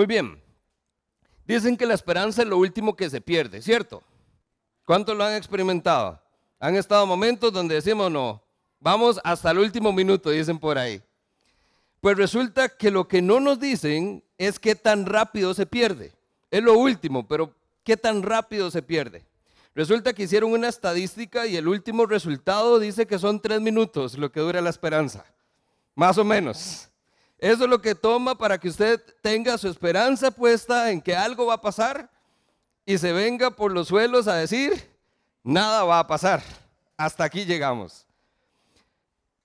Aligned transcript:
Muy 0.00 0.06
bien. 0.06 0.42
Dicen 1.46 1.76
que 1.76 1.84
la 1.84 1.92
esperanza 1.92 2.40
es 2.40 2.48
lo 2.48 2.56
último 2.56 2.96
que 2.96 3.10
se 3.10 3.20
pierde, 3.20 3.60
¿cierto? 3.60 4.02
¿Cuántos 4.86 5.14
lo 5.14 5.24
han 5.24 5.34
experimentado? 5.34 6.18
Han 6.58 6.76
estado 6.76 7.04
momentos 7.04 7.52
donde 7.52 7.74
decimos, 7.74 8.10
no, 8.10 8.42
vamos 8.78 9.20
hasta 9.22 9.50
el 9.50 9.58
último 9.58 9.92
minuto, 9.92 10.30
dicen 10.30 10.58
por 10.58 10.78
ahí. 10.78 11.02
Pues 12.00 12.16
resulta 12.16 12.70
que 12.70 12.90
lo 12.90 13.06
que 13.06 13.20
no 13.20 13.40
nos 13.40 13.60
dicen 13.60 14.24
es 14.38 14.58
qué 14.58 14.74
tan 14.74 15.04
rápido 15.04 15.52
se 15.52 15.66
pierde. 15.66 16.14
Es 16.50 16.62
lo 16.62 16.78
último, 16.78 17.28
pero 17.28 17.54
qué 17.84 17.98
tan 17.98 18.22
rápido 18.22 18.70
se 18.70 18.80
pierde. 18.80 19.22
Resulta 19.74 20.14
que 20.14 20.22
hicieron 20.22 20.52
una 20.52 20.68
estadística 20.68 21.46
y 21.46 21.58
el 21.58 21.68
último 21.68 22.06
resultado 22.06 22.78
dice 22.78 23.06
que 23.06 23.18
son 23.18 23.38
tres 23.38 23.60
minutos 23.60 24.16
lo 24.16 24.32
que 24.32 24.40
dura 24.40 24.62
la 24.62 24.70
esperanza. 24.70 25.26
Más 25.94 26.16
o 26.16 26.24
menos. 26.24 26.89
Eso 27.40 27.64
es 27.64 27.70
lo 27.70 27.80
que 27.80 27.94
toma 27.94 28.36
para 28.36 28.58
que 28.58 28.68
usted 28.68 29.02
tenga 29.22 29.56
su 29.56 29.66
esperanza 29.66 30.30
puesta 30.30 30.90
en 30.90 31.00
que 31.00 31.16
algo 31.16 31.46
va 31.46 31.54
a 31.54 31.60
pasar 31.62 32.10
y 32.84 32.98
se 32.98 33.14
venga 33.14 33.50
por 33.50 33.72
los 33.72 33.88
suelos 33.88 34.28
a 34.28 34.34
decir, 34.34 34.90
nada 35.42 35.84
va 35.84 36.00
a 36.00 36.06
pasar. 36.06 36.42
Hasta 36.98 37.24
aquí 37.24 37.46
llegamos. 37.46 38.06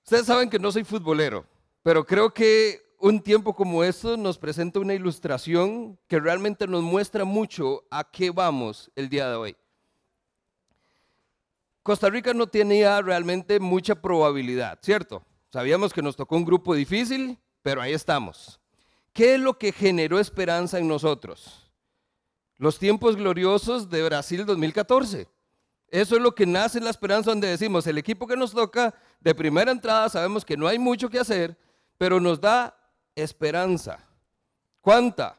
Ustedes 0.04 0.26
saben 0.26 0.50
que 0.50 0.60
no 0.60 0.74
soy 0.74 0.84
futbolero, 0.84 1.46
pero 1.84 2.06
creo 2.06 2.34
que 2.34 2.86
un 3.00 3.22
tiempo 3.22 3.56
como 3.56 3.82
esto 3.82 4.18
nos 4.18 4.38
presenta 4.38 4.82
una 4.82 4.94
ilustración 4.94 5.98
que 6.10 6.20
realmente 6.20 6.68
nos 6.68 6.84
muestra 6.84 7.24
mucho 7.24 7.86
a 7.90 8.04
qué 8.04 8.30
vamos 8.30 8.92
el 8.98 9.08
día 9.08 9.30
de 9.30 9.36
hoy. 9.36 9.56
Costa 11.82 12.10
Rica 12.10 12.34
no 12.34 12.48
tenía 12.48 13.02
realmente 13.02 13.58
mucha 13.62 13.96
probabilidad, 13.96 14.80
¿cierto? 14.82 15.24
Sabíamos 15.50 15.94
que 15.94 16.02
nos 16.02 16.18
tocó 16.18 16.36
un 16.36 16.44
grupo 16.44 16.76
difícil, 16.76 17.40
pero 17.66 17.82
ahí 17.82 17.94
estamos. 17.94 18.60
¿Qué 19.12 19.34
es 19.34 19.42
lo 19.42 19.58
que 19.58 19.72
generó 19.72 20.20
esperanza 20.20 20.78
en 20.78 20.88
nosotros? 20.88 21.68
Los 22.58 22.78
tiempos 22.78 23.16
gloriosos 23.16 23.90
de 23.90 24.04
Brasil 24.04 24.46
2014. 24.46 25.28
Eso 25.88 26.16
es 26.16 26.22
lo 26.22 26.36
que 26.36 26.46
nace 26.46 26.78
en 26.78 26.84
la 26.84 26.92
esperanza 26.92 27.32
donde 27.32 27.48
decimos, 27.48 27.88
el 27.88 27.98
equipo 27.98 28.28
que 28.28 28.38
nos 28.38 28.52
toca 28.52 28.94
de 29.20 29.34
primera 29.34 29.72
entrada 29.72 30.10
sabemos 30.10 30.46
que 30.46 30.56
no 30.56 30.68
hay 30.68 30.78
mucho 30.78 31.10
que 31.10 31.18
hacer, 31.18 31.58
pero 31.98 32.20
nos 32.20 32.40
da 32.40 32.78
esperanza. 33.16 33.98
¿Cuánta? 34.80 35.36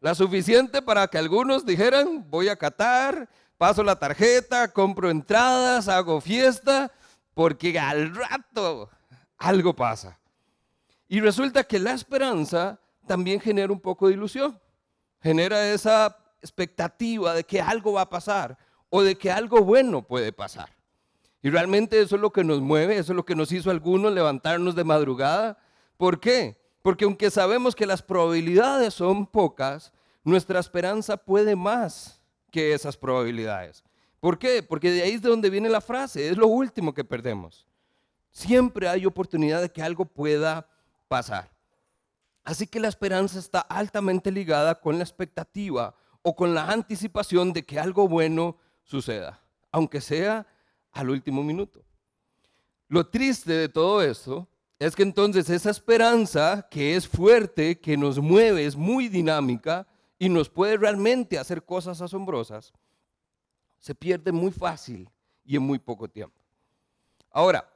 La 0.00 0.14
suficiente 0.14 0.80
para 0.80 1.06
que 1.08 1.18
algunos 1.18 1.66
dijeran, 1.66 2.24
voy 2.30 2.48
a 2.48 2.56
Qatar, 2.56 3.28
paso 3.58 3.82
la 3.82 3.98
tarjeta, 3.98 4.72
compro 4.72 5.10
entradas, 5.10 5.88
hago 5.88 6.22
fiesta, 6.22 6.90
porque 7.34 7.78
al 7.78 8.14
rato 8.14 8.88
algo 9.36 9.76
pasa. 9.76 10.19
Y 11.12 11.20
resulta 11.20 11.64
que 11.64 11.80
la 11.80 11.92
esperanza 11.92 12.78
también 13.04 13.40
genera 13.40 13.72
un 13.72 13.80
poco 13.80 14.06
de 14.06 14.14
ilusión, 14.14 14.56
genera 15.20 15.72
esa 15.72 16.16
expectativa 16.40 17.34
de 17.34 17.42
que 17.42 17.60
algo 17.60 17.94
va 17.94 18.02
a 18.02 18.08
pasar 18.08 18.56
o 18.90 19.02
de 19.02 19.18
que 19.18 19.28
algo 19.28 19.60
bueno 19.64 20.06
puede 20.06 20.32
pasar. 20.32 20.70
Y 21.42 21.50
realmente 21.50 22.00
eso 22.00 22.14
es 22.14 22.22
lo 22.22 22.30
que 22.30 22.44
nos 22.44 22.60
mueve, 22.60 22.96
eso 22.96 23.10
es 23.10 23.16
lo 23.16 23.24
que 23.24 23.34
nos 23.34 23.50
hizo 23.50 23.72
algunos 23.72 24.12
levantarnos 24.12 24.76
de 24.76 24.84
madrugada. 24.84 25.58
¿Por 25.96 26.20
qué? 26.20 26.56
Porque 26.80 27.06
aunque 27.06 27.28
sabemos 27.32 27.74
que 27.74 27.86
las 27.86 28.02
probabilidades 28.02 28.94
son 28.94 29.26
pocas, 29.26 29.92
nuestra 30.22 30.60
esperanza 30.60 31.16
puede 31.16 31.56
más 31.56 32.22
que 32.52 32.72
esas 32.72 32.96
probabilidades. 32.96 33.82
¿Por 34.20 34.38
qué? 34.38 34.62
Porque 34.62 34.92
de 34.92 35.02
ahí 35.02 35.14
es 35.14 35.22
de 35.22 35.30
donde 35.30 35.50
viene 35.50 35.70
la 35.70 35.80
frase, 35.80 36.28
es 36.28 36.36
lo 36.36 36.46
último 36.46 36.94
que 36.94 37.02
perdemos. 37.02 37.66
Siempre 38.30 38.86
hay 38.86 39.06
oportunidad 39.06 39.60
de 39.60 39.72
que 39.72 39.82
algo 39.82 40.04
pueda 40.04 40.68
pasar. 41.10 41.50
Así 42.44 42.68
que 42.68 42.78
la 42.78 42.86
esperanza 42.86 43.40
está 43.40 43.60
altamente 43.60 44.30
ligada 44.30 44.80
con 44.80 44.96
la 44.96 45.02
expectativa 45.02 45.92
o 46.22 46.36
con 46.36 46.54
la 46.54 46.70
anticipación 46.70 47.52
de 47.52 47.66
que 47.66 47.80
algo 47.80 48.06
bueno 48.06 48.56
suceda, 48.84 49.42
aunque 49.72 50.00
sea 50.00 50.46
al 50.92 51.10
último 51.10 51.42
minuto. 51.42 51.82
Lo 52.86 53.08
triste 53.08 53.52
de 53.52 53.68
todo 53.68 54.02
esto 54.02 54.46
es 54.78 54.94
que 54.94 55.02
entonces 55.02 55.50
esa 55.50 55.70
esperanza 55.70 56.68
que 56.70 56.94
es 56.94 57.08
fuerte, 57.08 57.80
que 57.80 57.96
nos 57.96 58.20
mueve, 58.20 58.64
es 58.64 58.76
muy 58.76 59.08
dinámica 59.08 59.88
y 60.16 60.28
nos 60.28 60.48
puede 60.48 60.76
realmente 60.76 61.40
hacer 61.40 61.64
cosas 61.64 62.00
asombrosas, 62.00 62.72
se 63.80 63.96
pierde 63.96 64.30
muy 64.30 64.52
fácil 64.52 65.10
y 65.44 65.56
en 65.56 65.62
muy 65.62 65.80
poco 65.80 66.08
tiempo. 66.08 66.38
Ahora, 67.32 67.68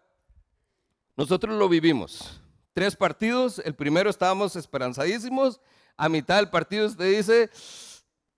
nosotros 1.16 1.58
lo 1.58 1.68
vivimos 1.68 2.40
tres 2.74 2.94
partidos. 2.94 3.62
El 3.64 3.74
primero 3.74 4.10
estábamos 4.10 4.56
esperanzadísimos. 4.56 5.60
A 5.96 6.08
mitad 6.08 6.36
del 6.36 6.50
partido 6.50 6.86
usted 6.86 7.16
dice, 7.16 7.48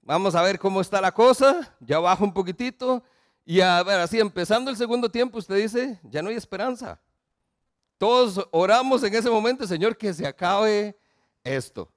vamos 0.03 0.35
a 0.37 0.43
ver 0.43 0.59
cómo 0.59 0.81
está 0.81 1.01
la 1.01 1.11
cosa. 1.11 1.75
Ya 1.81 1.99
baja 1.99 2.23
un 2.23 2.33
poquitito. 2.33 3.03
Y 3.45 3.61
a 3.61 3.83
ver, 3.83 4.01
así 4.01 4.21
empezando 4.21 4.71
el 4.71 4.77
segundo 4.77 5.11
tiempo, 5.11 5.39
usted 5.39 5.57
dice, 5.57 5.99
ya 6.05 6.23
no 6.23 6.29
hay 6.29 6.37
esperanza. 6.37 7.01
Todos 7.99 8.47
oramos 8.51 9.03
en 9.03 9.15
ese 9.15 9.31
momento, 9.31 9.67
Señor, 9.67 9.97
que 9.97 10.13
se 10.13 10.27
acabe 10.27 10.99
esto. 11.43 11.91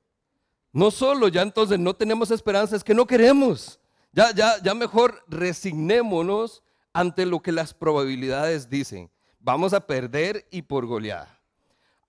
No 0.71 0.91
solo 0.91 1.27
ya 1.27 1.41
entonces 1.41 1.77
no 1.77 1.95
tenemos 1.95 2.31
esperanza, 2.31 2.75
es 2.75 2.83
que 2.83 2.93
no 2.93 3.05
queremos. 3.05 3.79
Ya, 4.11 4.31
ya, 4.33 4.61
ya 4.61 4.73
mejor 4.73 5.23
resignémonos 5.27 6.63
ante 6.93 7.25
lo 7.25 7.41
que 7.41 7.51
las 7.51 7.73
probabilidades 7.73 8.69
dicen. 8.69 9.11
Vamos 9.39 9.73
a 9.73 9.85
perder 9.85 10.47
y 10.51 10.61
por 10.61 10.85
goleada. 10.85 11.38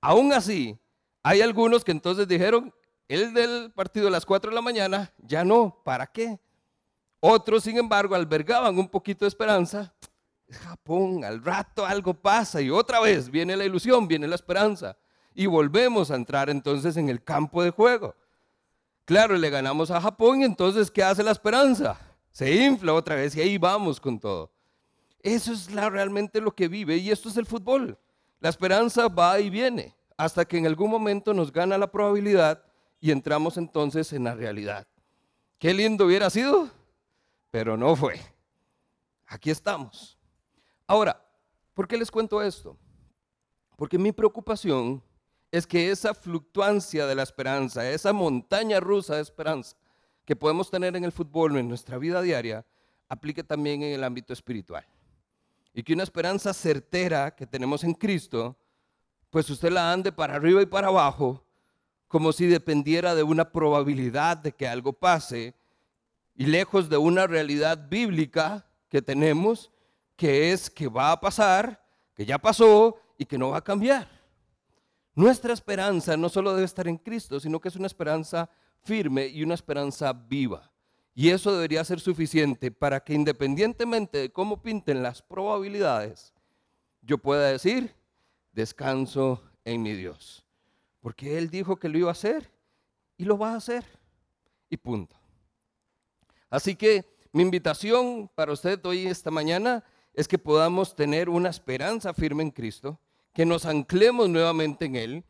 Aún 0.00 0.32
así, 0.32 0.78
hay 1.22 1.42
algunos 1.42 1.84
que 1.84 1.92
entonces 1.92 2.26
dijeron, 2.26 2.74
el 3.08 3.34
del 3.34 3.72
partido 3.72 4.06
de 4.06 4.12
las 4.12 4.24
4 4.24 4.50
de 4.50 4.54
la 4.54 4.62
mañana, 4.62 5.12
ya 5.18 5.44
no, 5.44 5.80
¿para 5.84 6.06
qué? 6.06 6.38
Otros, 7.20 7.64
sin 7.64 7.76
embargo, 7.76 8.14
albergaban 8.14 8.78
un 8.78 8.88
poquito 8.88 9.24
de 9.24 9.28
esperanza. 9.28 9.92
Japón, 10.48 11.24
al 11.24 11.44
rato 11.44 11.84
algo 11.84 12.14
pasa 12.14 12.60
y 12.60 12.70
otra 12.70 13.00
vez 13.00 13.30
viene 13.30 13.56
la 13.56 13.64
ilusión, 13.64 14.08
viene 14.08 14.26
la 14.26 14.34
esperanza. 14.34 14.96
Y 15.34 15.46
volvemos 15.46 16.10
a 16.10 16.16
entrar 16.16 16.50
entonces 16.50 16.96
en 16.96 17.08
el 17.08 17.22
campo 17.22 17.62
de 17.62 17.70
juego. 17.70 18.16
Claro, 19.04 19.36
le 19.36 19.50
ganamos 19.50 19.90
a 19.90 20.00
Japón 20.00 20.40
y 20.40 20.44
entonces, 20.44 20.90
¿qué 20.90 21.02
hace 21.02 21.22
la 21.22 21.32
esperanza? 21.32 22.00
Se 22.32 22.64
infla 22.64 22.94
otra 22.94 23.16
vez 23.16 23.34
y 23.36 23.40
ahí 23.40 23.58
vamos 23.58 24.00
con 24.00 24.18
todo. 24.18 24.52
Eso 25.22 25.52
es 25.52 25.70
la, 25.72 25.90
realmente 25.90 26.40
lo 26.40 26.54
que 26.54 26.68
vive 26.68 26.96
y 26.96 27.10
esto 27.10 27.28
es 27.28 27.36
el 27.36 27.46
fútbol. 27.46 27.98
La 28.40 28.48
esperanza 28.48 29.08
va 29.08 29.38
y 29.38 29.50
viene 29.50 29.94
hasta 30.16 30.46
que 30.46 30.56
en 30.56 30.66
algún 30.66 30.90
momento 30.90 31.34
nos 31.34 31.52
gana 31.52 31.76
la 31.76 31.90
probabilidad 31.90 32.62
y 32.98 33.10
entramos 33.10 33.58
entonces 33.58 34.12
en 34.14 34.24
la 34.24 34.34
realidad. 34.34 34.86
Qué 35.58 35.74
lindo 35.74 36.06
hubiera 36.06 36.30
sido, 36.30 36.70
pero 37.50 37.76
no 37.76 37.94
fue. 37.94 38.18
Aquí 39.26 39.50
estamos. 39.50 40.18
Ahora, 40.86 41.22
¿por 41.74 41.86
qué 41.86 41.98
les 41.98 42.10
cuento 42.10 42.42
esto? 42.42 42.78
Porque 43.76 43.98
mi 43.98 44.10
preocupación 44.10 45.02
es 45.50 45.66
que 45.66 45.90
esa 45.90 46.14
fluctuancia 46.14 47.06
de 47.06 47.14
la 47.14 47.22
esperanza, 47.22 47.88
esa 47.90 48.12
montaña 48.12 48.80
rusa 48.80 49.16
de 49.16 49.22
esperanza 49.22 49.76
que 50.24 50.36
podemos 50.36 50.70
tener 50.70 50.96
en 50.96 51.04
el 51.04 51.12
fútbol 51.12 51.58
en 51.58 51.68
nuestra 51.68 51.98
vida 51.98 52.22
diaria, 52.22 52.64
aplique 53.08 53.44
también 53.44 53.82
en 53.82 53.92
el 53.92 54.04
ámbito 54.04 54.32
espiritual 54.32 54.86
y 55.72 55.82
que 55.82 55.92
una 55.94 56.02
esperanza 56.02 56.52
certera 56.52 57.34
que 57.34 57.46
tenemos 57.46 57.84
en 57.84 57.94
Cristo, 57.94 58.56
pues 59.30 59.48
usted 59.50 59.70
la 59.70 59.92
ande 59.92 60.12
para 60.12 60.34
arriba 60.34 60.62
y 60.62 60.66
para 60.66 60.88
abajo, 60.88 61.44
como 62.08 62.32
si 62.32 62.46
dependiera 62.46 63.14
de 63.14 63.22
una 63.22 63.52
probabilidad 63.52 64.36
de 64.36 64.52
que 64.52 64.66
algo 64.66 64.92
pase, 64.92 65.54
y 66.34 66.46
lejos 66.46 66.88
de 66.88 66.96
una 66.96 67.26
realidad 67.26 67.88
bíblica 67.88 68.66
que 68.88 69.02
tenemos, 69.02 69.70
que 70.16 70.52
es 70.52 70.68
que 70.68 70.88
va 70.88 71.12
a 71.12 71.20
pasar, 71.20 71.84
que 72.14 72.26
ya 72.26 72.38
pasó 72.38 72.96
y 73.16 73.24
que 73.24 73.38
no 73.38 73.50
va 73.50 73.58
a 73.58 73.64
cambiar. 73.64 74.08
Nuestra 75.14 75.52
esperanza 75.52 76.16
no 76.16 76.28
solo 76.28 76.52
debe 76.54 76.64
estar 76.64 76.88
en 76.88 76.96
Cristo, 76.96 77.38
sino 77.38 77.60
que 77.60 77.68
es 77.68 77.76
una 77.76 77.86
esperanza 77.86 78.48
firme 78.82 79.26
y 79.26 79.42
una 79.42 79.54
esperanza 79.54 80.12
viva. 80.12 80.70
Y 81.14 81.30
eso 81.30 81.52
debería 81.52 81.84
ser 81.84 82.00
suficiente 82.00 82.70
para 82.70 83.00
que 83.00 83.14
independientemente 83.14 84.18
de 84.18 84.32
cómo 84.32 84.62
pinten 84.62 85.02
las 85.02 85.22
probabilidades, 85.22 86.32
yo 87.02 87.18
pueda 87.18 87.48
decir, 87.48 87.94
descanso 88.52 89.42
en 89.64 89.82
mi 89.82 89.94
Dios. 89.94 90.44
Porque 91.00 91.38
Él 91.38 91.50
dijo 91.50 91.76
que 91.76 91.88
lo 91.88 91.98
iba 91.98 92.08
a 92.08 92.12
hacer 92.12 92.50
y 93.16 93.24
lo 93.24 93.36
va 93.36 93.52
a 93.52 93.56
hacer. 93.56 93.84
Y 94.68 94.76
punto. 94.76 95.16
Así 96.48 96.76
que 96.76 97.04
mi 97.32 97.42
invitación 97.42 98.30
para 98.34 98.52
usted 98.52 98.84
hoy, 98.86 99.06
esta 99.06 99.30
mañana, 99.30 99.84
es 100.14 100.28
que 100.28 100.38
podamos 100.38 100.94
tener 100.94 101.28
una 101.28 101.48
esperanza 101.48 102.14
firme 102.14 102.42
en 102.42 102.50
Cristo, 102.50 102.98
que 103.32 103.46
nos 103.46 103.66
anclemos 103.66 104.28
nuevamente 104.28 104.84
en 104.84 104.96
Él, 104.96 105.24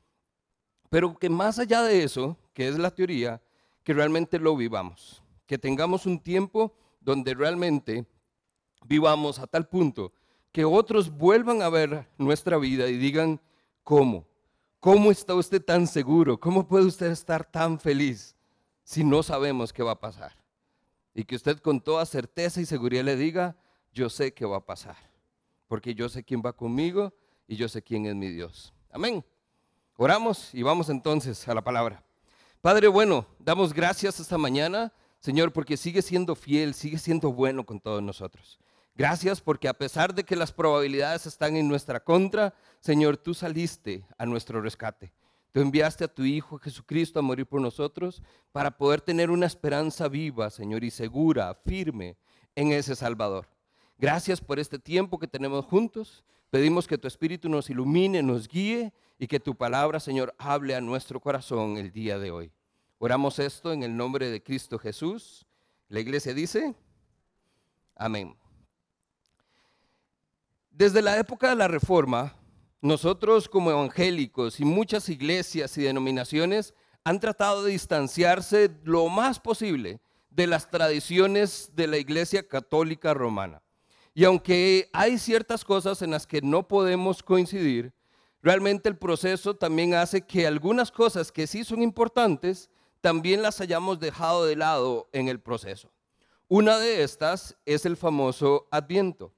pero 0.88 1.16
que 1.18 1.30
más 1.30 1.58
allá 1.58 1.82
de 1.82 2.02
eso, 2.02 2.36
que 2.52 2.68
es 2.68 2.78
la 2.78 2.90
teoría, 2.90 3.40
que 3.82 3.94
realmente 3.94 4.38
lo 4.38 4.56
vivamos 4.56 5.22
que 5.50 5.58
tengamos 5.58 6.06
un 6.06 6.20
tiempo 6.20 6.72
donde 7.00 7.34
realmente 7.34 8.06
vivamos 8.86 9.40
a 9.40 9.48
tal 9.48 9.66
punto 9.66 10.12
que 10.52 10.64
otros 10.64 11.10
vuelvan 11.10 11.60
a 11.60 11.68
ver 11.68 12.06
nuestra 12.18 12.56
vida 12.56 12.86
y 12.86 12.96
digan, 12.96 13.40
¿cómo? 13.82 14.28
¿Cómo 14.78 15.10
está 15.10 15.34
usted 15.34 15.60
tan 15.60 15.88
seguro? 15.88 16.38
¿Cómo 16.38 16.68
puede 16.68 16.86
usted 16.86 17.10
estar 17.10 17.44
tan 17.44 17.80
feliz 17.80 18.36
si 18.84 19.02
no 19.02 19.24
sabemos 19.24 19.72
qué 19.72 19.82
va 19.82 19.90
a 19.90 19.98
pasar? 19.98 20.36
Y 21.14 21.24
que 21.24 21.34
usted 21.34 21.58
con 21.58 21.80
toda 21.80 22.06
certeza 22.06 22.60
y 22.60 22.64
seguridad 22.64 23.02
le 23.02 23.16
diga, 23.16 23.56
yo 23.92 24.08
sé 24.08 24.32
qué 24.32 24.44
va 24.44 24.58
a 24.58 24.64
pasar, 24.64 24.98
porque 25.66 25.96
yo 25.96 26.08
sé 26.08 26.22
quién 26.22 26.42
va 26.46 26.52
conmigo 26.52 27.12
y 27.48 27.56
yo 27.56 27.68
sé 27.68 27.82
quién 27.82 28.06
es 28.06 28.14
mi 28.14 28.28
Dios. 28.28 28.72
Amén. 28.92 29.24
Oramos 29.96 30.54
y 30.54 30.62
vamos 30.62 30.88
entonces 30.90 31.48
a 31.48 31.54
la 31.54 31.64
palabra. 31.64 32.04
Padre 32.60 32.86
bueno, 32.86 33.26
damos 33.40 33.74
gracias 33.74 34.20
esta 34.20 34.38
mañana, 34.38 34.92
Señor, 35.20 35.52
porque 35.52 35.76
sigue 35.76 36.02
siendo 36.02 36.34
fiel, 36.34 36.74
sigue 36.74 36.98
siendo 36.98 37.32
bueno 37.32 37.64
con 37.64 37.78
todos 37.78 38.02
nosotros. 38.02 38.58
Gracias 38.94 39.40
porque 39.40 39.68
a 39.68 39.74
pesar 39.74 40.14
de 40.14 40.24
que 40.24 40.34
las 40.34 40.52
probabilidades 40.52 41.26
están 41.26 41.56
en 41.56 41.68
nuestra 41.68 42.00
contra, 42.00 42.54
Señor, 42.80 43.16
tú 43.16 43.34
saliste 43.34 44.04
a 44.18 44.26
nuestro 44.26 44.60
rescate. 44.60 45.12
Tú 45.52 45.60
enviaste 45.60 46.04
a 46.04 46.08
tu 46.08 46.24
Hijo 46.24 46.58
Jesucristo 46.58 47.18
a 47.18 47.22
morir 47.22 47.46
por 47.46 47.60
nosotros 47.60 48.22
para 48.52 48.76
poder 48.76 49.00
tener 49.00 49.30
una 49.30 49.46
esperanza 49.46 50.08
viva, 50.08 50.48
Señor, 50.48 50.84
y 50.84 50.90
segura, 50.90 51.54
firme 51.66 52.16
en 52.54 52.72
ese 52.72 52.94
Salvador. 52.94 53.48
Gracias 53.98 54.40
por 54.40 54.58
este 54.58 54.78
tiempo 54.78 55.18
que 55.18 55.26
tenemos 55.26 55.64
juntos. 55.66 56.24
Pedimos 56.50 56.86
que 56.86 56.98
tu 56.98 57.08
Espíritu 57.08 57.48
nos 57.48 57.68
ilumine, 57.68 58.22
nos 58.22 58.48
guíe 58.48 58.92
y 59.18 59.26
que 59.26 59.40
tu 59.40 59.54
palabra, 59.54 60.00
Señor, 60.00 60.34
hable 60.38 60.74
a 60.74 60.80
nuestro 60.80 61.20
corazón 61.20 61.76
el 61.76 61.92
día 61.92 62.18
de 62.18 62.30
hoy. 62.30 62.52
Oramos 63.02 63.38
esto 63.38 63.72
en 63.72 63.82
el 63.82 63.96
nombre 63.96 64.28
de 64.28 64.42
Cristo 64.42 64.78
Jesús. 64.78 65.46
La 65.88 66.00
iglesia 66.00 66.34
dice, 66.34 66.74
amén. 67.96 68.36
Desde 70.70 71.00
la 71.00 71.18
época 71.18 71.48
de 71.48 71.56
la 71.56 71.66
Reforma, 71.66 72.36
nosotros 72.82 73.48
como 73.48 73.70
evangélicos 73.70 74.60
y 74.60 74.66
muchas 74.66 75.08
iglesias 75.08 75.78
y 75.78 75.82
denominaciones 75.82 76.74
han 77.02 77.20
tratado 77.20 77.64
de 77.64 77.72
distanciarse 77.72 78.70
lo 78.84 79.08
más 79.08 79.40
posible 79.40 80.02
de 80.28 80.46
las 80.46 80.70
tradiciones 80.70 81.70
de 81.74 81.86
la 81.86 81.96
iglesia 81.96 82.46
católica 82.46 83.14
romana. 83.14 83.62
Y 84.12 84.24
aunque 84.24 84.90
hay 84.92 85.16
ciertas 85.16 85.64
cosas 85.64 86.02
en 86.02 86.10
las 86.10 86.26
que 86.26 86.42
no 86.42 86.68
podemos 86.68 87.22
coincidir, 87.22 87.94
realmente 88.42 88.90
el 88.90 88.98
proceso 88.98 89.56
también 89.56 89.94
hace 89.94 90.20
que 90.20 90.46
algunas 90.46 90.90
cosas 90.90 91.32
que 91.32 91.46
sí 91.46 91.64
son 91.64 91.80
importantes, 91.80 92.68
también 93.00 93.42
las 93.42 93.60
hayamos 93.60 94.00
dejado 94.00 94.44
de 94.44 94.56
lado 94.56 95.08
en 95.12 95.28
el 95.28 95.40
proceso. 95.40 95.90
Una 96.48 96.78
de 96.78 97.02
estas 97.02 97.56
es 97.64 97.86
el 97.86 97.96
famoso 97.96 98.66
adviento. 98.70 99.32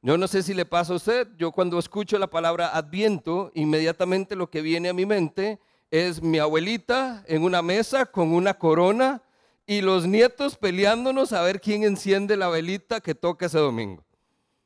Yo 0.00 0.18
no 0.18 0.26
sé 0.26 0.42
si 0.42 0.52
le 0.54 0.64
pasa 0.64 0.92
a 0.92 0.96
usted, 0.96 1.28
yo 1.36 1.52
cuando 1.52 1.78
escucho 1.78 2.18
la 2.18 2.26
palabra 2.26 2.76
adviento, 2.76 3.52
inmediatamente 3.54 4.34
lo 4.34 4.50
que 4.50 4.60
viene 4.60 4.88
a 4.88 4.94
mi 4.94 5.06
mente 5.06 5.60
es 5.90 6.22
mi 6.22 6.38
abuelita 6.38 7.22
en 7.28 7.44
una 7.44 7.62
mesa 7.62 8.06
con 8.06 8.32
una 8.32 8.54
corona 8.54 9.22
y 9.66 9.80
los 9.80 10.06
nietos 10.06 10.56
peleándonos 10.56 11.32
a 11.32 11.42
ver 11.42 11.60
quién 11.60 11.84
enciende 11.84 12.36
la 12.36 12.48
velita 12.48 13.00
que 13.00 13.14
toca 13.14 13.46
ese 13.46 13.58
domingo. 13.58 14.02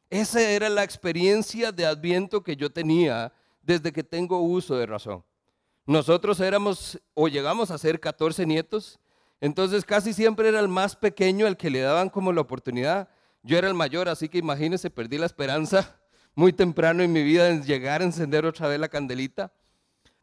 Esa 0.09 0.41
era 0.41 0.69
la 0.69 0.85
experiencia 0.85 1.73
de 1.73 1.85
Adviento 1.85 2.43
que 2.43 2.57
yo 2.57 2.71
tenía 2.71 3.33
desde 3.61 3.93
que 3.93 4.05
tengo 4.05 4.41
uso 4.41 4.77
de 4.77 4.87
razón. 4.87 5.25
Nosotros 5.87 6.41
éramos 6.41 7.01
o 7.15 7.29
llegamos 7.29 7.71
a 7.71 7.79
ser 7.79 8.01
14 8.01 8.45
nietos, 8.45 8.99
entonces 9.41 9.85
casi 9.85 10.13
siempre 10.13 10.49
era 10.49 10.59
el 10.59 10.67
más 10.67 10.97
pequeño 10.97 11.47
el 11.47 11.57
que 11.57 11.71
le 11.71 11.81
daban 11.81 12.09
como 12.09 12.33
la 12.33 12.41
oportunidad. 12.41 13.09
Yo 13.45 13.57
era 13.57 13.69
el 13.69 13.75
mayor, 13.75 14.09
así 14.09 14.29
que 14.29 14.39
imagínense, 14.39 14.91
perdí 14.91 15.17
la 15.17 15.27
esperanza 15.27 16.01
muy 16.35 16.53
temprano 16.53 17.05
en 17.05 17.13
mi 17.13 17.23
vida 17.23 17.49
en 17.51 17.63
llegar 17.63 18.01
a 18.01 18.05
encender 18.05 18.45
otra 18.45 18.67
vez 18.67 18.81
la 18.81 18.89
candelita. 18.89 19.53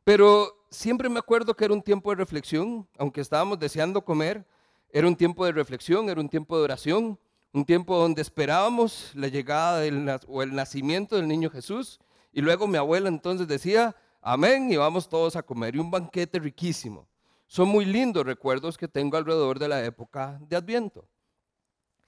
Pero 0.03 0.65
siempre 0.69 1.07
me 1.07 1.19
acuerdo 1.19 1.55
que 1.55 1.63
era 1.63 1.73
un 1.73 1.81
tiempo 1.81 2.09
de 2.09 2.17
reflexión, 2.17 2.85
aunque 2.97 3.21
estábamos 3.21 3.57
deseando 3.57 4.03
comer, 4.03 4.45
era 4.89 5.07
un 5.07 5.15
tiempo 5.15 5.45
de 5.45 5.53
reflexión, 5.53 6.09
era 6.09 6.19
un 6.19 6.27
tiempo 6.27 6.57
de 6.57 6.63
oración, 6.63 7.17
un 7.53 7.63
tiempo 7.63 7.97
donde 7.97 8.21
esperábamos 8.21 9.11
la 9.13 9.29
llegada 9.29 9.81
o 10.27 10.43
el 10.43 10.53
nacimiento 10.53 11.15
del 11.15 11.29
niño 11.29 11.49
Jesús. 11.49 12.01
Y 12.33 12.41
luego 12.41 12.67
mi 12.67 12.77
abuela 12.77 13.07
entonces 13.07 13.47
decía, 13.47 13.95
amén, 14.23 14.71
y 14.71 14.77
vamos 14.77 15.07
todos 15.07 15.35
a 15.35 15.43
comer. 15.43 15.75
Y 15.75 15.79
un 15.79 15.91
banquete 15.91 16.39
riquísimo. 16.39 17.07
Son 17.45 17.67
muy 17.67 17.85
lindos 17.85 18.25
recuerdos 18.25 18.77
que 18.77 18.87
tengo 18.87 19.17
alrededor 19.17 19.59
de 19.59 19.67
la 19.67 19.83
época 19.85 20.39
de 20.47 20.55
Adviento. 20.55 21.05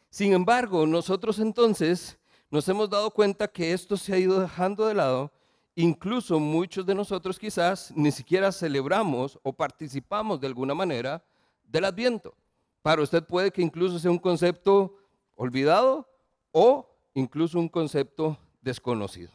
Sin 0.09 0.33
embargo, 0.33 0.87
nosotros 0.87 1.39
entonces 1.39 2.17
nos 2.49 2.67
hemos 2.69 2.89
dado 2.89 3.11
cuenta 3.11 3.47
que 3.47 3.73
esto 3.73 3.97
se 3.97 4.13
ha 4.13 4.17
ido 4.17 4.39
dejando 4.39 4.87
de 4.87 4.93
lado. 4.93 5.31
Incluso 5.75 6.39
muchos 6.39 6.85
de 6.85 6.95
nosotros 6.95 7.37
quizás 7.37 7.91
ni 7.95 8.11
siquiera 8.11 8.51
celebramos 8.51 9.37
o 9.43 9.51
participamos 9.51 10.39
de 10.39 10.47
alguna 10.47 10.73
manera 10.73 11.21
del 11.65 11.83
Adviento. 11.83 12.33
Para 12.81 13.01
usted 13.01 13.23
puede 13.23 13.51
que 13.51 13.61
incluso 13.61 13.99
sea 13.99 14.09
un 14.09 14.19
concepto 14.19 14.95
olvidado 15.35 16.07
o 16.51 16.89
incluso 17.13 17.59
un 17.59 17.67
concepto 17.67 18.37
desconocido. 18.61 19.34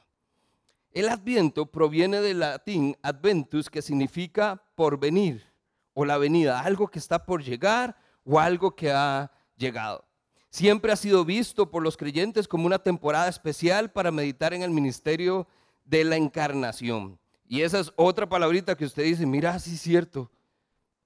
El 0.92 1.08
adviento 1.08 1.66
proviene 1.66 2.20
del 2.20 2.40
latín 2.40 2.96
adventus, 3.02 3.70
que 3.70 3.82
significa 3.82 4.62
por 4.74 4.98
venir 4.98 5.52
o 5.94 6.04
la 6.04 6.18
venida, 6.18 6.60
algo 6.60 6.88
que 6.88 6.98
está 6.98 7.24
por 7.24 7.42
llegar 7.42 7.96
o 8.24 8.40
algo 8.40 8.74
que 8.74 8.90
ha 8.90 9.30
llegado. 9.56 10.04
Siempre 10.50 10.90
ha 10.90 10.96
sido 10.96 11.24
visto 11.24 11.70
por 11.70 11.82
los 11.82 11.96
creyentes 11.96 12.48
como 12.48 12.66
una 12.66 12.80
temporada 12.80 13.28
especial 13.28 13.92
para 13.92 14.10
meditar 14.10 14.52
en 14.52 14.62
el 14.62 14.70
ministerio 14.70 15.46
de 15.84 16.02
la 16.02 16.16
encarnación. 16.16 17.20
Y 17.46 17.62
esa 17.62 17.78
es 17.78 17.92
otra 17.96 18.28
palabrita 18.28 18.76
que 18.76 18.84
usted 18.84 19.04
dice, 19.04 19.26
mira, 19.26 19.58
sí 19.60 19.74
es 19.74 19.80
cierto. 19.80 20.30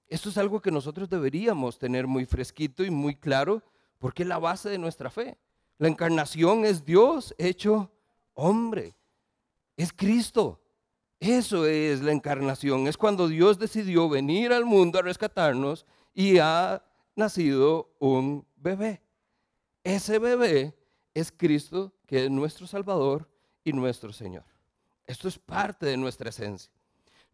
Esto 0.07 0.29
es 0.29 0.37
algo 0.37 0.61
que 0.61 0.71
nosotros 0.71 1.09
deberíamos 1.09 1.77
tener 1.77 2.07
muy 2.07 2.25
fresquito 2.25 2.83
y 2.83 2.89
muy 2.89 3.15
claro 3.15 3.61
porque 3.99 4.23
es 4.23 4.29
la 4.29 4.39
base 4.39 4.69
de 4.69 4.77
nuestra 4.77 5.11
fe. 5.11 5.37
La 5.77 5.87
encarnación 5.87 6.65
es 6.65 6.85
Dios 6.85 7.35
hecho 7.37 7.91
hombre. 8.33 8.95
Es 9.77 9.91
Cristo. 9.93 10.61
Eso 11.19 11.65
es 11.65 12.01
la 12.01 12.11
encarnación. 12.11 12.87
Es 12.87 12.97
cuando 12.97 13.27
Dios 13.27 13.57
decidió 13.57 14.09
venir 14.09 14.53
al 14.53 14.65
mundo 14.65 14.99
a 14.99 15.01
rescatarnos 15.01 15.85
y 16.13 16.37
ha 16.39 16.83
nacido 17.15 17.93
un 17.99 18.45
bebé. 18.55 19.01
Ese 19.83 20.19
bebé 20.19 20.75
es 21.13 21.31
Cristo, 21.31 21.93
que 22.05 22.25
es 22.25 22.31
nuestro 22.31 22.67
Salvador 22.67 23.29
y 23.63 23.73
nuestro 23.73 24.11
Señor. 24.11 24.43
Esto 25.05 25.27
es 25.27 25.37
parte 25.37 25.85
de 25.85 25.97
nuestra 25.97 26.29
esencia. 26.29 26.71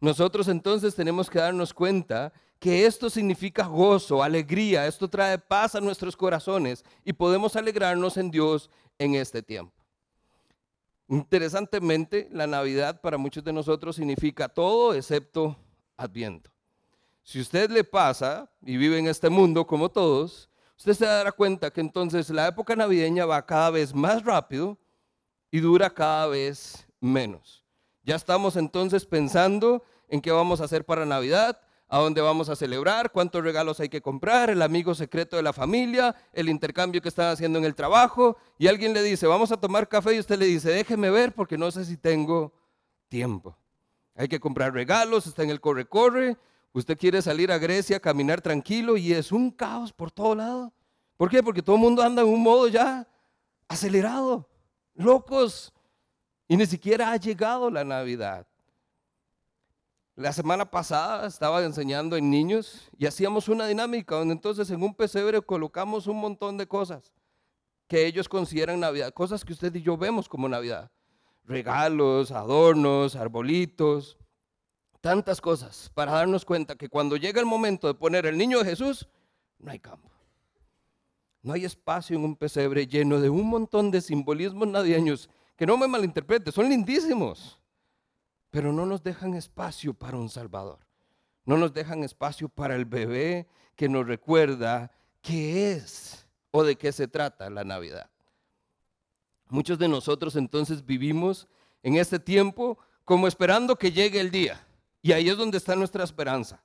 Nosotros 0.00 0.48
entonces 0.48 0.94
tenemos 0.94 1.30
que 1.30 1.38
darnos 1.38 1.72
cuenta 1.72 2.32
que 2.58 2.86
esto 2.86 3.10
significa 3.10 3.66
gozo, 3.66 4.22
alegría, 4.22 4.86
esto 4.86 5.08
trae 5.08 5.38
paz 5.38 5.74
a 5.74 5.80
nuestros 5.80 6.16
corazones 6.16 6.84
y 7.04 7.12
podemos 7.12 7.56
alegrarnos 7.56 8.16
en 8.16 8.30
Dios 8.30 8.70
en 8.98 9.14
este 9.14 9.42
tiempo. 9.42 9.81
Interesantemente, 11.12 12.26
la 12.32 12.46
Navidad 12.46 13.02
para 13.02 13.18
muchos 13.18 13.44
de 13.44 13.52
nosotros 13.52 13.96
significa 13.96 14.48
todo 14.48 14.94
excepto 14.94 15.54
Adviento. 15.94 16.50
Si 17.22 17.38
usted 17.38 17.70
le 17.70 17.84
pasa 17.84 18.50
y 18.62 18.78
vive 18.78 18.98
en 18.98 19.06
este 19.06 19.28
mundo 19.28 19.66
como 19.66 19.90
todos, 19.90 20.48
usted 20.74 20.94
se 20.94 21.04
dará 21.04 21.30
cuenta 21.30 21.70
que 21.70 21.82
entonces 21.82 22.30
la 22.30 22.48
época 22.48 22.74
navideña 22.74 23.26
va 23.26 23.44
cada 23.44 23.68
vez 23.68 23.94
más 23.94 24.24
rápido 24.24 24.78
y 25.50 25.60
dura 25.60 25.90
cada 25.90 26.28
vez 26.28 26.88
menos. 26.98 27.62
Ya 28.04 28.16
estamos 28.16 28.56
entonces 28.56 29.04
pensando 29.04 29.84
en 30.08 30.22
qué 30.22 30.30
vamos 30.30 30.62
a 30.62 30.64
hacer 30.64 30.82
para 30.82 31.04
Navidad, 31.04 31.60
a 31.92 31.98
dónde 31.98 32.22
vamos 32.22 32.48
a 32.48 32.56
celebrar, 32.56 33.12
cuántos 33.12 33.44
regalos 33.44 33.78
hay 33.78 33.90
que 33.90 34.00
comprar, 34.00 34.48
el 34.48 34.62
amigo 34.62 34.94
secreto 34.94 35.36
de 35.36 35.42
la 35.42 35.52
familia, 35.52 36.16
el 36.32 36.48
intercambio 36.48 37.02
que 37.02 37.10
están 37.10 37.30
haciendo 37.30 37.58
en 37.58 37.66
el 37.66 37.74
trabajo, 37.74 38.38
y 38.56 38.66
alguien 38.66 38.94
le 38.94 39.02
dice, 39.02 39.26
vamos 39.26 39.52
a 39.52 39.58
tomar 39.58 39.86
café, 39.86 40.14
y 40.14 40.18
usted 40.18 40.38
le 40.38 40.46
dice, 40.46 40.70
déjeme 40.70 41.10
ver 41.10 41.34
porque 41.34 41.58
no 41.58 41.70
sé 41.70 41.84
si 41.84 41.98
tengo 41.98 42.50
tiempo. 43.08 43.58
Hay 44.14 44.26
que 44.26 44.40
comprar 44.40 44.72
regalos, 44.72 45.26
está 45.26 45.42
en 45.42 45.50
el 45.50 45.60
corre-corre, 45.60 46.38
usted 46.72 46.96
quiere 46.96 47.20
salir 47.20 47.52
a 47.52 47.58
Grecia, 47.58 48.00
caminar 48.00 48.40
tranquilo, 48.40 48.96
y 48.96 49.12
es 49.12 49.30
un 49.30 49.50
caos 49.50 49.92
por 49.92 50.10
todo 50.10 50.34
lado. 50.34 50.72
¿Por 51.18 51.28
qué? 51.28 51.42
Porque 51.42 51.60
todo 51.60 51.76
el 51.76 51.82
mundo 51.82 52.00
anda 52.00 52.22
en 52.22 52.28
un 52.28 52.42
modo 52.42 52.68
ya 52.68 53.06
acelerado, 53.68 54.48
locos, 54.94 55.74
y 56.48 56.56
ni 56.56 56.64
siquiera 56.64 57.12
ha 57.12 57.16
llegado 57.18 57.70
la 57.70 57.84
Navidad. 57.84 58.46
La 60.14 60.30
semana 60.34 60.70
pasada 60.70 61.26
estaba 61.26 61.64
enseñando 61.64 62.18
en 62.18 62.28
niños 62.28 62.90
y 62.98 63.06
hacíamos 63.06 63.48
una 63.48 63.66
dinámica 63.66 64.16
donde 64.16 64.34
entonces 64.34 64.70
en 64.70 64.82
un 64.82 64.94
pesebre 64.94 65.40
colocamos 65.40 66.06
un 66.06 66.20
montón 66.20 66.58
de 66.58 66.66
cosas 66.66 67.14
que 67.88 68.04
ellos 68.06 68.28
consideran 68.28 68.80
Navidad, 68.80 69.14
cosas 69.14 69.42
que 69.42 69.54
usted 69.54 69.74
y 69.74 69.80
yo 69.80 69.96
vemos 69.96 70.28
como 70.28 70.50
Navidad. 70.50 70.90
Regalos, 71.44 72.30
adornos, 72.30 73.16
arbolitos, 73.16 74.18
tantas 75.00 75.40
cosas 75.40 75.90
para 75.94 76.12
darnos 76.12 76.44
cuenta 76.44 76.76
que 76.76 76.90
cuando 76.90 77.16
llega 77.16 77.40
el 77.40 77.46
momento 77.46 77.86
de 77.86 77.94
poner 77.94 78.26
el 78.26 78.36
niño 78.36 78.58
de 78.58 78.66
Jesús, 78.66 79.08
no 79.58 79.70
hay 79.70 79.78
campo. 79.78 80.10
No 81.40 81.54
hay 81.54 81.64
espacio 81.64 82.16
en 82.16 82.24
un 82.24 82.36
pesebre 82.36 82.86
lleno 82.86 83.18
de 83.18 83.30
un 83.30 83.48
montón 83.48 83.90
de 83.90 84.02
simbolismos 84.02 84.68
navideños 84.68 85.30
que 85.56 85.64
no 85.64 85.78
me 85.78 85.88
malinterprete, 85.88 86.52
son 86.52 86.68
lindísimos 86.68 87.61
pero 88.52 88.70
no 88.70 88.84
nos 88.84 89.02
dejan 89.02 89.32
espacio 89.32 89.94
para 89.94 90.18
un 90.18 90.28
Salvador. 90.28 90.78
No 91.46 91.56
nos 91.56 91.72
dejan 91.72 92.04
espacio 92.04 92.50
para 92.50 92.76
el 92.76 92.84
bebé 92.84 93.48
que 93.74 93.88
nos 93.88 94.06
recuerda 94.06 94.92
qué 95.22 95.72
es 95.72 96.26
o 96.50 96.62
de 96.62 96.76
qué 96.76 96.92
se 96.92 97.08
trata 97.08 97.48
la 97.48 97.64
Navidad. 97.64 98.10
Muchos 99.48 99.78
de 99.78 99.88
nosotros 99.88 100.36
entonces 100.36 100.84
vivimos 100.84 101.48
en 101.82 101.96
este 101.96 102.18
tiempo 102.18 102.78
como 103.06 103.26
esperando 103.26 103.76
que 103.76 103.90
llegue 103.90 104.20
el 104.20 104.30
día. 104.30 104.64
Y 105.00 105.12
ahí 105.12 105.30
es 105.30 105.38
donde 105.38 105.56
está 105.56 105.74
nuestra 105.74 106.04
esperanza. 106.04 106.62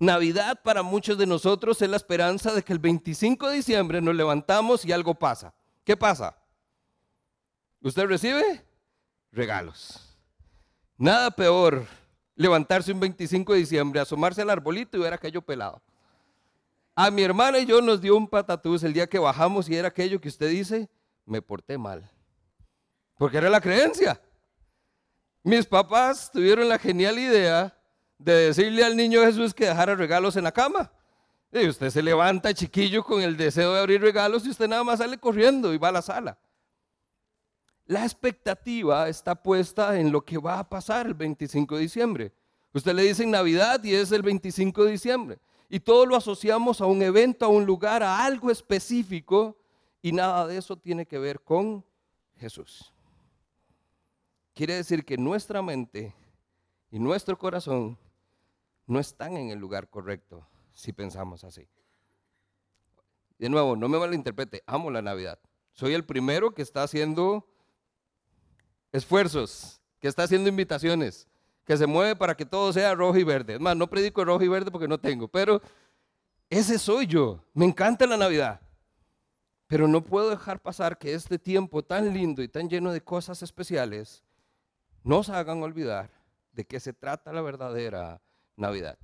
Navidad 0.00 0.60
para 0.64 0.82
muchos 0.82 1.16
de 1.18 1.26
nosotros 1.26 1.80
es 1.80 1.88
la 1.88 1.96
esperanza 1.96 2.52
de 2.52 2.64
que 2.64 2.72
el 2.72 2.80
25 2.80 3.48
de 3.48 3.56
diciembre 3.56 4.00
nos 4.00 4.16
levantamos 4.16 4.84
y 4.84 4.90
algo 4.90 5.14
pasa. 5.14 5.54
¿Qué 5.84 5.96
pasa? 5.96 6.36
¿Usted 7.80 8.06
recibe? 8.06 8.66
Regalos. 9.30 10.07
Nada 10.98 11.30
peor 11.30 11.86
levantarse 12.34 12.92
un 12.92 12.98
25 12.98 13.52
de 13.52 13.60
diciembre, 13.60 14.00
asomarse 14.00 14.42
al 14.42 14.50
arbolito 14.50 14.96
y 14.96 15.00
ver 15.00 15.14
aquello 15.14 15.40
pelado. 15.40 15.80
A 16.96 17.12
mi 17.12 17.22
hermana 17.22 17.60
y 17.60 17.66
yo 17.66 17.80
nos 17.80 18.00
dio 18.00 18.16
un 18.16 18.26
patatús 18.26 18.82
el 18.82 18.92
día 18.92 19.06
que 19.06 19.20
bajamos 19.20 19.68
y 19.68 19.76
era 19.76 19.88
aquello 19.88 20.20
que 20.20 20.28
usted 20.28 20.50
dice, 20.50 20.88
me 21.24 21.40
porté 21.40 21.78
mal. 21.78 22.10
Porque 23.16 23.36
era 23.36 23.48
la 23.48 23.60
creencia. 23.60 24.20
Mis 25.44 25.66
papás 25.66 26.30
tuvieron 26.32 26.68
la 26.68 26.80
genial 26.80 27.16
idea 27.16 27.76
de 28.18 28.32
decirle 28.32 28.84
al 28.84 28.96
niño 28.96 29.22
Jesús 29.22 29.54
que 29.54 29.66
dejara 29.66 29.94
regalos 29.94 30.34
en 30.34 30.42
la 30.44 30.52
cama. 30.52 30.90
Y 31.52 31.68
usted 31.68 31.90
se 31.90 32.02
levanta 32.02 32.52
chiquillo 32.52 33.04
con 33.04 33.22
el 33.22 33.36
deseo 33.36 33.72
de 33.72 33.80
abrir 33.80 34.00
regalos 34.00 34.44
y 34.44 34.50
usted 34.50 34.66
nada 34.66 34.82
más 34.82 34.98
sale 34.98 35.16
corriendo 35.16 35.72
y 35.72 35.78
va 35.78 35.88
a 35.88 35.92
la 35.92 36.02
sala. 36.02 36.36
La 37.88 38.04
expectativa 38.04 39.08
está 39.08 39.34
puesta 39.34 39.98
en 39.98 40.12
lo 40.12 40.22
que 40.22 40.36
va 40.36 40.58
a 40.58 40.68
pasar 40.68 41.06
el 41.06 41.14
25 41.14 41.74
de 41.74 41.80
diciembre. 41.80 42.32
Usted 42.74 42.92
le 42.92 43.02
dice 43.02 43.26
Navidad 43.26 43.82
y 43.82 43.94
es 43.94 44.12
el 44.12 44.20
25 44.20 44.84
de 44.84 44.90
diciembre. 44.90 45.38
Y 45.70 45.80
todo 45.80 46.04
lo 46.04 46.14
asociamos 46.14 46.82
a 46.82 46.86
un 46.86 47.00
evento, 47.00 47.46
a 47.46 47.48
un 47.48 47.64
lugar, 47.64 48.02
a 48.02 48.26
algo 48.26 48.50
específico 48.50 49.56
y 50.02 50.12
nada 50.12 50.46
de 50.46 50.58
eso 50.58 50.76
tiene 50.76 51.06
que 51.06 51.18
ver 51.18 51.40
con 51.40 51.82
Jesús. 52.36 52.92
Quiere 54.52 54.74
decir 54.74 55.02
que 55.02 55.16
nuestra 55.16 55.62
mente 55.62 56.14
y 56.90 56.98
nuestro 56.98 57.38
corazón 57.38 57.96
no 58.86 59.00
están 59.00 59.38
en 59.38 59.48
el 59.48 59.58
lugar 59.58 59.88
correcto 59.88 60.46
si 60.74 60.92
pensamos 60.92 61.42
así. 61.42 61.66
De 63.38 63.48
nuevo, 63.48 63.76
no 63.76 63.88
me 63.88 63.98
malinterprete, 63.98 64.62
amo 64.66 64.90
la 64.90 65.00
Navidad. 65.00 65.38
Soy 65.72 65.94
el 65.94 66.04
primero 66.04 66.52
que 66.52 66.60
está 66.60 66.82
haciendo 66.82 67.46
esfuerzos, 68.92 69.80
que 70.00 70.08
está 70.08 70.24
haciendo 70.24 70.48
invitaciones, 70.48 71.26
que 71.64 71.76
se 71.76 71.86
mueve 71.86 72.16
para 72.16 72.36
que 72.36 72.46
todo 72.46 72.72
sea 72.72 72.94
rojo 72.94 73.18
y 73.18 73.24
verde. 73.24 73.54
Es 73.54 73.60
más, 73.60 73.76
no 73.76 73.88
predico 73.88 74.24
rojo 74.24 74.42
y 74.42 74.48
verde 74.48 74.70
porque 74.70 74.88
no 74.88 74.98
tengo, 74.98 75.28
pero 75.28 75.60
ese 76.50 76.78
soy 76.78 77.06
yo. 77.06 77.44
Me 77.52 77.66
encanta 77.66 78.06
la 78.06 78.16
Navidad. 78.16 78.60
Pero 79.66 79.86
no 79.86 80.02
puedo 80.02 80.30
dejar 80.30 80.62
pasar 80.62 80.96
que 80.96 81.12
este 81.12 81.38
tiempo 81.38 81.82
tan 81.82 82.14
lindo 82.14 82.42
y 82.42 82.48
tan 82.48 82.70
lleno 82.70 82.90
de 82.90 83.02
cosas 83.02 83.42
especiales 83.42 84.24
nos 85.04 85.28
hagan 85.28 85.62
olvidar 85.62 86.10
de 86.52 86.66
qué 86.66 86.80
se 86.80 86.94
trata 86.94 87.32
la 87.32 87.42
verdadera 87.42 88.22
Navidad. 88.56 88.98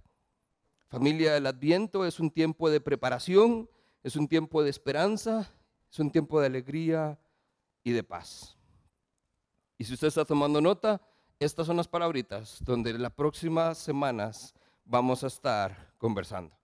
Familia, 0.89 1.37
el 1.37 1.47
Adviento 1.47 2.07
es 2.07 2.19
un 2.19 2.31
tiempo 2.31 2.71
de 2.71 2.81
preparación, 2.81 3.69
es 4.03 4.17
un 4.17 4.27
tiempo 4.27 4.63
de 4.63 4.71
esperanza, 4.71 5.51
es 5.91 5.99
un 5.99 6.11
tiempo 6.11 6.41
de 6.41 6.47
alegría 6.47 7.19
y 7.83 7.93
de 7.93 8.03
paz. 8.03 8.57
Y 9.79 9.85
si 9.85 9.95
usted 9.95 10.09
está 10.09 10.25
tomando 10.25 10.61
nota, 10.61 11.01
estas 11.41 11.67
son 11.67 11.77
las 11.77 11.89
palabritas 11.89 12.59
donde 12.63 12.97
las 12.99 13.13
próximas 13.13 13.79
semanas 13.79 14.55
vamos 14.85 15.25
a 15.25 15.27
estar 15.27 15.93
conversando. 15.99 16.57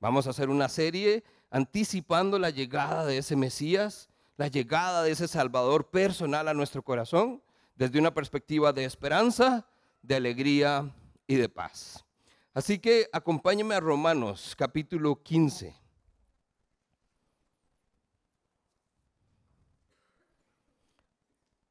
Vamos 0.00 0.26
a 0.26 0.30
hacer 0.30 0.48
una 0.48 0.68
serie 0.68 1.24
anticipando 1.50 2.38
la 2.38 2.50
llegada 2.50 3.04
de 3.04 3.18
ese 3.18 3.36
Mesías, 3.36 4.08
la 4.36 4.48
llegada 4.48 5.02
de 5.02 5.12
ese 5.12 5.28
Salvador 5.28 5.90
personal 5.90 6.48
a 6.48 6.54
nuestro 6.54 6.82
corazón, 6.82 7.42
desde 7.76 7.98
una 7.98 8.14
perspectiva 8.14 8.72
de 8.72 8.84
esperanza, 8.84 9.66
de 10.02 10.16
alegría 10.16 10.94
y 11.26 11.36
de 11.36 11.48
paz. 11.48 12.04
Así 12.52 12.78
que 12.78 13.08
acompáñeme 13.12 13.74
a 13.74 13.80
Romanos 13.80 14.54
capítulo 14.56 15.22
15. 15.22 15.83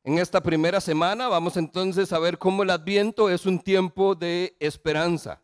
En 0.06 0.18
esta 0.18 0.42
primera 0.44 0.82
semana 0.82 1.30
vamos 1.30 1.56
entonces 1.56 2.12
a 2.12 2.20
ver 2.20 2.38
cómo 2.38 2.64
el 2.64 2.72
adviento 2.72 3.30
es 3.30 3.46
un 3.46 3.58
tiempo 3.58 4.16
de 4.16 4.54
esperanza. 4.60 5.40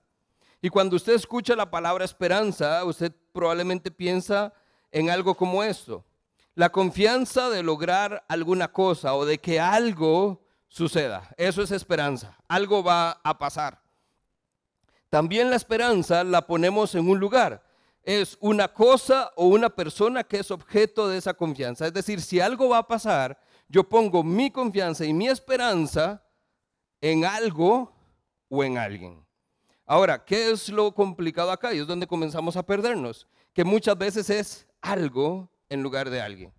Y 0.62 0.68
cuando 0.68 0.98
usted 0.98 1.14
escucha 1.14 1.56
la 1.56 1.72
palabra 1.72 2.04
esperanza, 2.04 2.84
usted 2.84 3.14
probablemente 3.32 3.90
piensa 3.90 4.52
en 4.92 5.10
algo 5.10 5.34
como 5.36 5.64
esto. 5.64 6.04
La 6.56 6.70
confianza 6.74 7.50
de 7.50 7.64
lograr 7.64 8.26
alguna 8.28 8.70
cosa 8.70 9.16
o 9.16 9.26
de 9.26 9.38
que 9.38 9.62
algo 9.62 10.44
suceda. 10.68 11.30
Eso 11.38 11.62
es 11.62 11.72
esperanza. 11.72 12.38
Algo 12.50 12.84
va 12.84 13.22
a 13.24 13.38
pasar. 13.38 13.82
También 15.10 15.50
la 15.50 15.56
esperanza 15.56 16.26
la 16.26 16.46
ponemos 16.46 16.96
en 16.96 17.10
un 17.10 17.18
lugar. 17.18 17.64
Es 18.04 18.38
una 18.42 18.68
cosa 18.68 19.32
o 19.38 19.46
una 19.46 19.70
persona 19.70 20.26
que 20.26 20.40
es 20.40 20.52
objeto 20.52 21.08
de 21.08 21.18
esa 21.18 21.34
confianza. 21.34 21.88
Es 21.88 21.94
decir, 21.94 22.20
si 22.20 22.42
algo 22.42 22.68
va 22.68 22.80
a 22.80 22.88
pasar, 22.88 23.40
yo 23.70 23.88
pongo 23.88 24.24
mi 24.24 24.52
confianza 24.52 25.06
y 25.06 25.14
mi 25.14 25.28
esperanza 25.28 26.24
en 27.00 27.24
algo 27.24 27.94
o 28.50 28.64
en 28.64 28.78
alguien. 28.78 29.26
Ahora, 29.86 30.24
¿qué 30.26 30.52
es 30.52 30.70
lo 30.70 30.94
complicado 30.94 31.52
acá? 31.52 31.74
Y 31.74 31.80
es 31.80 31.88
donde 31.88 32.08
comenzamos 32.08 32.58
a 32.58 32.64
perdernos, 32.64 33.28
que 33.54 33.64
muchas 33.64 33.98
veces 33.98 34.30
es 34.30 34.68
algo 34.82 35.50
en 35.70 35.82
lugar 35.82 36.10
de 36.10 36.22
alguien. 36.22 36.54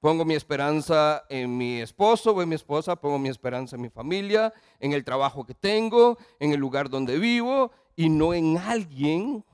Pongo 0.00 0.24
mi 0.24 0.34
esperanza 0.34 1.24
en 1.28 1.56
mi 1.56 1.80
esposo 1.80 2.32
o 2.32 2.42
en 2.42 2.48
mi 2.48 2.54
esposa, 2.54 2.94
pongo 2.94 3.18
mi 3.18 3.28
esperanza 3.28 3.74
en 3.74 3.82
mi 3.82 3.90
familia, 3.90 4.52
en 4.78 4.92
el 4.92 5.04
trabajo 5.04 5.44
que 5.44 5.54
tengo, 5.54 6.18
en 6.38 6.52
el 6.52 6.60
lugar 6.60 6.88
donde 6.88 7.18
vivo 7.18 7.72
y 7.96 8.08
no 8.08 8.32
en 8.32 8.58
alguien 8.58 9.44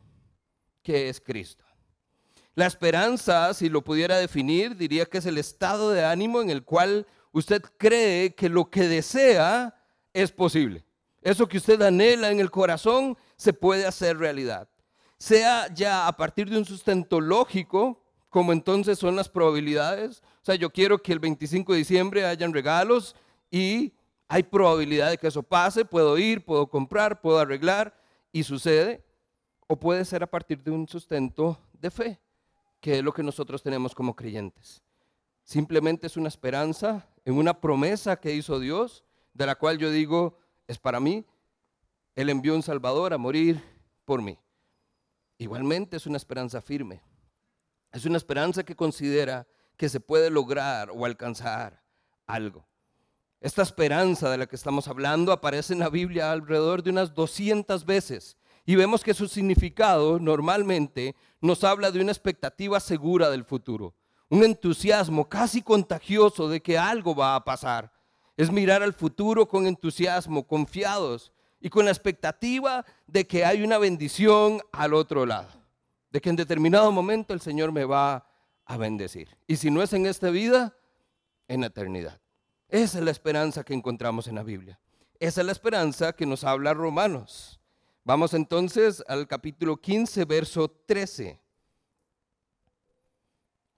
que 0.82 1.08
es 1.08 1.18
Cristo. 1.18 1.63
La 2.56 2.66
esperanza, 2.66 3.52
si 3.52 3.68
lo 3.68 3.82
pudiera 3.82 4.16
definir, 4.16 4.76
diría 4.76 5.06
que 5.06 5.18
es 5.18 5.26
el 5.26 5.38
estado 5.38 5.90
de 5.90 6.04
ánimo 6.04 6.40
en 6.40 6.50
el 6.50 6.62
cual 6.62 7.04
usted 7.32 7.60
cree 7.78 8.36
que 8.36 8.48
lo 8.48 8.70
que 8.70 8.86
desea 8.86 9.74
es 10.12 10.30
posible. 10.30 10.84
Eso 11.20 11.48
que 11.48 11.58
usted 11.58 11.82
anhela 11.82 12.30
en 12.30 12.38
el 12.38 12.52
corazón 12.52 13.18
se 13.36 13.52
puede 13.52 13.86
hacer 13.86 14.18
realidad. 14.18 14.68
Sea 15.18 15.66
ya 15.74 16.06
a 16.06 16.16
partir 16.16 16.48
de 16.48 16.56
un 16.56 16.64
sustento 16.64 17.20
lógico, 17.20 18.00
como 18.28 18.52
entonces 18.52 19.00
son 19.00 19.16
las 19.16 19.28
probabilidades. 19.28 20.22
O 20.42 20.44
sea, 20.44 20.54
yo 20.54 20.70
quiero 20.70 21.02
que 21.02 21.12
el 21.12 21.18
25 21.18 21.72
de 21.72 21.78
diciembre 21.78 22.24
hayan 22.24 22.52
regalos 22.52 23.16
y 23.50 23.94
hay 24.28 24.44
probabilidad 24.44 25.10
de 25.10 25.18
que 25.18 25.26
eso 25.26 25.42
pase. 25.42 25.84
Puedo 25.84 26.18
ir, 26.18 26.44
puedo 26.44 26.68
comprar, 26.68 27.20
puedo 27.20 27.40
arreglar 27.40 27.98
y 28.30 28.44
sucede. 28.44 29.04
O 29.66 29.76
puede 29.76 30.04
ser 30.04 30.22
a 30.22 30.30
partir 30.30 30.62
de 30.62 30.70
un 30.70 30.86
sustento 30.86 31.58
de 31.72 31.90
fe 31.90 32.23
que 32.84 32.98
es 32.98 33.02
lo 33.02 33.14
que 33.14 33.22
nosotros 33.22 33.62
tenemos 33.62 33.94
como 33.94 34.14
creyentes. 34.14 34.82
Simplemente 35.42 36.06
es 36.06 36.18
una 36.18 36.28
esperanza 36.28 37.08
en 37.24 37.38
una 37.38 37.58
promesa 37.58 38.20
que 38.20 38.34
hizo 38.34 38.60
Dios, 38.60 39.04
de 39.32 39.46
la 39.46 39.54
cual 39.54 39.78
yo 39.78 39.90
digo, 39.90 40.36
es 40.68 40.78
para 40.78 41.00
mí. 41.00 41.24
Él 42.14 42.28
envió 42.28 42.54
un 42.54 42.62
Salvador 42.62 43.14
a 43.14 43.16
morir 43.16 43.58
por 44.04 44.20
mí. 44.20 44.38
Igualmente 45.38 45.96
es 45.96 46.04
una 46.04 46.18
esperanza 46.18 46.60
firme. 46.60 47.02
Es 47.90 48.04
una 48.04 48.18
esperanza 48.18 48.64
que 48.64 48.76
considera 48.76 49.46
que 49.78 49.88
se 49.88 50.00
puede 50.00 50.28
lograr 50.28 50.90
o 50.90 51.06
alcanzar 51.06 51.82
algo. 52.26 52.68
Esta 53.40 53.62
esperanza 53.62 54.28
de 54.28 54.36
la 54.36 54.46
que 54.46 54.56
estamos 54.56 54.88
hablando 54.88 55.32
aparece 55.32 55.72
en 55.72 55.78
la 55.78 55.88
Biblia 55.88 56.32
alrededor 56.32 56.82
de 56.82 56.90
unas 56.90 57.14
200 57.14 57.86
veces 57.86 58.36
y 58.66 58.76
vemos 58.76 59.02
que 59.02 59.14
su 59.14 59.28
significado 59.28 60.18
normalmente 60.18 61.14
nos 61.40 61.64
habla 61.64 61.90
de 61.90 62.00
una 62.00 62.12
expectativa 62.12 62.80
segura 62.80 63.30
del 63.30 63.44
futuro, 63.44 63.94
un 64.28 64.42
entusiasmo 64.42 65.28
casi 65.28 65.62
contagioso 65.62 66.48
de 66.48 66.62
que 66.62 66.78
algo 66.78 67.14
va 67.14 67.36
a 67.36 67.44
pasar. 67.44 67.92
Es 68.36 68.50
mirar 68.50 68.82
al 68.82 68.94
futuro 68.94 69.46
con 69.46 69.66
entusiasmo, 69.66 70.46
confiados 70.46 71.32
y 71.60 71.68
con 71.68 71.84
la 71.84 71.90
expectativa 71.90 72.84
de 73.06 73.26
que 73.26 73.44
hay 73.44 73.62
una 73.62 73.78
bendición 73.78 74.60
al 74.72 74.94
otro 74.94 75.24
lado, 75.26 75.48
de 76.10 76.20
que 76.20 76.30
en 76.30 76.36
determinado 76.36 76.90
momento 76.90 77.32
el 77.32 77.40
Señor 77.40 77.70
me 77.70 77.84
va 77.84 78.26
a 78.64 78.76
bendecir. 78.76 79.28
Y 79.46 79.56
si 79.56 79.70
no 79.70 79.82
es 79.82 79.92
en 79.92 80.06
esta 80.06 80.30
vida, 80.30 80.74
en 81.48 81.60
la 81.60 81.68
eternidad. 81.68 82.20
Esa 82.68 82.98
es 82.98 83.04
la 83.04 83.10
esperanza 83.10 83.62
que 83.62 83.74
encontramos 83.74 84.26
en 84.26 84.36
la 84.36 84.42
Biblia. 84.42 84.80
Esa 85.20 85.42
es 85.42 85.46
la 85.46 85.52
esperanza 85.52 86.12
que 86.12 86.26
nos 86.26 86.42
habla 86.44 86.74
Romanos. 86.74 87.60
Vamos 88.06 88.34
entonces 88.34 89.02
al 89.08 89.26
capítulo 89.26 89.78
15, 89.78 90.26
verso 90.26 90.68
13. 90.68 91.40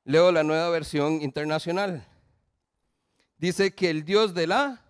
Leo 0.02 0.32
la 0.32 0.42
nueva 0.42 0.68
versión 0.70 1.22
internacional. 1.22 2.04
Dice 3.38 3.72
que 3.72 3.88
el 3.88 4.04
Dios 4.04 4.34
de 4.34 4.48
la 4.48 4.82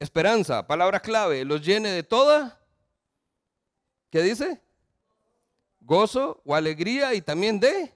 esperanza, 0.00 0.66
palabra 0.66 0.98
clave, 0.98 1.44
los 1.44 1.64
llene 1.64 1.90
de 1.90 2.02
toda, 2.02 2.60
¿qué 4.10 4.20
dice? 4.20 4.60
Gozo 5.78 6.42
o 6.44 6.56
alegría 6.56 7.14
y 7.14 7.22
también 7.22 7.60
de 7.60 7.94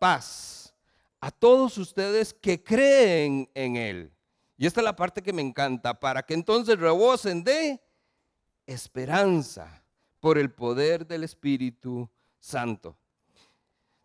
paz. 0.00 0.74
A 1.20 1.30
todos 1.30 1.78
ustedes 1.78 2.34
que 2.34 2.60
creen 2.60 3.48
en 3.54 3.76
Él. 3.76 4.12
Y 4.56 4.66
esta 4.66 4.80
es 4.80 4.84
la 4.84 4.96
parte 4.96 5.22
que 5.22 5.32
me 5.32 5.42
encanta, 5.42 5.94
para 6.00 6.24
que 6.24 6.34
entonces 6.34 6.76
rebosen 6.76 7.44
de 7.44 7.80
esperanza 8.66 9.82
por 10.20 10.38
el 10.38 10.50
poder 10.50 11.06
del 11.06 11.24
Espíritu 11.24 12.08
Santo. 12.38 12.96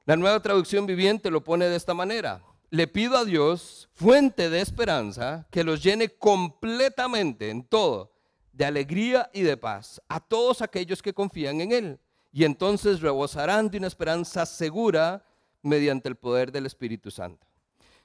La 0.06 0.16
nueva 0.16 0.42
traducción 0.42 0.86
viviente 0.86 1.30
lo 1.30 1.44
pone 1.44 1.66
de 1.66 1.76
esta 1.76 1.94
manera. 1.94 2.42
Le 2.70 2.88
pido 2.88 3.18
a 3.18 3.26
Dios, 3.26 3.90
fuente 3.94 4.50
de 4.50 4.62
esperanza, 4.62 5.48
que 5.52 5.64
los 5.64 5.84
llene 5.84 6.10
completamente 6.10 7.50
en 7.50 7.64
todo, 7.64 8.14
de 8.52 8.66
alegría 8.66 9.30
y 9.34 9.42
de 9.42 9.58
paz, 9.58 10.02
a 10.08 10.20
todos 10.20 10.62
aquellos 10.62 11.02
que 11.02 11.14
confían 11.14 11.62
en 11.62 11.72
Él. 11.72 12.00
Y 12.32 12.44
entonces 12.44 13.02
rebosarán 13.02 13.70
de 13.70 13.78
una 13.78 13.88
esperanza 13.88 14.46
segura 14.46 15.26
mediante 15.62 16.10
el 16.10 16.16
poder 16.16 16.52
del 16.52 16.66
Espíritu 16.66 17.12
Santo. 17.12 17.46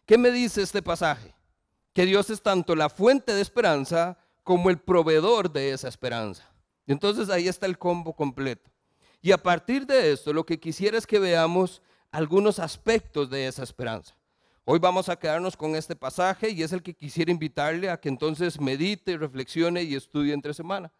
¿Qué 0.06 0.18
me 0.18 0.30
dice 0.30 0.62
este 0.62 0.82
pasaje? 0.82 1.34
Que 1.92 2.06
Dios 2.06 2.30
es 2.30 2.42
tanto 2.42 2.74
la 2.74 2.88
fuente 2.88 3.34
de 3.34 3.40
esperanza 3.40 4.18
como 4.42 4.70
el 4.70 4.78
proveedor 4.78 5.50
de 5.50 5.72
esa 5.72 5.88
esperanza. 5.88 6.48
Entonces 6.86 7.30
ahí 7.30 7.48
está 7.48 7.66
el 7.66 7.78
combo 7.78 8.14
completo. 8.14 8.70
Y 9.20 9.32
a 9.32 9.38
partir 9.38 9.86
de 9.86 10.12
esto, 10.12 10.32
lo 10.32 10.44
que 10.44 10.58
quisiera 10.58 10.98
es 10.98 11.06
que 11.06 11.18
veamos 11.18 11.80
algunos 12.10 12.58
aspectos 12.58 13.30
de 13.30 13.46
esa 13.46 13.62
esperanza. 13.62 14.16
Hoy 14.64 14.78
vamos 14.78 15.08
a 15.08 15.16
quedarnos 15.16 15.56
con 15.56 15.74
este 15.74 15.96
pasaje 15.96 16.50
y 16.50 16.62
es 16.62 16.72
el 16.72 16.82
que 16.82 16.94
quisiera 16.94 17.30
invitarle 17.30 17.90
a 17.90 17.98
que 17.98 18.08
entonces 18.08 18.60
medite, 18.60 19.16
reflexione 19.16 19.82
y 19.82 19.94
estudie 19.94 20.32
entre 20.32 20.54
semana. 20.54 20.92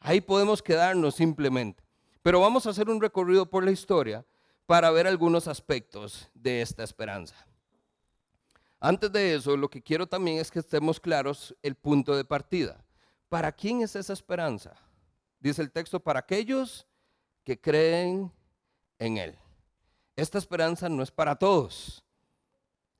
Ahí 0.00 0.20
podemos 0.20 0.62
quedarnos 0.62 1.16
simplemente. 1.16 1.82
Pero 2.22 2.40
vamos 2.40 2.66
a 2.66 2.70
hacer 2.70 2.88
un 2.88 3.00
recorrido 3.00 3.46
por 3.46 3.64
la 3.64 3.70
historia 3.70 4.24
para 4.66 4.90
ver 4.90 5.06
algunos 5.06 5.48
aspectos 5.48 6.28
de 6.34 6.62
esta 6.62 6.82
esperanza. 6.84 7.34
Antes 8.80 9.10
de 9.10 9.34
eso, 9.34 9.56
lo 9.56 9.68
que 9.68 9.82
quiero 9.82 10.06
también 10.06 10.38
es 10.38 10.50
que 10.50 10.58
estemos 10.60 11.00
claros 11.00 11.56
el 11.62 11.74
punto 11.74 12.14
de 12.16 12.24
partida. 12.24 12.84
¿Para 13.28 13.52
quién 13.52 13.82
es 13.82 13.94
esa 13.96 14.12
esperanza? 14.12 14.74
Dice 15.38 15.62
el 15.62 15.70
texto, 15.70 16.00
para 16.00 16.20
aquellos 16.20 16.86
que 17.44 17.60
creen 17.60 18.32
en 18.98 19.18
Él. 19.18 19.38
Esta 20.16 20.38
esperanza 20.38 20.88
no 20.88 21.02
es 21.02 21.10
para 21.10 21.36
todos. 21.36 22.02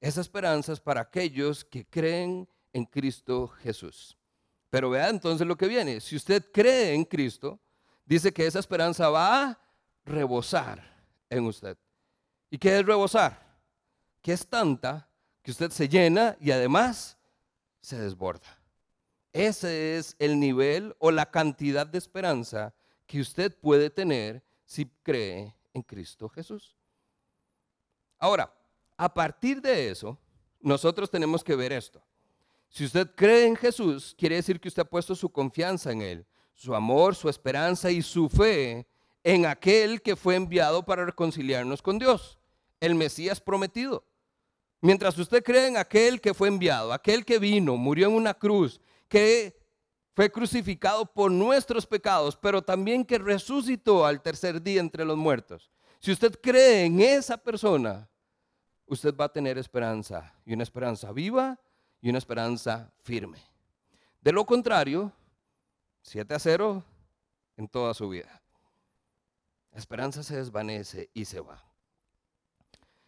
Esa 0.00 0.20
esperanza 0.20 0.73
es 0.73 0.80
para 0.80 1.00
aquellos 1.00 1.64
que 1.64 1.85
creen 1.85 2.49
en 2.73 2.85
Cristo 2.85 3.49
Jesús. 3.49 4.16
Pero 4.70 4.90
vea 4.90 5.08
entonces 5.08 5.47
lo 5.47 5.56
que 5.56 5.66
viene. 5.66 6.00
Si 6.00 6.14
usted 6.14 6.50
cree 6.52 6.94
en 6.94 7.04
Cristo, 7.04 7.58
dice 8.04 8.32
que 8.32 8.47
esa 8.47 8.58
esperanza 8.58 9.08
va 9.08 9.42
a 9.42 9.61
rebosar 10.04 10.82
en 11.28 11.47
usted. 11.47 11.76
¿Y 12.50 12.58
qué 12.58 12.78
es 12.78 12.87
rebosar? 12.87 13.58
Que 14.23 14.32
es 14.32 14.47
tanta 14.47 15.08
que 15.42 15.50
usted 15.50 15.70
se 15.70 15.88
llena 15.88 16.37
y 16.40 16.50
además 16.50 17.18
se 17.80 17.99
desborda. 17.99 18.58
Ese 19.32 19.99
es 19.99 20.16
el 20.18 20.40
nivel 20.40 20.94
o 20.99 21.11
la 21.11 21.30
cantidad 21.30 21.87
de 21.87 21.99
esperanza 21.99 22.75
que 23.06 23.20
usted 23.20 23.56
puede 23.58 23.90
tener 23.90 24.42
si 24.64 24.87
cree 25.02 25.54
en 25.73 25.82
Cristo 25.82 26.28
Jesús. 26.28 26.76
Ahora, 28.18 28.52
a 28.97 29.12
partir 29.12 29.61
de 29.61 29.90
eso, 29.90 30.18
nosotros 30.61 31.11
tenemos 31.11 31.44
que 31.44 31.54
ver 31.54 31.73
esto. 31.73 32.02
Si 32.68 32.85
usted 32.85 33.11
cree 33.14 33.47
en 33.47 33.56
Jesús, 33.56 34.14
quiere 34.18 34.37
decir 34.37 34.61
que 34.61 34.68
usted 34.68 34.82
ha 34.82 34.90
puesto 34.90 35.14
su 35.14 35.30
confianza 35.30 35.92
en 35.92 36.02
Él, 36.02 36.26
su 36.52 36.75
amor, 36.75 37.14
su 37.14 37.28
esperanza 37.28 37.90
y 37.90 38.02
su 38.02 38.28
fe 38.28 38.87
en 39.23 39.47
aquel 39.47 40.02
que 40.02 40.16
fue 40.16 40.35
enviado 40.35 40.85
para 40.85 41.04
reconciliarnos 41.04 41.80
con 41.80 41.99
Dios, 41.99 42.38
el 42.80 42.94
Mesías 42.94 43.40
prometido. 43.40 44.04
Mientras 44.81 45.18
usted 45.18 45.42
cree 45.42 45.66
en 45.66 45.76
aquel 45.76 46.20
que 46.20 46.35
fue 46.35 46.48
enviado, 46.48 46.92
aquel 46.92 47.24
que 47.24 47.38
vino, 47.38 47.76
murió 47.76 48.09
en 48.09 48.14
una 48.14 48.35
cruz, 48.35 48.81
que 49.09 49.59
fue 50.14 50.31
crucificado 50.31 51.07
por 51.07 51.31
nuestros 51.31 51.87
pecados, 51.87 52.37
pero 52.37 52.62
también 52.62 53.05
que 53.05 53.18
resucitó 53.18 54.05
al 54.05 54.21
tercer 54.21 54.62
día 54.62 54.81
entre 54.81 55.05
los 55.05 55.16
muertos. 55.16 55.71
Si 56.01 56.12
usted 56.12 56.38
cree 56.40 56.85
en 56.85 57.01
esa 57.01 57.37
persona, 57.37 58.09
usted 58.87 59.14
va 59.14 59.27
a 59.27 59.33
tener 59.33 59.59
esperanza, 59.59 60.35
y 60.44 60.55
una 60.55 60.62
esperanza 60.62 61.12
viva 61.12 61.59
y 62.01 62.09
una 62.09 62.18
esperanza 62.18 62.92
firme. 63.03 63.38
De 64.21 64.33
lo 64.33 64.44
contrario, 64.44 65.12
7 66.03 66.35
a 66.35 66.38
0 66.38 66.85
en 67.57 67.68
toda 67.68 67.94
su 67.94 68.09
vida. 68.09 68.42
La 69.73 69.79
esperanza 69.79 70.23
se 70.23 70.37
desvanece 70.37 71.11
y 71.14 71.25
se 71.25 71.40
va. 71.40 71.62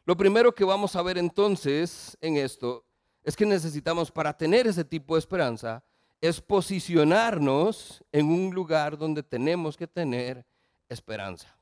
Lo 0.05 0.17
primero 0.17 0.55
que 0.55 0.65
vamos 0.65 0.97
a 0.97 1.03
ver 1.03 1.19
entonces 1.19 2.17
en 2.21 2.37
esto 2.37 2.85
es 3.23 3.37
que 3.37 3.47
necesitamos 3.47 4.11
para 4.11 4.37
tener 4.37 4.67
ese 4.67 4.85
tipo 4.85 5.15
de 5.15 5.21
esperanza 5.21 5.85
es 6.21 6.41
posicionarnos 6.41 8.05
en 8.13 8.27
un 8.27 8.55
lugar 8.55 8.99
donde 8.99 9.23
tenemos 9.23 9.77
que 9.77 9.87
tener 9.87 10.45
esperanza. 10.89 11.57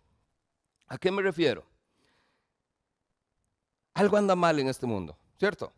¿A 0.89 0.99
qué 0.99 1.11
me 1.11 1.23
refiero? 1.23 1.65
Algo 3.95 4.17
anda 4.17 4.35
mal 4.35 4.59
en 4.59 4.69
este 4.69 4.87
mundo, 4.87 5.17
¿cierto? 5.39 5.73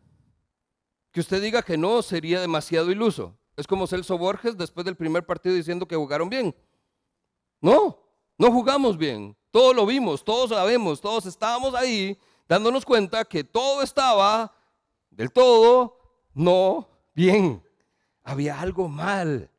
Que 1.12 1.21
usted 1.21 1.43
diga 1.43 1.62
que 1.62 1.77
no 1.77 2.01
sería 2.03 2.40
demasiado 2.40 2.90
iluso. 2.90 3.37
Es 3.57 3.66
como 3.66 3.87
Celso 3.87 4.16
Borges 4.16 4.57
después 4.57 4.85
del 4.85 4.97
primer 4.97 5.27
partido 5.27 5.55
diciendo 5.55 5.87
que 5.87 5.97
jugaron 5.97 6.31
bien. 6.31 6.55
No, 7.61 7.99
no 8.38 8.51
jugamos 8.51 8.97
bien. 8.97 9.37
Todos 9.51 9.75
lo 9.75 9.85
vimos, 9.85 10.25
todos 10.25 10.51
sabemos, 10.51 11.01
todos 11.01 11.27
estábamos 11.27 11.75
ahí 11.75 12.16
dándonos 12.49 12.85
cuenta 12.85 13.25
que 13.25 13.45
todo 13.45 13.83
estaba 13.83 14.55
del 15.11 15.33
todo 15.33 15.99
no 16.33 16.88
bien 17.14 17.62
había 18.31 18.61
algo 18.61 18.88
mal. 18.88 19.51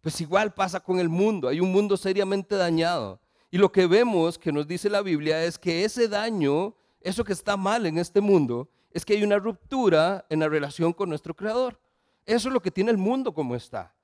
Pues 0.00 0.20
igual 0.20 0.52
pasa 0.54 0.80
con 0.80 0.98
el 0.98 1.08
mundo, 1.08 1.48
hay 1.48 1.60
un 1.60 1.72
mundo 1.72 1.96
seriamente 1.96 2.56
dañado. 2.56 3.20
Y 3.50 3.58
lo 3.58 3.70
que 3.70 3.86
vemos 3.86 4.38
que 4.38 4.52
nos 4.52 4.66
dice 4.66 4.90
la 4.90 5.02
Biblia 5.02 5.44
es 5.44 5.58
que 5.58 5.84
ese 5.84 6.08
daño, 6.08 6.74
eso 7.00 7.24
que 7.24 7.32
está 7.32 7.56
mal 7.56 7.86
en 7.86 7.98
este 7.98 8.20
mundo, 8.20 8.68
es 8.90 9.04
que 9.04 9.14
hay 9.14 9.22
una 9.22 9.38
ruptura 9.38 10.26
en 10.28 10.40
la 10.40 10.48
relación 10.48 10.92
con 10.92 11.08
nuestro 11.08 11.34
Creador. 11.34 11.80
Eso 12.24 12.48
es 12.48 12.52
lo 12.52 12.60
que 12.60 12.70
tiene 12.70 12.90
el 12.90 12.98
mundo 12.98 13.32
como 13.32 13.54
está. 13.54 13.94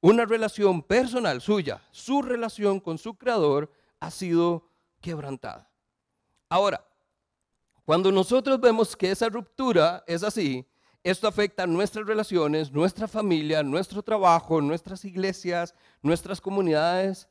Una 0.00 0.24
relación 0.24 0.82
personal 0.82 1.40
suya, 1.40 1.82
su 1.90 2.22
relación 2.22 2.78
con 2.78 2.98
su 2.98 3.14
Creador 3.14 3.70
ha 4.00 4.10
sido 4.10 4.68
quebrantada. 5.00 5.70
Ahora, 6.48 6.86
cuando 7.84 8.12
nosotros 8.12 8.60
vemos 8.60 8.96
que 8.96 9.10
esa 9.10 9.28
ruptura 9.28 10.04
es 10.06 10.22
así, 10.22 10.66
esto 11.04 11.28
afecta 11.28 11.66
nuestras 11.66 12.06
relaciones, 12.06 12.72
nuestra 12.72 13.06
familia, 13.06 13.62
nuestro 13.62 14.02
trabajo, 14.02 14.62
nuestras 14.62 15.04
iglesias, 15.04 15.74
nuestras 16.00 16.40
comunidades, 16.40 17.28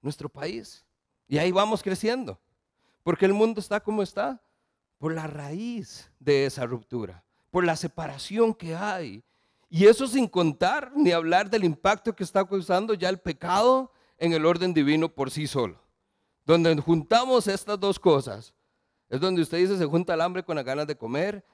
nuestro 0.00 0.30
país. 0.30 0.86
Y 1.28 1.36
ahí 1.36 1.52
vamos 1.52 1.82
creciendo. 1.82 2.40
Porque 3.02 3.26
el 3.26 3.34
mundo 3.34 3.60
está 3.60 3.78
como 3.78 4.02
está 4.02 4.42
por 4.96 5.14
la 5.14 5.26
raíz 5.26 6.10
de 6.18 6.46
esa 6.46 6.64
ruptura, 6.64 7.22
por 7.50 7.62
la 7.62 7.76
separación 7.76 8.54
que 8.54 8.74
hay. 8.74 9.22
Y 9.68 9.84
eso 9.86 10.06
sin 10.06 10.26
contar 10.26 10.90
ni 10.96 11.12
hablar 11.12 11.50
del 11.50 11.64
impacto 11.64 12.16
que 12.16 12.24
está 12.24 12.42
causando 12.46 12.94
ya 12.94 13.10
el 13.10 13.20
pecado 13.20 13.92
en 14.16 14.32
el 14.32 14.46
orden 14.46 14.72
divino 14.72 15.10
por 15.10 15.30
sí 15.30 15.46
solo. 15.46 15.78
Donde 16.46 16.74
juntamos 16.80 17.46
estas 17.48 17.78
dos 17.78 17.98
cosas, 17.98 18.54
es 19.10 19.20
donde 19.20 19.42
usted 19.42 19.58
dice 19.58 19.76
se 19.76 19.84
junta 19.84 20.14
el 20.14 20.22
hambre 20.22 20.42
con 20.42 20.56
las 20.56 20.64
ganas 20.64 20.86
de 20.86 20.96
comer 20.96 21.44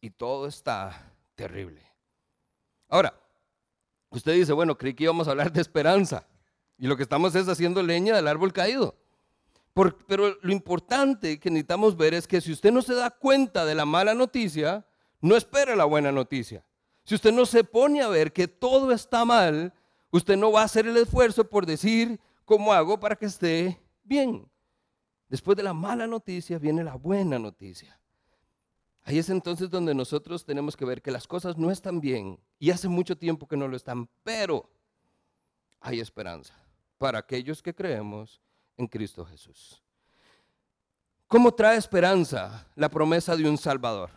y 0.00 0.08
todo 0.08 0.46
está 0.46 1.09
terrible. 1.40 1.80
Ahora, 2.88 3.18
usted 4.10 4.34
dice, 4.34 4.52
bueno, 4.52 4.76
creí 4.76 4.92
que 4.92 5.04
íbamos 5.04 5.26
a 5.26 5.30
hablar 5.30 5.50
de 5.50 5.62
esperanza. 5.62 6.26
Y 6.76 6.86
lo 6.86 6.96
que 6.98 7.02
estamos 7.02 7.34
es 7.34 7.48
haciendo 7.48 7.82
leña 7.82 8.14
del 8.14 8.28
árbol 8.28 8.52
caído. 8.52 8.94
pero 10.06 10.36
lo 10.42 10.52
importante 10.52 11.40
que 11.40 11.48
necesitamos 11.48 11.96
ver 11.96 12.12
es 12.12 12.26
que 12.26 12.42
si 12.42 12.52
usted 12.52 12.70
no 12.70 12.82
se 12.82 12.94
da 12.94 13.08
cuenta 13.08 13.64
de 13.64 13.74
la 13.74 13.86
mala 13.86 14.12
noticia, 14.12 14.84
no 15.22 15.34
espere 15.34 15.76
la 15.76 15.86
buena 15.86 16.12
noticia. 16.12 16.62
Si 17.04 17.14
usted 17.14 17.32
no 17.32 17.46
se 17.46 17.64
pone 17.64 18.02
a 18.02 18.08
ver 18.08 18.32
que 18.32 18.46
todo 18.46 18.92
está 18.92 19.24
mal, 19.24 19.72
usted 20.10 20.36
no 20.36 20.52
va 20.52 20.60
a 20.62 20.64
hacer 20.64 20.86
el 20.86 20.96
esfuerzo 20.98 21.48
por 21.48 21.64
decir 21.64 22.20
cómo 22.44 22.72
hago 22.72 23.00
para 23.00 23.16
que 23.16 23.26
esté 23.26 23.80
bien. 24.02 24.46
Después 25.28 25.56
de 25.56 25.62
la 25.62 25.72
mala 25.72 26.06
noticia 26.06 26.58
viene 26.58 26.84
la 26.84 26.96
buena 26.96 27.38
noticia. 27.38 27.99
Ahí 29.04 29.18
es 29.18 29.30
entonces 29.30 29.70
donde 29.70 29.94
nosotros 29.94 30.44
tenemos 30.44 30.76
que 30.76 30.84
ver 30.84 31.02
que 31.02 31.10
las 31.10 31.26
cosas 31.26 31.56
no 31.56 31.70
están 31.70 32.00
bien 32.00 32.38
y 32.58 32.70
hace 32.70 32.88
mucho 32.88 33.16
tiempo 33.16 33.48
que 33.48 33.56
no 33.56 33.66
lo 33.66 33.76
están, 33.76 34.08
pero 34.22 34.70
hay 35.80 36.00
esperanza 36.00 36.54
para 36.98 37.18
aquellos 37.18 37.62
que 37.62 37.74
creemos 37.74 38.40
en 38.76 38.86
Cristo 38.86 39.24
Jesús. 39.24 39.82
¿Cómo 41.26 41.52
trae 41.52 41.78
esperanza 41.78 42.66
la 42.74 42.88
promesa 42.88 43.36
de 43.36 43.48
un 43.48 43.56
Salvador? 43.56 44.10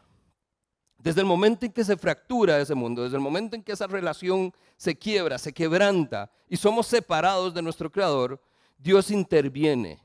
Desde 0.98 1.22
el 1.22 1.28
momento 1.28 1.66
en 1.66 1.72
que 1.72 1.84
se 1.84 1.98
fractura 1.98 2.60
ese 2.60 2.76
mundo, 2.76 3.04
desde 3.04 3.18
el 3.18 3.22
momento 3.22 3.56
en 3.56 3.64
que 3.64 3.74
esa 3.74 3.88
relación 3.88 4.54
se 4.78 4.98
quiebra, 4.98 5.38
se 5.38 5.54
quebranta 5.54 6.32
y 6.50 6.58
somos 6.58 6.88
separados 6.88 7.54
de 7.54 7.62
nuestro 7.62 7.92
Creador, 7.92 8.42
Dios 8.78 9.12
interviene. 9.12 10.02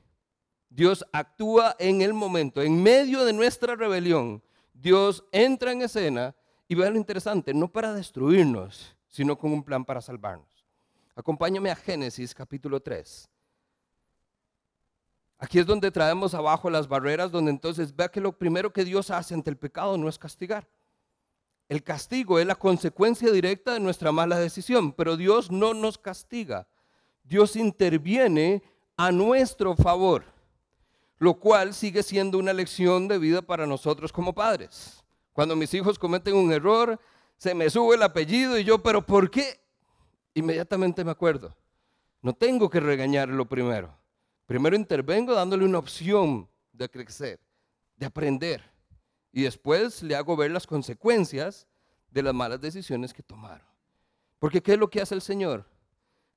Dios 0.69 1.03
actúa 1.11 1.75
en 1.79 2.01
el 2.01 2.13
momento, 2.13 2.61
en 2.61 2.81
medio 2.83 3.25
de 3.25 3.33
nuestra 3.33 3.75
rebelión. 3.75 4.43
Dios 4.81 5.25
entra 5.31 5.73
en 5.73 5.81
escena 5.81 6.33
y 6.67 6.75
vea 6.75 6.89
lo 6.89 6.97
interesante, 6.97 7.53
no 7.53 7.67
para 7.67 7.93
destruirnos, 7.93 8.95
sino 9.09 9.37
con 9.37 9.51
un 9.51 9.63
plan 9.63 9.83
para 9.83 10.01
salvarnos. 10.01 10.65
Acompáñame 11.15 11.69
a 11.69 11.75
Génesis 11.75 12.33
capítulo 12.33 12.79
3. 12.79 13.29
Aquí 15.37 15.59
es 15.59 15.65
donde 15.65 15.91
traemos 15.91 16.33
abajo 16.33 16.69
las 16.69 16.87
barreras, 16.87 17.31
donde 17.31 17.51
entonces 17.51 17.93
vea 17.93 18.09
que 18.09 18.21
lo 18.21 18.37
primero 18.37 18.71
que 18.71 18.85
Dios 18.85 19.09
hace 19.09 19.33
ante 19.33 19.49
el 19.49 19.57
pecado 19.57 19.97
no 19.97 20.07
es 20.07 20.17
castigar. 20.17 20.67
El 21.67 21.83
castigo 21.83 22.39
es 22.39 22.47
la 22.47 22.55
consecuencia 22.55 23.31
directa 23.31 23.73
de 23.73 23.79
nuestra 23.79 24.11
mala 24.11 24.39
decisión, 24.39 24.93
pero 24.93 25.17
Dios 25.17 25.51
no 25.51 25.73
nos 25.73 25.97
castiga. 25.97 26.67
Dios 27.23 27.55
interviene 27.55 28.63
a 28.95 29.11
nuestro 29.11 29.75
favor, 29.75 30.23
lo 31.19 31.35
cual 31.35 31.73
sigue 31.73 32.01
siendo 32.01 32.37
una 32.37 32.53
lección 32.53 33.07
de 33.07 33.19
vida 33.19 33.41
para 33.41 33.67
nosotros 33.67 34.11
como 34.11 34.33
padres. 34.33 35.03
Cuando 35.33 35.55
mis 35.55 35.73
hijos 35.73 35.99
cometen 35.99 36.35
un 36.35 36.51
error, 36.51 36.99
se 37.37 37.53
me 37.53 37.69
sube 37.69 37.95
el 37.95 38.03
apellido 38.03 38.57
y 38.57 38.63
yo, 38.63 38.81
pero 38.81 39.05
¿por 39.05 39.29
qué? 39.29 39.59
Inmediatamente 40.33 41.03
me 41.03 41.11
acuerdo. 41.11 41.55
No 42.21 42.33
tengo 42.33 42.69
que 42.69 42.79
regañarlo 42.79 43.47
primero. 43.47 43.95
Primero 44.45 44.75
intervengo 44.75 45.33
dándole 45.33 45.65
una 45.65 45.77
opción 45.77 46.49
de 46.73 46.89
crecer, 46.89 47.39
de 47.97 48.05
aprender 48.05 48.63
y 49.31 49.43
después 49.43 50.01
le 50.01 50.15
hago 50.15 50.35
ver 50.35 50.51
las 50.51 50.65
consecuencias 50.65 51.67
de 52.09 52.23
las 52.23 52.33
malas 52.33 52.59
decisiones 52.59 53.13
que 53.13 53.21
tomaron. 53.21 53.67
Porque 54.39 54.61
¿qué 54.61 54.73
es 54.73 54.79
lo 54.79 54.89
que 54.89 55.01
hace 55.01 55.15
el 55.15 55.21
Señor? 55.21 55.65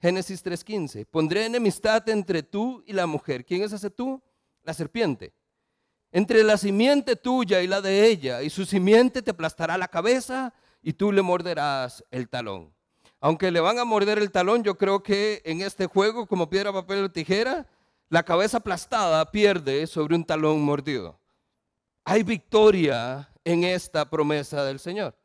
Génesis 0.01 0.45
3:15, 0.45 1.07
pondré 1.07 1.47
enemistad 1.47 2.07
entre 2.09 2.43
tú 2.43 2.83
y 2.87 2.93
la 2.93 3.07
mujer. 3.07 3.45
¿Quién 3.45 3.63
es 3.63 3.73
ese 3.73 3.89
tú? 3.89 4.21
La 4.63 4.75
serpiente. 4.75 5.33
Entre 6.11 6.45
la 6.45 6.57
simiente 6.59 7.17
tuya 7.17 7.63
y 7.63 7.67
la 7.67 7.81
de 7.81 8.07
ella, 8.07 8.43
y 8.43 8.51
su 8.51 8.67
simiente 8.67 9.23
te 9.23 9.31
aplastará 9.31 9.79
la 9.79 9.89
cabeza 9.89 10.53
y 10.83 10.93
tú 10.93 11.11
le 11.11 11.23
morderás 11.23 12.05
el 12.11 12.29
talón. 12.29 12.75
Aunque 13.21 13.51
le 13.51 13.61
van 13.61 13.79
a 13.79 13.85
morder 13.85 14.19
el 14.19 14.31
talón, 14.31 14.63
yo 14.63 14.77
creo 14.77 15.03
que 15.03 15.41
en 15.45 15.63
este 15.63 15.87
juego, 15.87 16.27
como 16.27 16.51
piedra, 16.51 16.73
papel 16.73 17.05
o 17.05 17.11
tijera, 17.11 17.67
la 18.09 18.25
cabeza 18.25 18.59
aplastada 18.59 19.31
pierde 19.31 19.87
sobre 19.87 20.15
un 20.15 20.25
talón 20.25 20.61
mordido. 20.61 21.19
Hay 22.05 22.25
victoria 22.25 23.31
en 23.45 23.65
esta 23.65 24.11
promesa 24.11 24.65
del 24.65 24.81
Señor. 24.81 25.17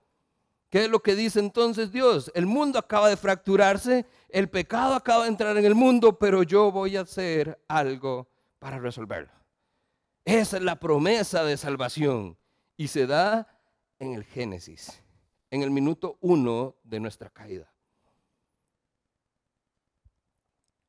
¿Qué 0.69 0.86
es 0.86 0.89
lo 0.89 1.02
que 1.02 1.15
dice 1.15 1.39
entonces 1.39 1.91
Dios? 1.91 2.32
El 2.36 2.45
mundo 2.45 2.78
acaba 2.78 3.10
de 3.10 3.17
fracturarse, 3.17 4.06
el 4.30 4.50
pecado 4.50 4.95
acaba 4.95 5.23
de 5.23 5.30
entrar 5.30 5.58
en 5.58 5.65
el 5.65 5.76
mundo, 5.76 6.17
pero 6.17 6.43
yo 6.43 6.71
voy 6.71 6.97
a 6.97 7.02
hacer 7.02 7.60
algo 7.67 8.30
para 8.60 8.80
resolverlo. 8.80 9.32
Esa 10.26 10.58
es 10.58 10.63
la 10.63 10.80
promesa 10.80 11.43
de 11.43 11.58
salvación 11.58 12.38
y 12.76 12.89
se 12.89 13.08
da 13.08 13.48
en 14.00 14.13
el 14.13 14.24
Génesis, 14.24 15.02
en 15.50 15.63
el 15.63 15.72
minuto 15.72 16.17
uno 16.22 16.76
de 16.84 17.00
nuestra 17.00 17.30
caída. 17.30 17.72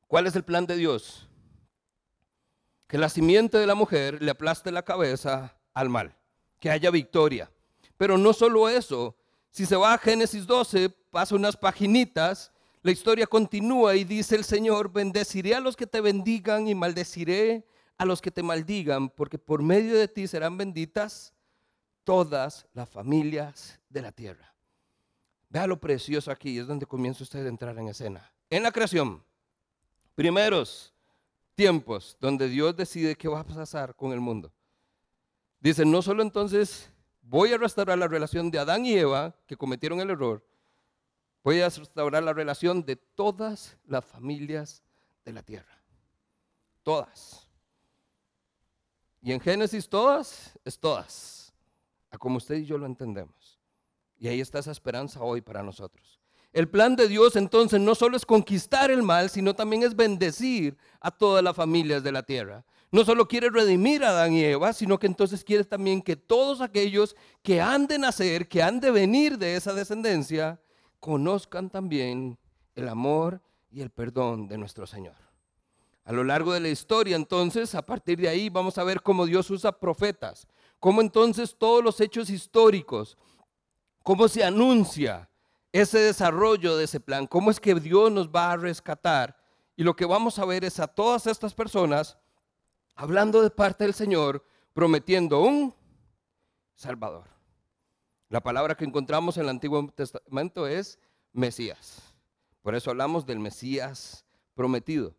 ¿Cuál 0.07 0.27
es 0.27 0.35
el 0.35 0.43
plan 0.43 0.65
de 0.65 0.75
Dios? 0.75 1.29
Que 2.87 2.97
la 2.97 3.09
simiente 3.09 3.57
de 3.57 3.67
la 3.67 3.75
mujer 3.75 4.21
le 4.21 4.31
aplaste 4.31 4.71
la 4.71 4.83
cabeza 4.83 5.55
al 5.73 5.87
mal, 5.89 6.17
que 6.59 6.71
haya 6.71 6.89
victoria. 6.89 7.51
Pero 7.95 8.17
no 8.17 8.33
solo 8.33 8.67
eso, 8.67 9.15
si 9.51 9.65
se 9.65 9.75
va 9.75 9.93
a 9.93 9.97
Génesis 9.97 10.47
12, 10.47 10.89
pasa 10.89 11.35
unas 11.35 11.55
paginitas, 11.55 12.51
la 12.81 12.91
historia 12.91 13.27
continúa 13.27 13.95
y 13.95 14.03
dice 14.03 14.35
el 14.35 14.43
Señor, 14.43 14.91
bendeciré 14.91 15.55
a 15.55 15.59
los 15.59 15.75
que 15.75 15.85
te 15.85 15.99
bendigan 15.99 16.67
y 16.67 16.75
maldeciré 16.75 17.65
a 17.97 18.05
los 18.05 18.21
que 18.21 18.31
te 18.31 18.41
maldigan, 18.41 19.09
porque 19.09 19.37
por 19.37 19.61
medio 19.61 19.97
de 19.97 20.07
ti 20.07 20.27
serán 20.27 20.57
benditas 20.57 21.33
todas 22.05 22.65
las 22.73 22.89
familias 22.89 23.79
de 23.89 24.01
la 24.01 24.11
tierra. 24.11 24.55
Vea 25.49 25.67
lo 25.67 25.79
precioso 25.79 26.31
aquí, 26.31 26.57
es 26.57 26.67
donde 26.67 26.85
comienza 26.85 27.23
usted 27.23 27.45
a 27.45 27.49
entrar 27.49 27.77
en 27.77 27.89
escena. 27.89 28.31
En 28.49 28.63
la 28.63 28.71
creación, 28.71 29.21
primeros 30.15 30.93
tiempos 31.55 32.15
donde 32.21 32.47
Dios 32.47 32.77
decide 32.77 33.15
qué 33.15 33.27
va 33.27 33.41
a 33.41 33.45
pasar 33.45 33.93
con 33.95 34.13
el 34.13 34.21
mundo. 34.21 34.53
Dice, 35.59 35.83
no 35.85 36.01
solo 36.01 36.23
entonces 36.23 36.89
voy 37.21 37.51
a 37.51 37.57
restaurar 37.57 37.97
la 37.97 38.07
relación 38.07 38.49
de 38.49 38.59
Adán 38.59 38.85
y 38.85 38.93
Eva, 38.93 39.35
que 39.45 39.57
cometieron 39.57 39.99
el 39.99 40.09
error, 40.09 40.41
voy 41.43 41.61
a 41.61 41.69
restaurar 41.69 42.23
la 42.23 42.33
relación 42.33 42.85
de 42.85 42.95
todas 42.95 43.77
las 43.85 44.05
familias 44.05 44.83
de 45.25 45.33
la 45.33 45.43
tierra. 45.43 45.81
Todas. 46.83 47.47
Y 49.21 49.31
en 49.31 49.39
Génesis 49.39 49.89
todas 49.89 50.57
es 50.63 50.79
todas, 50.79 51.53
a 52.09 52.17
como 52.17 52.37
usted 52.37 52.55
y 52.55 52.65
yo 52.65 52.77
lo 52.77 52.85
entendemos. 52.85 53.59
Y 54.17 54.27
ahí 54.27 54.41
está 54.41 54.59
esa 54.59 54.71
esperanza 54.71 55.21
hoy 55.21 55.41
para 55.41 55.63
nosotros. 55.63 56.19
El 56.51 56.67
plan 56.67 56.95
de 56.95 57.07
Dios 57.07 57.35
entonces 57.35 57.79
no 57.79 57.93
solo 57.95 58.17
es 58.17 58.25
conquistar 58.25 58.89
el 58.89 59.03
mal, 59.03 59.29
sino 59.29 59.53
también 59.53 59.83
es 59.83 59.95
bendecir 59.95 60.77
a 60.99 61.11
todas 61.11 61.43
las 61.43 61.55
familias 61.55 62.01
de 62.03 62.11
la 62.11 62.23
tierra 62.23 62.65
no 62.91 63.05
solo 63.05 63.27
quiere 63.27 63.49
redimir 63.49 64.03
a 64.03 64.09
Adán 64.09 64.33
y 64.33 64.43
Eva, 64.43 64.73
sino 64.73 64.97
que 64.97 65.07
entonces 65.07 65.43
quiere 65.43 65.63
también 65.63 66.01
que 66.01 66.15
todos 66.15 66.61
aquellos 66.61 67.15
que 67.43 67.61
han 67.61 67.87
de 67.87 67.99
nacer, 67.99 68.47
que 68.47 68.63
han 68.63 68.79
de 68.79 68.91
venir 68.91 69.37
de 69.37 69.55
esa 69.55 69.73
descendencia, 69.73 70.59
conozcan 70.99 71.69
también 71.69 72.37
el 72.75 72.87
amor 72.87 73.41
y 73.71 73.81
el 73.81 73.89
perdón 73.89 74.47
de 74.47 74.57
nuestro 74.57 74.87
Señor. 74.87 75.15
A 76.05 76.11
lo 76.11 76.23
largo 76.23 76.53
de 76.53 76.59
la 76.59 76.69
historia, 76.69 77.15
entonces, 77.15 77.75
a 77.75 77.83
partir 77.83 78.19
de 78.19 78.29
ahí 78.29 78.49
vamos 78.49 78.77
a 78.77 78.83
ver 78.83 79.01
cómo 79.01 79.25
Dios 79.25 79.49
usa 79.51 79.71
profetas, 79.71 80.47
cómo 80.79 81.01
entonces 81.01 81.55
todos 81.57 81.83
los 81.83 82.01
hechos 82.01 82.29
históricos, 82.29 83.17
cómo 84.03 84.27
se 84.27 84.43
anuncia 84.43 85.29
ese 85.71 85.99
desarrollo 85.99 86.77
de 86.77 86.85
ese 86.85 86.99
plan, 86.99 87.27
cómo 87.27 87.51
es 87.51 87.59
que 87.59 87.75
Dios 87.75 88.11
nos 88.11 88.29
va 88.29 88.51
a 88.51 88.57
rescatar. 88.57 89.37
Y 89.75 89.83
lo 89.83 89.95
que 89.95 90.05
vamos 90.05 90.39
a 90.39 90.45
ver 90.45 90.65
es 90.65 90.79
a 90.79 90.87
todas 90.87 91.27
estas 91.27 91.53
personas 91.53 92.17
hablando 92.95 93.41
de 93.41 93.49
parte 93.49 93.83
del 93.83 93.93
Señor, 93.93 94.43
prometiendo 94.73 95.41
un 95.41 95.73
Salvador. 96.75 97.38
La 98.29 98.41
palabra 98.41 98.75
que 98.75 98.85
encontramos 98.85 99.37
en 99.37 99.43
el 99.43 99.49
Antiguo 99.49 99.91
Testamento 99.91 100.67
es 100.67 100.99
Mesías. 101.33 102.13
Por 102.61 102.75
eso 102.75 102.91
hablamos 102.91 103.25
del 103.25 103.39
Mesías 103.39 104.23
prometido. 104.53 105.15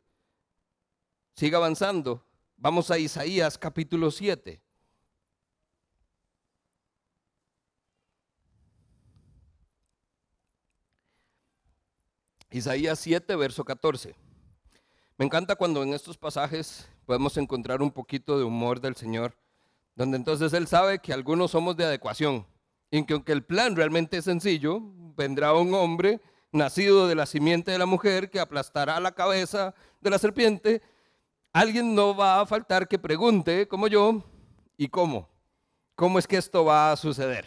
Sigue 1.35 1.57
avanzando. 1.57 2.25
Vamos 2.57 2.89
a 2.89 2.99
Isaías 2.99 3.59
capítulo 3.59 4.13
7. 4.13 4.63
Isaías 12.53 12.99
7, 13.01 13.35
verso 13.35 13.65
14. 13.65 14.15
Me 15.17 15.25
encanta 15.25 15.57
cuando 15.57 15.83
en 15.83 15.95
estos 15.95 16.17
pasajes 16.17 16.89
podemos 17.07 17.37
encontrar 17.39 17.83
un 17.83 17.91
poquito 17.91 18.39
de 18.39 18.45
humor 18.45 18.81
del 18.81 18.95
Señor, 18.95 19.37
donde 19.97 20.17
entonces 20.17 20.53
Él 20.53 20.69
sabe 20.69 21.01
que 21.01 21.13
algunos 21.13 21.51
somos 21.51 21.77
de 21.77 21.87
adecuación 21.87 22.47
y 22.91 23.05
que 23.05 23.15
aunque 23.15 23.33
el 23.33 23.45
plan 23.45 23.77
realmente 23.77 24.19
es 24.19 24.25
sencillo, 24.25 24.81
vendrá 25.17 25.55
un 25.55 25.75
hombre 25.75 26.21
nacido 26.53 27.07
de 27.07 27.15
la 27.15 27.27
simiente 27.27 27.71
de 27.71 27.79
la 27.79 27.87
mujer 27.87 28.31
que 28.31 28.41
aplastará 28.41 28.99
la 29.01 29.13
cabeza 29.13 29.75
de 30.01 30.11
la 30.11 30.19
serpiente, 30.19 30.83
alguien 31.53 31.95
no 31.95 32.17
va 32.17 32.41
a 32.41 32.47
faltar 32.47 32.89
que 32.89 32.99
pregunte, 32.99 33.69
como 33.69 33.87
yo, 33.87 34.25
¿y 34.77 34.89
cómo? 34.89 35.29
¿Cómo 35.95 36.19
es 36.19 36.27
que 36.27 36.37
esto 36.37 36.65
va 36.65 36.93
a 36.93 36.97
suceder? 36.97 37.47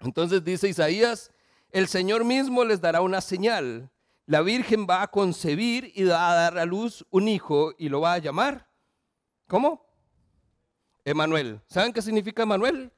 Entonces 0.00 0.42
dice 0.44 0.68
Isaías, 0.68 1.30
el 1.70 1.88
Señor 1.88 2.24
mismo 2.24 2.64
les 2.64 2.80
dará 2.80 3.00
una 3.00 3.20
señal 3.20 3.90
la 4.26 4.42
Virgen 4.42 4.88
va 4.90 5.02
a 5.02 5.06
concebir 5.08 5.92
y 5.94 6.02
va 6.02 6.30
a 6.30 6.34
dar 6.34 6.58
a 6.58 6.64
luz 6.64 7.06
un 7.10 7.28
hijo 7.28 7.72
y 7.78 7.88
lo 7.88 8.00
va 8.00 8.14
a 8.14 8.18
llamar. 8.18 8.68
¿Cómo? 9.46 9.86
Emanuel. 11.04 11.60
¿Saben 11.68 11.92
qué 11.92 12.02
significa 12.02 12.42
Emanuel? 12.42 12.92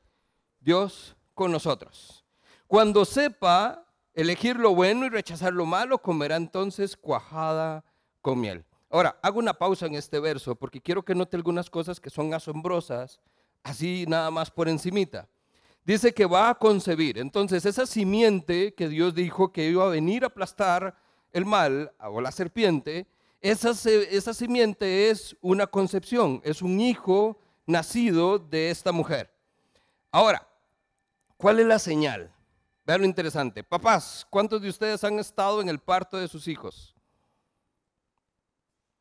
Dios 0.59 1.18
con 1.39 1.53
nosotros. 1.53 2.25
Cuando 2.67 3.05
sepa 3.05 3.87
elegir 4.13 4.57
lo 4.57 4.75
bueno 4.75 5.07
y 5.07 5.09
rechazar 5.09 5.53
lo 5.53 5.67
malo, 5.67 6.03
comerá 6.03 6.35
entonces 6.35 6.97
cuajada 6.97 7.85
con 8.21 8.41
miel. 8.41 8.65
Ahora, 8.91 9.17
hago 9.23 9.39
una 9.39 9.55
pausa 9.55 9.87
en 9.87 9.95
este 9.95 10.19
verso 10.19 10.57
porque 10.57 10.81
quiero 10.81 11.05
que 11.05 11.15
note 11.15 11.37
algunas 11.37 11.71
cosas 11.71 12.01
que 12.01 12.11
son 12.11 12.35
asombrosas, 12.35 13.21
así 13.63 14.05
nada 14.09 14.33
más 14.33 14.51
por 14.51 14.69
encimita. 14.69 15.29
Dice 15.85 16.13
que 16.13 16.27
va 16.27 16.51
a 16.51 16.57
concebir. 16.57 17.19
Entonces, 17.19 17.65
esa 17.65 17.87
simiente 17.87 18.75
que 18.75 18.89
Dios 18.89 19.15
dijo 19.15 19.53
que 19.53 19.69
iba 19.69 19.85
a 19.85 19.91
venir 19.91 20.25
a 20.25 20.27
aplastar 20.27 20.97
el 21.33 21.47
mal 21.47 21.93
o 22.01 22.21
la 22.21 22.33
serpiente, 22.33 23.07
esa, 23.41 23.71
esa 23.89 24.35
simiente 24.35 25.09
es 25.09 25.37
una 25.41 25.69
concepción, 25.69 26.41
es 26.43 26.63
un 26.63 26.81
hijo 26.81 27.39
nacido 27.65 28.41
de 28.41 28.71
esta 28.71 28.91
mujer. 28.91 29.31
Ahora, 30.11 30.49
¿Cuál 31.39 31.61
es 31.61 31.67
la 31.67 31.79
señal? 31.79 32.35
Vean 32.85 33.01
lo 33.01 33.07
interesante. 33.07 33.63
Papás, 33.63 34.27
¿cuántos 34.29 34.61
de 34.61 34.69
ustedes 34.69 35.03
han 35.05 35.19
estado 35.21 35.61
en 35.61 35.69
el 35.69 35.79
parto 35.79 36.17
de 36.17 36.27
sus 36.27 36.49
hijos? 36.49 36.97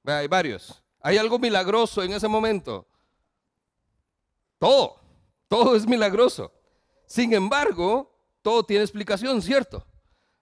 Hay 0.05 0.27
varios. 0.27 0.83
¿Hay 1.01 1.17
algo 1.17 1.39
milagroso 1.39 2.03
en 2.03 2.13
ese 2.13 2.27
momento? 2.27 2.87
Todo, 4.59 4.99
todo 5.47 5.75
es 5.75 5.87
milagroso. 5.87 6.53
Sin 7.07 7.33
embargo, 7.33 8.13
todo 8.43 8.63
tiene 8.63 8.83
explicación, 8.83 9.41
¿cierto? 9.41 9.83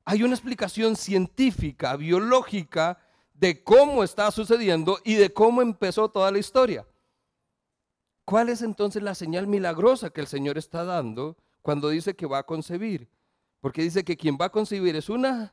Hay 0.04 0.22
una 0.22 0.34
explicación 0.34 0.98
científica, 0.98 1.96
biológica, 1.96 3.00
de 3.34 3.64
cómo 3.64 4.04
está 4.04 4.32
sucediendo 4.32 5.00
y 5.04 5.16
de 5.16 5.34
cómo 5.34 5.62
empezó 5.62 6.10
toda 6.10 6.32
la 6.32 6.40
historia. 6.40 6.86
¿Cuál 8.26 8.50
es 8.50 8.62
entonces 8.62 9.02
la 9.02 9.16
señal 9.16 9.48
milagrosa 9.48 10.10
que 10.10 10.22
el 10.22 10.28
Señor 10.28 10.58
está 10.58 10.84
dando 10.84 11.38
cuando 11.66 11.90
dice 11.90 12.16
que 12.16 12.28
va 12.28 12.38
a 12.38 12.46
concebir? 12.46 13.10
Porque 13.60 13.82
dice 13.82 14.04
que 14.04 14.16
quien 14.16 14.38
va 14.40 14.46
a 14.46 14.52
concebir 14.52 14.96
es 14.96 15.10
una 15.10 15.52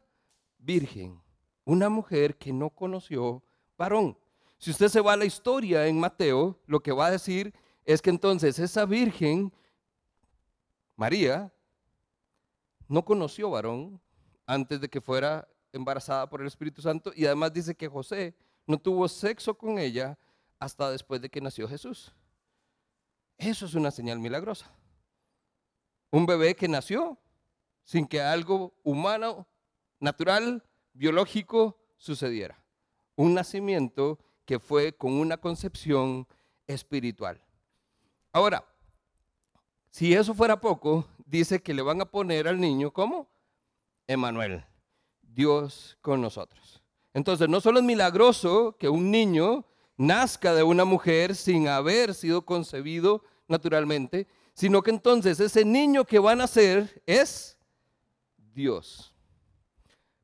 virgen, 0.59 1.19
una 1.65 1.89
mujer 1.89 2.37
que 2.37 2.53
no 2.53 2.69
conoció 2.69 3.43
varón. 3.79 4.19
Si 4.59 4.71
usted 4.71 4.89
se 4.89 5.01
va 5.01 5.15
a 5.15 5.17
la 5.17 5.25
historia 5.25 5.87
en 5.87 5.99
Mateo, 5.99 6.61
lo 6.67 6.81
que 6.81 6.93
va 6.93 7.07
a 7.07 7.11
decir 7.11 7.55
es 7.87 8.03
que 8.03 8.11
entonces 8.11 8.59
esa 8.59 8.85
virgen, 8.85 9.55
María, 10.97 11.51
no 12.89 13.03
conoció 13.07 13.49
varón 13.49 13.99
antes 14.45 14.83
de 14.83 14.91
que 14.91 15.01
fuera 15.01 15.49
embarazada 15.73 16.29
por 16.29 16.43
el 16.43 16.47
Espíritu 16.47 16.83
Santo 16.83 17.11
y 17.17 17.25
además 17.25 17.55
dice 17.55 17.75
que 17.75 17.89
José 17.89 18.35
no 18.67 18.79
tuvo 18.79 19.09
sexo 19.09 19.57
con 19.57 19.79
ella 19.79 20.19
hasta 20.59 20.91
después 20.91 21.23
de 21.23 21.31
que 21.31 21.41
nació 21.41 21.67
Jesús. 21.67 22.13
Eso 23.39 23.65
es 23.65 23.73
una 23.73 23.91
señal 23.91 24.19
milagrosa. 24.19 24.71
Un 26.13 26.27
bebé 26.27 26.55
que 26.55 26.69
nació 26.69 27.19
sin 27.83 28.07
que 28.07 28.21
algo 28.21 28.75
humano, 28.85 29.49
natural, 29.99 30.63
biológico 30.93 31.79
sucediera. 31.97 32.63
Un 33.17 33.35
nacimiento 33.35 34.19
que 34.45 34.61
fue 34.61 34.93
con 34.93 35.13
una 35.15 35.39
concepción 35.39 36.29
espiritual. 36.67 37.43
Ahora, 38.33 38.65
si 39.91 40.15
eso 40.15 40.35
fuera 40.35 40.61
poco, 40.61 41.07
dice 41.27 41.63
que 41.63 41.75
le 41.75 41.83
van 41.83 42.01
a 42.01 42.11
poner 42.11 42.47
al 42.47 42.61
niño 42.61 42.93
como 42.93 43.29
Emanuel, 44.07 44.65
Dios 45.23 45.97
con 46.01 46.21
nosotros. 46.21 46.83
Entonces, 47.15 47.49
no 47.49 47.61
solo 47.61 47.79
es 47.79 47.85
milagroso 47.85 48.77
que 48.79 48.89
un 48.89 49.11
niño 49.11 49.67
nazca 49.97 50.55
de 50.55 50.63
una 50.63 50.85
mujer 50.85 51.35
sin 51.35 51.69
haber 51.69 52.15
sido 52.15 52.45
concebido 52.45 53.23
naturalmente, 53.49 54.27
sino 54.55 54.83
que 54.83 54.91
entonces 54.91 55.41
ese 55.41 55.65
niño 55.65 56.05
que 56.05 56.19
va 56.19 56.33
a 56.33 56.37
nacer 56.37 57.03
es 57.07 57.59
Dios. 58.37 59.15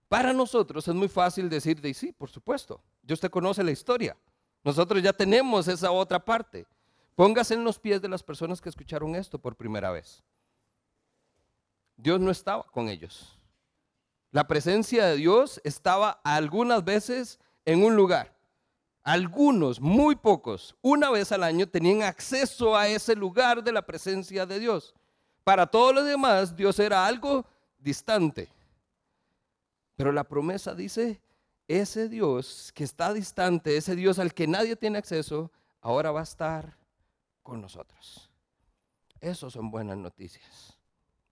Para 0.08 0.32
nosotros 0.32 0.86
es 0.88 0.94
muy 0.94 1.08
fácil 1.08 1.48
decir, 1.48 1.80
de, 1.80 1.92
sí, 1.92 2.12
por 2.12 2.30
supuesto, 2.30 2.82
Dios 3.02 3.20
te 3.20 3.28
conoce 3.28 3.62
la 3.62 3.70
historia. 3.70 4.16
Nosotros 4.64 5.02
ya 5.02 5.12
tenemos 5.12 5.68
esa 5.68 5.90
otra 5.90 6.24
parte. 6.24 6.66
Póngase 7.14 7.54
en 7.54 7.64
los 7.64 7.78
pies 7.78 8.00
de 8.00 8.08
las 8.08 8.22
personas 8.22 8.60
que 8.60 8.68
escucharon 8.68 9.14
esto 9.14 9.38
por 9.38 9.56
primera 9.56 9.90
vez. 9.90 10.22
Dios 11.96 12.20
no 12.20 12.30
estaba 12.30 12.64
con 12.64 12.88
ellos. 12.88 13.38
La 14.30 14.46
presencia 14.46 15.06
de 15.06 15.16
Dios 15.16 15.60
estaba 15.64 16.20
algunas 16.22 16.84
veces 16.84 17.40
en 17.64 17.82
un 17.82 17.96
lugar. 17.96 18.37
Algunos, 19.08 19.80
muy 19.80 20.16
pocos, 20.16 20.76
una 20.82 21.10
vez 21.10 21.32
al 21.32 21.42
año 21.42 21.66
tenían 21.66 22.02
acceso 22.02 22.76
a 22.76 22.88
ese 22.88 23.16
lugar 23.16 23.64
de 23.64 23.72
la 23.72 23.80
presencia 23.80 24.44
de 24.44 24.58
Dios. 24.58 24.94
Para 25.44 25.66
todos 25.66 25.94
los 25.94 26.04
demás, 26.04 26.54
Dios 26.54 26.78
era 26.78 27.06
algo 27.06 27.46
distante. 27.78 28.50
Pero 29.96 30.12
la 30.12 30.24
promesa 30.24 30.74
dice, 30.74 31.22
ese 31.66 32.10
Dios 32.10 32.70
que 32.74 32.84
está 32.84 33.14
distante, 33.14 33.78
ese 33.78 33.96
Dios 33.96 34.18
al 34.18 34.34
que 34.34 34.46
nadie 34.46 34.76
tiene 34.76 34.98
acceso, 34.98 35.50
ahora 35.80 36.10
va 36.10 36.20
a 36.20 36.24
estar 36.24 36.76
con 37.42 37.62
nosotros. 37.62 38.28
Eso 39.22 39.48
son 39.48 39.70
buenas 39.70 39.96
noticias. 39.96 40.76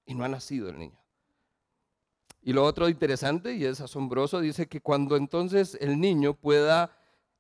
Y 0.07 0.15
no 0.15 0.25
ha 0.25 0.29
nacido 0.29 0.71
el 0.71 0.79
niño. 0.79 0.99
Y 2.41 2.55
lo 2.55 2.65
otro 2.65 2.89
interesante 2.89 3.53
y 3.53 3.67
es 3.67 3.83
asombroso, 3.83 4.41
dice 4.41 4.67
que 4.67 4.81
cuando 4.81 5.15
entonces 5.15 5.77
el 5.79 6.01
niño 6.01 6.33
pueda 6.33 6.91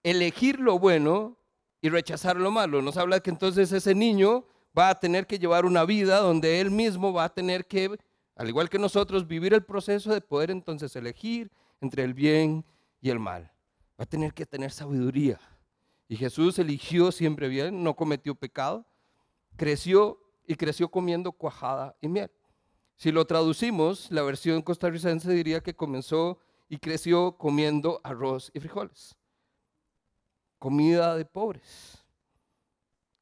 elegir 0.06 0.60
lo 0.60 0.78
bueno 0.78 1.36
y 1.82 1.88
rechazar 1.88 2.36
lo 2.36 2.52
malo, 2.52 2.80
nos 2.80 2.96
habla 2.96 3.18
que 3.18 3.30
entonces 3.30 3.72
ese 3.72 3.92
niño 3.92 4.46
va 4.76 4.90
a 4.90 5.00
tener 5.00 5.26
que 5.26 5.36
llevar 5.36 5.66
una 5.66 5.84
vida 5.84 6.18
donde 6.18 6.60
él 6.60 6.70
mismo 6.70 7.12
va 7.12 7.24
a 7.24 7.28
tener 7.34 7.66
que, 7.66 7.98
al 8.36 8.48
igual 8.48 8.70
que 8.70 8.78
nosotros, 8.78 9.26
vivir 9.26 9.52
el 9.52 9.64
proceso 9.64 10.14
de 10.14 10.20
poder 10.20 10.52
entonces 10.52 10.94
elegir 10.94 11.50
entre 11.80 12.04
el 12.04 12.14
bien 12.14 12.64
y 13.00 13.10
el 13.10 13.18
mal. 13.18 13.50
Va 13.98 14.04
a 14.04 14.06
tener 14.06 14.32
que 14.32 14.46
tener 14.46 14.70
sabiduría. 14.70 15.40
Y 16.06 16.14
Jesús 16.14 16.56
eligió 16.60 17.10
siempre 17.10 17.48
bien, 17.48 17.82
no 17.82 17.96
cometió 17.96 18.36
pecado, 18.36 18.86
creció 19.56 20.20
y 20.46 20.54
creció 20.54 20.88
comiendo 20.88 21.32
cuajada 21.32 21.96
y 22.00 22.06
miel. 22.06 22.30
Si 22.94 23.10
lo 23.10 23.26
traducimos, 23.26 24.08
la 24.12 24.22
versión 24.22 24.62
costarricense 24.62 25.32
diría 25.32 25.64
que 25.64 25.74
comenzó 25.74 26.38
y 26.68 26.78
creció 26.78 27.36
comiendo 27.36 28.00
arroz 28.04 28.52
y 28.54 28.60
frijoles. 28.60 29.16
Comida 30.58 31.14
de 31.16 31.24
pobres. 31.24 32.04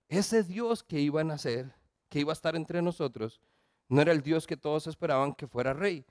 Ese 0.09 0.43
Dios 0.43 0.83
que 0.83 1.01
iba 1.01 1.21
a 1.21 1.25
nacer, 1.25 1.75
que 2.09 2.21
iba 2.21 2.33
a 2.33 2.35
estar 2.35 2.57
entre 2.57 2.83
nosotros, 2.83 3.41
no 3.89 4.01
era 4.01 4.13
el 4.13 4.23
Dios 4.23 4.47
que 4.47 4.57
todos 4.57 4.87
esperaban 4.87 5.35
que 5.35 5.47
fuera 5.47 5.73
rey. 5.73 6.07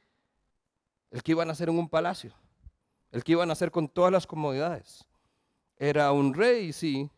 El 1.12 1.24
que 1.24 1.32
iba 1.32 1.44
a 1.44 1.46
nacer 1.46 1.70
en 1.70 1.78
un 1.78 1.90
palacio. 1.90 2.34
El 3.12 3.24
que 3.24 3.34
iba 3.34 3.44
a 3.44 3.48
nacer 3.48 3.72
con 3.72 3.88
todas 3.88 4.12
las 4.12 4.28
comodidades. 4.28 5.06
Era 5.78 6.12
un 6.12 6.34
rey, 6.34 6.74
sí, 6.74 7.10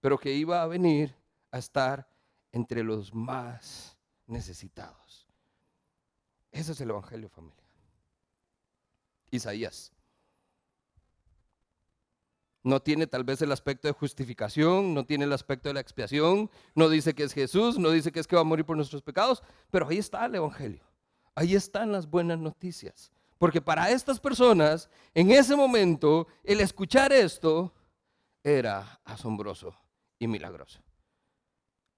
pero 0.00 0.18
que 0.18 0.32
iba 0.32 0.62
a 0.62 0.66
venir 0.66 1.14
a 1.50 1.58
estar 1.58 2.08
entre 2.52 2.82
los 2.82 3.14
más 3.14 3.96
necesitados. 4.26 5.26
Ese 6.52 6.72
es 6.72 6.80
el 6.80 6.90
Evangelio, 6.90 7.28
familia. 7.28 7.64
Isaías. 9.30 9.93
No 12.64 12.80
tiene 12.80 13.06
tal 13.06 13.24
vez 13.24 13.42
el 13.42 13.52
aspecto 13.52 13.86
de 13.86 13.92
justificación, 13.92 14.94
no 14.94 15.04
tiene 15.04 15.26
el 15.26 15.32
aspecto 15.32 15.68
de 15.68 15.74
la 15.74 15.80
expiación, 15.80 16.50
no 16.74 16.88
dice 16.88 17.14
que 17.14 17.22
es 17.22 17.34
Jesús, 17.34 17.78
no 17.78 17.90
dice 17.90 18.10
que 18.10 18.20
es 18.20 18.26
que 18.26 18.36
va 18.36 18.42
a 18.42 18.44
morir 18.44 18.64
por 18.64 18.76
nuestros 18.76 19.02
pecados, 19.02 19.42
pero 19.70 19.86
ahí 19.86 19.98
está 19.98 20.24
el 20.24 20.34
Evangelio. 20.34 20.82
Ahí 21.34 21.54
están 21.54 21.92
las 21.92 22.08
buenas 22.08 22.38
noticias. 22.38 23.12
Porque 23.38 23.60
para 23.60 23.90
estas 23.90 24.18
personas, 24.18 24.88
en 25.12 25.30
ese 25.30 25.54
momento, 25.54 26.26
el 26.42 26.60
escuchar 26.60 27.12
esto 27.12 27.74
era 28.42 28.98
asombroso 29.04 29.74
y 30.18 30.26
milagroso. 30.26 30.80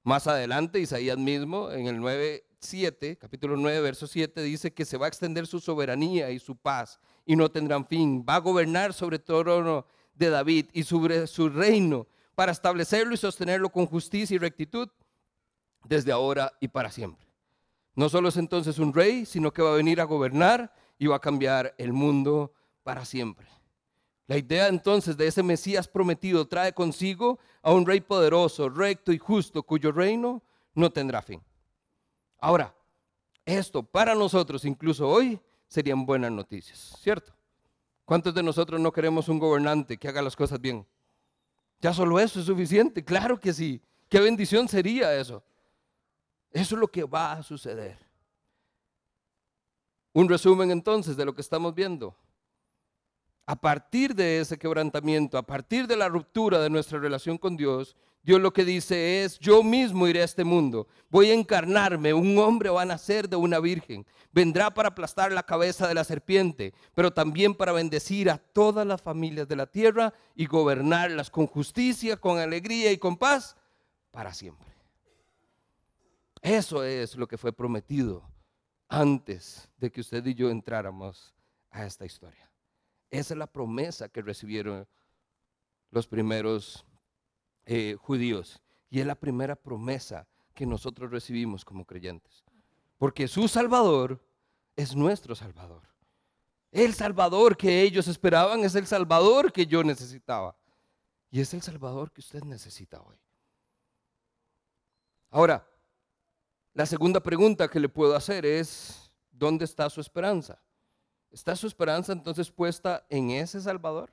Más 0.03 0.27
adelante, 0.27 0.81
Isaías 0.81 1.19
mismo, 1.19 1.71
en 1.71 1.87
el 1.87 2.01
9, 2.01 2.45
7, 2.59 3.19
capítulo 3.19 3.57
9, 3.57 3.81
verso 3.81 4.07
7, 4.07 4.43
dice 4.43 4.73
que 4.73 4.85
se 4.85 4.97
va 4.97 5.07
a 5.07 5.09
extender 5.09 5.47
su 5.47 5.61
soberanía 5.61 6.31
y 6.31 6.39
su 6.39 6.57
paz 6.57 6.99
y 7.25 7.37
no 7.37 7.51
tendrán 7.51 7.87
fin. 7.87 8.25
Va 8.29 8.37
a 8.37 8.41
gobernar 8.41 8.93
sobre 8.93 9.19
todo 9.19 9.87
de 10.17 10.31
David 10.31 10.67
y 10.73 10.83
sobre 10.83 11.27
su 11.27 11.49
reino 11.49 12.07
para 12.35 12.53
establecerlo 12.53 13.15
y 13.15 13.17
sostenerlo 13.17 13.71
con 13.71 13.87
justicia 13.87 14.35
y 14.35 14.39
rectitud 14.39 14.89
desde 15.85 16.13
ahora 16.13 16.53
y 16.61 16.69
para 16.69 16.91
siempre. 16.91 17.27
No 17.95 18.09
solo 18.09 18.29
es 18.29 18.37
entonces 18.37 18.79
un 18.79 18.93
rey, 18.93 19.25
sino 19.25 19.53
que 19.53 19.63
va 19.63 19.73
a 19.73 19.77
venir 19.77 20.01
a 20.01 20.05
gobernar 20.05 20.73
y 20.99 21.07
va 21.07 21.17
a 21.17 21.21
cambiar 21.21 21.75
el 21.79 21.93
mundo 21.93 22.53
para 22.83 23.05
siempre. 23.05 23.47
La 24.27 24.37
idea 24.37 24.69
entonces 24.69 25.17
de 25.17 25.29
ese 25.29 25.43
Mesías 25.43 25.87
prometido 25.87 26.47
trae 26.49 26.73
consigo 26.73 27.39
a 27.63 27.73
un 27.73 27.87
rey 27.87 28.01
poderoso, 28.01 28.69
recto 28.69 29.13
y 29.13 29.19
justo, 29.19 29.63
cuyo 29.63 29.93
reino 29.93 30.43
no 30.75 30.91
tendrá 30.91 31.23
fin. 31.23 31.41
Ahora, 32.39 32.75
esto 33.45 33.83
para 33.83 34.15
nosotros, 34.15 34.65
incluso 34.65 35.09
hoy, 35.09 35.41
serían 35.69 36.05
buenas 36.05 36.33
noticias, 36.33 36.97
¿cierto? 37.01 37.36
¿Cuántos 38.07 38.33
de 38.33 38.42
nosotros 38.42 38.81
no 38.81 38.92
queremos 38.92 39.29
un 39.29 39.40
gobernante 39.40 39.99
que 39.99 40.07
haga 40.07 40.23
las 40.23 40.37
cosas 40.37 40.61
bien? 40.61 40.87
Ya 41.81 41.92
solo 41.92 42.21
eso 42.21 42.38
es 42.38 42.47
suficiente, 42.47 43.05
claro 43.05 43.38
que 43.38 43.53
sí. 43.53 43.83
Qué 44.09 44.21
bendición 44.21 44.69
sería 44.69 45.12
eso. 45.19 45.42
Eso 46.53 46.77
es 46.77 46.81
lo 46.81 46.87
que 46.87 47.03
va 47.03 47.33
a 47.33 47.42
suceder. 47.42 47.99
Un 50.12 50.29
resumen 50.29 50.71
entonces 50.71 51.16
de 51.16 51.25
lo 51.25 51.35
que 51.35 51.40
estamos 51.40 51.75
viendo. 51.75 52.16
A 53.45 53.61
partir 53.61 54.14
de 54.14 54.38
ese 54.38 54.57
quebrantamiento, 54.57 55.37
a 55.37 55.42
partir 55.42 55.88
de 55.88 55.97
la 55.97 56.09
ruptura 56.09 56.61
de 56.61 56.71
nuestra 56.71 57.01
relación 57.01 57.37
con 57.37 57.57
Dios, 57.57 57.97
Dios 58.27 58.41
lo 58.41 58.53
que 58.53 58.65
dice 58.65 59.23
es, 59.23 59.39
yo 59.39 59.62
mismo 59.62 60.09
iré 60.09 60.21
a 60.21 60.25
este 60.25 60.43
mundo, 60.43 60.89
voy 61.11 61.31
a 61.31 61.35
encarnarme, 61.35 62.12
un 62.12 62.37
hombre 62.39 62.71
va 62.71 62.83
a 62.83 62.85
nacer 62.85 63.29
de 63.29 63.37
una 63.37 63.61
virgen, 63.61 64.05
vendrá 64.33 64.75
para 64.75 64.89
aplastar 64.89 65.31
la 65.31 65.45
cabeza 65.45 65.87
de 65.87 65.95
la 65.95 66.03
serpiente, 66.03 66.75
pero 66.93 67.12
también 67.12 67.55
para 67.55 67.71
bendecir 67.71 68.29
a 68.29 68.39
todas 68.39 68.85
las 68.85 69.01
familias 69.01 69.47
de 69.47 69.55
la 69.55 69.69
tierra 69.69 70.12
y 70.35 70.47
gobernarlas 70.47 71.31
con 71.31 71.47
justicia, 71.47 72.17
con 72.17 72.41
alegría 72.41 72.91
y 72.91 72.99
con 72.99 73.17
paz 73.17 73.57
para 74.11 74.35
siempre. 74.35 74.75
Eso 76.43 76.83
es 76.83 77.15
lo 77.15 77.29
que 77.29 77.39
fue 77.39 77.53
prometido 77.53 78.29
antes 78.89 79.69
de 79.77 79.93
que 79.93 80.01
usted 80.01 80.27
y 80.27 80.35
yo 80.35 80.51
entráramos 80.51 81.33
a 81.71 81.87
esta 81.87 82.05
historia. 82.05 82.51
Esa 83.09 83.35
es 83.35 83.39
la 83.39 83.47
promesa 83.47 84.09
que 84.09 84.21
recibieron 84.21 84.85
los 85.93 86.09
primeros 86.09 86.85
eh, 87.67 87.97
judíos. 88.01 88.63
Y 88.89 89.01
es 89.01 89.07
la 89.07 89.15
primera 89.15 89.57
promesa 89.57 90.27
que 90.55 90.65
nosotros 90.65 91.11
recibimos 91.11 91.65
como 91.65 91.85
creyentes. 91.85 92.45
Porque 92.97 93.29
su 93.29 93.49
Salvador 93.49 94.21
es 94.75 94.97
nuestro 94.97 95.35
Salvador. 95.35 95.83
El 96.73 96.95
Salvador 96.95 97.57
que 97.57 97.83
ellos 97.83 98.09
esperaban 98.09 98.61
es 98.61 98.75
el 98.75 98.87
Salvador 98.87 99.53
que 99.53 99.67
yo 99.67 99.83
necesitaba. 99.83 100.57
Y 101.31 101.41
es 101.41 101.53
el 101.55 101.63
Salvador 101.63 102.13
que 102.13 102.21
usted 102.21 102.43
necesita 102.45 103.01
hoy. 103.01 103.17
Ahora, 105.31 105.67
la 106.73 106.87
segunda 106.87 107.21
pregunta 107.21 107.69
que 107.69 107.81
le 107.81 107.89
puedo 107.89 108.15
hacer 108.15 108.47
es, 108.47 109.11
¿dónde 109.31 109.65
está 109.65 109.91
su 109.91 110.01
esperanza? 110.01 110.61
¿Está 111.31 111.57
su 111.57 111.67
esperanza 111.67 112.13
entonces 112.13 112.51
puesta 112.51 113.05
en 113.11 113.31
ese 113.31 113.61
Salvador? 113.61 114.13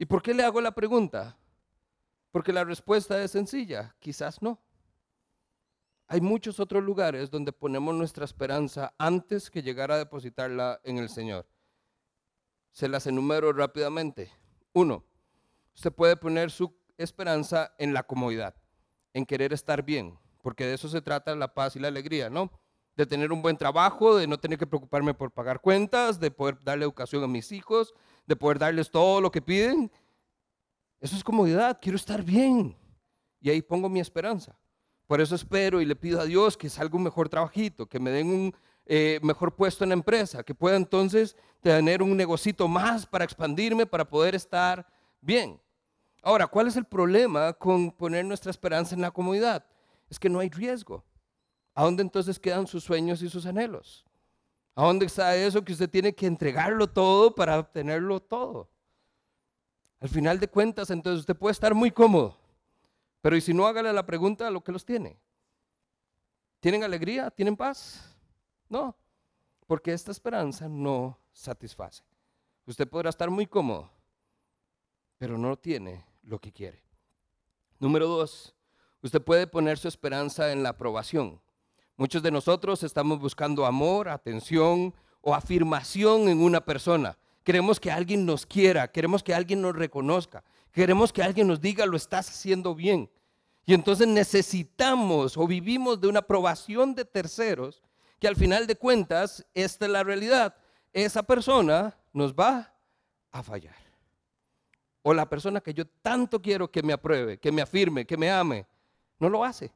¿Y 0.00 0.06
por 0.06 0.22
qué 0.22 0.32
le 0.32 0.42
hago 0.42 0.62
la 0.62 0.74
pregunta? 0.74 1.36
Porque 2.32 2.54
la 2.54 2.64
respuesta 2.64 3.22
es 3.22 3.32
sencilla, 3.32 3.94
quizás 3.98 4.40
no. 4.40 4.58
Hay 6.06 6.22
muchos 6.22 6.58
otros 6.58 6.82
lugares 6.82 7.30
donde 7.30 7.52
ponemos 7.52 7.94
nuestra 7.94 8.24
esperanza 8.24 8.94
antes 8.96 9.50
que 9.50 9.62
llegar 9.62 9.92
a 9.92 9.98
depositarla 9.98 10.80
en 10.84 10.96
el 10.96 11.10
Señor. 11.10 11.46
Se 12.72 12.88
las 12.88 13.06
enumero 13.06 13.52
rápidamente. 13.52 14.32
Uno, 14.72 15.04
usted 15.74 15.92
puede 15.92 16.16
poner 16.16 16.50
su 16.50 16.74
esperanza 16.96 17.74
en 17.76 17.92
la 17.92 18.02
comodidad, 18.02 18.54
en 19.12 19.26
querer 19.26 19.52
estar 19.52 19.82
bien, 19.82 20.18
porque 20.40 20.64
de 20.64 20.76
eso 20.76 20.88
se 20.88 21.02
trata 21.02 21.36
la 21.36 21.52
paz 21.52 21.76
y 21.76 21.78
la 21.78 21.88
alegría, 21.88 22.30
¿no? 22.30 22.50
De 22.96 23.04
tener 23.04 23.32
un 23.32 23.42
buen 23.42 23.58
trabajo, 23.58 24.16
de 24.16 24.26
no 24.26 24.40
tener 24.40 24.58
que 24.58 24.66
preocuparme 24.66 25.12
por 25.12 25.30
pagar 25.30 25.60
cuentas, 25.60 26.18
de 26.18 26.30
poder 26.30 26.58
darle 26.64 26.84
educación 26.84 27.22
a 27.22 27.28
mis 27.28 27.52
hijos, 27.52 27.92
de 28.30 28.36
poder 28.36 28.60
darles 28.60 28.88
todo 28.88 29.20
lo 29.20 29.30
que 29.32 29.42
piden. 29.42 29.90
Eso 31.00 31.16
es 31.16 31.24
comodidad, 31.24 31.78
quiero 31.82 31.96
estar 31.96 32.22
bien. 32.22 32.76
Y 33.40 33.50
ahí 33.50 33.60
pongo 33.60 33.88
mi 33.88 33.98
esperanza. 33.98 34.56
Por 35.08 35.20
eso 35.20 35.34
espero 35.34 35.80
y 35.80 35.84
le 35.84 35.96
pido 35.96 36.20
a 36.20 36.24
Dios 36.24 36.56
que 36.56 36.70
salga 36.70 36.96
un 36.96 37.02
mejor 37.02 37.28
trabajito, 37.28 37.86
que 37.86 37.98
me 37.98 38.12
den 38.12 38.28
un 38.28 38.54
eh, 38.86 39.18
mejor 39.24 39.56
puesto 39.56 39.82
en 39.82 39.90
la 39.90 39.94
empresa, 39.94 40.44
que 40.44 40.54
pueda 40.54 40.76
entonces 40.76 41.36
tener 41.60 42.04
un 42.04 42.16
negocito 42.16 42.68
más 42.68 43.04
para 43.04 43.24
expandirme, 43.24 43.84
para 43.84 44.08
poder 44.08 44.36
estar 44.36 44.86
bien. 45.20 45.60
Ahora, 46.22 46.46
¿cuál 46.46 46.68
es 46.68 46.76
el 46.76 46.84
problema 46.84 47.52
con 47.54 47.90
poner 47.90 48.24
nuestra 48.24 48.52
esperanza 48.52 48.94
en 48.94 49.00
la 49.00 49.10
comodidad? 49.10 49.64
Es 50.08 50.20
que 50.20 50.28
no 50.28 50.38
hay 50.38 50.50
riesgo. 50.50 51.02
¿A 51.74 51.82
dónde 51.82 52.02
entonces 52.02 52.38
quedan 52.38 52.68
sus 52.68 52.84
sueños 52.84 53.22
y 53.22 53.28
sus 53.28 53.44
anhelos? 53.44 54.04
¿A 54.80 54.84
dónde 54.84 55.04
está 55.04 55.36
eso 55.36 55.62
que 55.62 55.74
usted 55.74 55.90
tiene 55.90 56.14
que 56.14 56.24
entregarlo 56.24 56.86
todo 56.86 57.34
para 57.34 57.58
obtenerlo 57.58 58.18
todo? 58.18 58.66
Al 60.00 60.08
final 60.08 60.40
de 60.40 60.48
cuentas, 60.48 60.88
entonces 60.88 61.20
usted 61.20 61.36
puede 61.36 61.52
estar 61.52 61.74
muy 61.74 61.90
cómodo, 61.90 62.38
pero 63.20 63.36
y 63.36 63.42
si 63.42 63.52
no, 63.52 63.66
hágale 63.66 63.92
la 63.92 64.06
pregunta 64.06 64.46
a 64.46 64.50
lo 64.50 64.64
que 64.64 64.72
los 64.72 64.86
tiene. 64.86 65.20
¿Tienen 66.60 66.82
alegría? 66.82 67.30
¿Tienen 67.30 67.58
paz? 67.58 68.16
No, 68.70 68.96
porque 69.66 69.92
esta 69.92 70.12
esperanza 70.12 70.66
no 70.66 71.18
satisface. 71.34 72.02
Usted 72.64 72.88
podrá 72.88 73.10
estar 73.10 73.28
muy 73.28 73.46
cómodo, 73.46 73.90
pero 75.18 75.36
no 75.36 75.58
tiene 75.58 76.06
lo 76.22 76.40
que 76.40 76.52
quiere. 76.52 76.82
Número 77.78 78.08
dos, 78.08 78.54
usted 79.02 79.20
puede 79.20 79.46
poner 79.46 79.76
su 79.76 79.88
esperanza 79.88 80.52
en 80.52 80.62
la 80.62 80.70
aprobación. 80.70 81.38
Muchos 82.00 82.22
de 82.22 82.30
nosotros 82.30 82.82
estamos 82.82 83.20
buscando 83.20 83.66
amor, 83.66 84.08
atención 84.08 84.94
o 85.20 85.34
afirmación 85.34 86.30
en 86.30 86.40
una 86.40 86.64
persona. 86.64 87.18
Queremos 87.44 87.78
que 87.78 87.90
alguien 87.90 88.24
nos 88.24 88.46
quiera, 88.46 88.90
queremos 88.90 89.22
que 89.22 89.34
alguien 89.34 89.60
nos 89.60 89.76
reconozca, 89.76 90.42
queremos 90.72 91.12
que 91.12 91.22
alguien 91.22 91.46
nos 91.46 91.60
diga 91.60 91.84
lo 91.84 91.98
estás 91.98 92.30
haciendo 92.30 92.74
bien. 92.74 93.10
Y 93.66 93.74
entonces 93.74 94.08
necesitamos 94.08 95.36
o 95.36 95.46
vivimos 95.46 96.00
de 96.00 96.08
una 96.08 96.20
aprobación 96.20 96.94
de 96.94 97.04
terceros 97.04 97.82
que 98.18 98.28
al 98.28 98.34
final 98.34 98.66
de 98.66 98.76
cuentas, 98.76 99.44
esta 99.52 99.84
es 99.84 99.90
la 99.90 100.02
realidad. 100.02 100.56
Esa 100.94 101.22
persona 101.22 101.94
nos 102.14 102.32
va 102.32 102.72
a 103.30 103.42
fallar. 103.42 103.76
O 105.02 105.12
la 105.12 105.28
persona 105.28 105.60
que 105.60 105.74
yo 105.74 105.84
tanto 106.00 106.40
quiero 106.40 106.70
que 106.70 106.82
me 106.82 106.94
apruebe, 106.94 107.36
que 107.36 107.52
me 107.52 107.60
afirme, 107.60 108.06
que 108.06 108.16
me 108.16 108.30
ame, 108.30 108.66
no 109.18 109.28
lo 109.28 109.44
hace. 109.44 109.70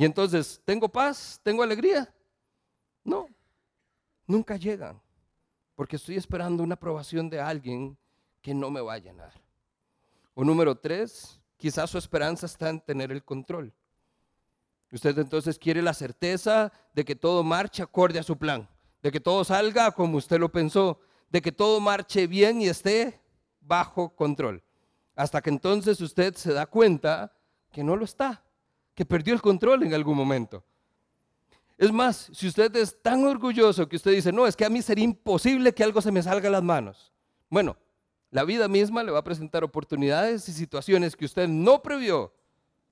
Y 0.00 0.04
entonces, 0.06 0.62
¿tengo 0.64 0.88
paz? 0.88 1.38
¿Tengo 1.42 1.62
alegría? 1.62 2.10
No, 3.04 3.26
nunca 4.26 4.56
llegan, 4.56 4.98
porque 5.74 5.96
estoy 5.96 6.16
esperando 6.16 6.62
una 6.62 6.72
aprobación 6.72 7.28
de 7.28 7.38
alguien 7.38 7.98
que 8.40 8.54
no 8.54 8.70
me 8.70 8.80
va 8.80 8.94
a 8.94 8.98
llenar. 8.98 9.30
O 10.32 10.42
número 10.42 10.74
tres, 10.74 11.38
quizás 11.58 11.90
su 11.90 11.98
esperanza 11.98 12.46
está 12.46 12.70
en 12.70 12.80
tener 12.80 13.12
el 13.12 13.22
control. 13.22 13.74
Usted 14.90 15.18
entonces 15.18 15.58
quiere 15.58 15.82
la 15.82 15.92
certeza 15.92 16.72
de 16.94 17.04
que 17.04 17.14
todo 17.14 17.42
marche 17.42 17.82
acorde 17.82 18.18
a 18.18 18.22
su 18.22 18.38
plan, 18.38 18.66
de 19.02 19.12
que 19.12 19.20
todo 19.20 19.44
salga 19.44 19.92
como 19.92 20.16
usted 20.16 20.38
lo 20.38 20.50
pensó, 20.50 20.98
de 21.28 21.42
que 21.42 21.52
todo 21.52 21.78
marche 21.78 22.26
bien 22.26 22.62
y 22.62 22.68
esté 22.68 23.20
bajo 23.60 24.16
control. 24.16 24.62
Hasta 25.14 25.42
que 25.42 25.50
entonces 25.50 26.00
usted 26.00 26.34
se 26.36 26.54
da 26.54 26.64
cuenta 26.64 27.36
que 27.70 27.84
no 27.84 27.96
lo 27.96 28.06
está 28.06 28.42
que 29.00 29.06
perdió 29.06 29.32
el 29.32 29.40
control 29.40 29.82
en 29.82 29.94
algún 29.94 30.14
momento. 30.14 30.62
Es 31.78 31.90
más, 31.90 32.28
si 32.34 32.48
usted 32.48 32.76
es 32.76 33.00
tan 33.00 33.24
orgulloso 33.24 33.88
que 33.88 33.96
usted 33.96 34.10
dice, 34.10 34.30
no, 34.30 34.46
es 34.46 34.54
que 34.54 34.66
a 34.66 34.68
mí 34.68 34.82
sería 34.82 35.06
imposible 35.06 35.72
que 35.72 35.82
algo 35.82 36.02
se 36.02 36.12
me 36.12 36.22
salga 36.22 36.48
a 36.48 36.52
las 36.52 36.62
manos. 36.62 37.10
Bueno, 37.48 37.78
la 38.30 38.44
vida 38.44 38.68
misma 38.68 39.02
le 39.02 39.10
va 39.10 39.20
a 39.20 39.24
presentar 39.24 39.64
oportunidades 39.64 40.46
y 40.50 40.52
situaciones 40.52 41.16
que 41.16 41.24
usted 41.24 41.48
no 41.48 41.82
previó, 41.82 42.34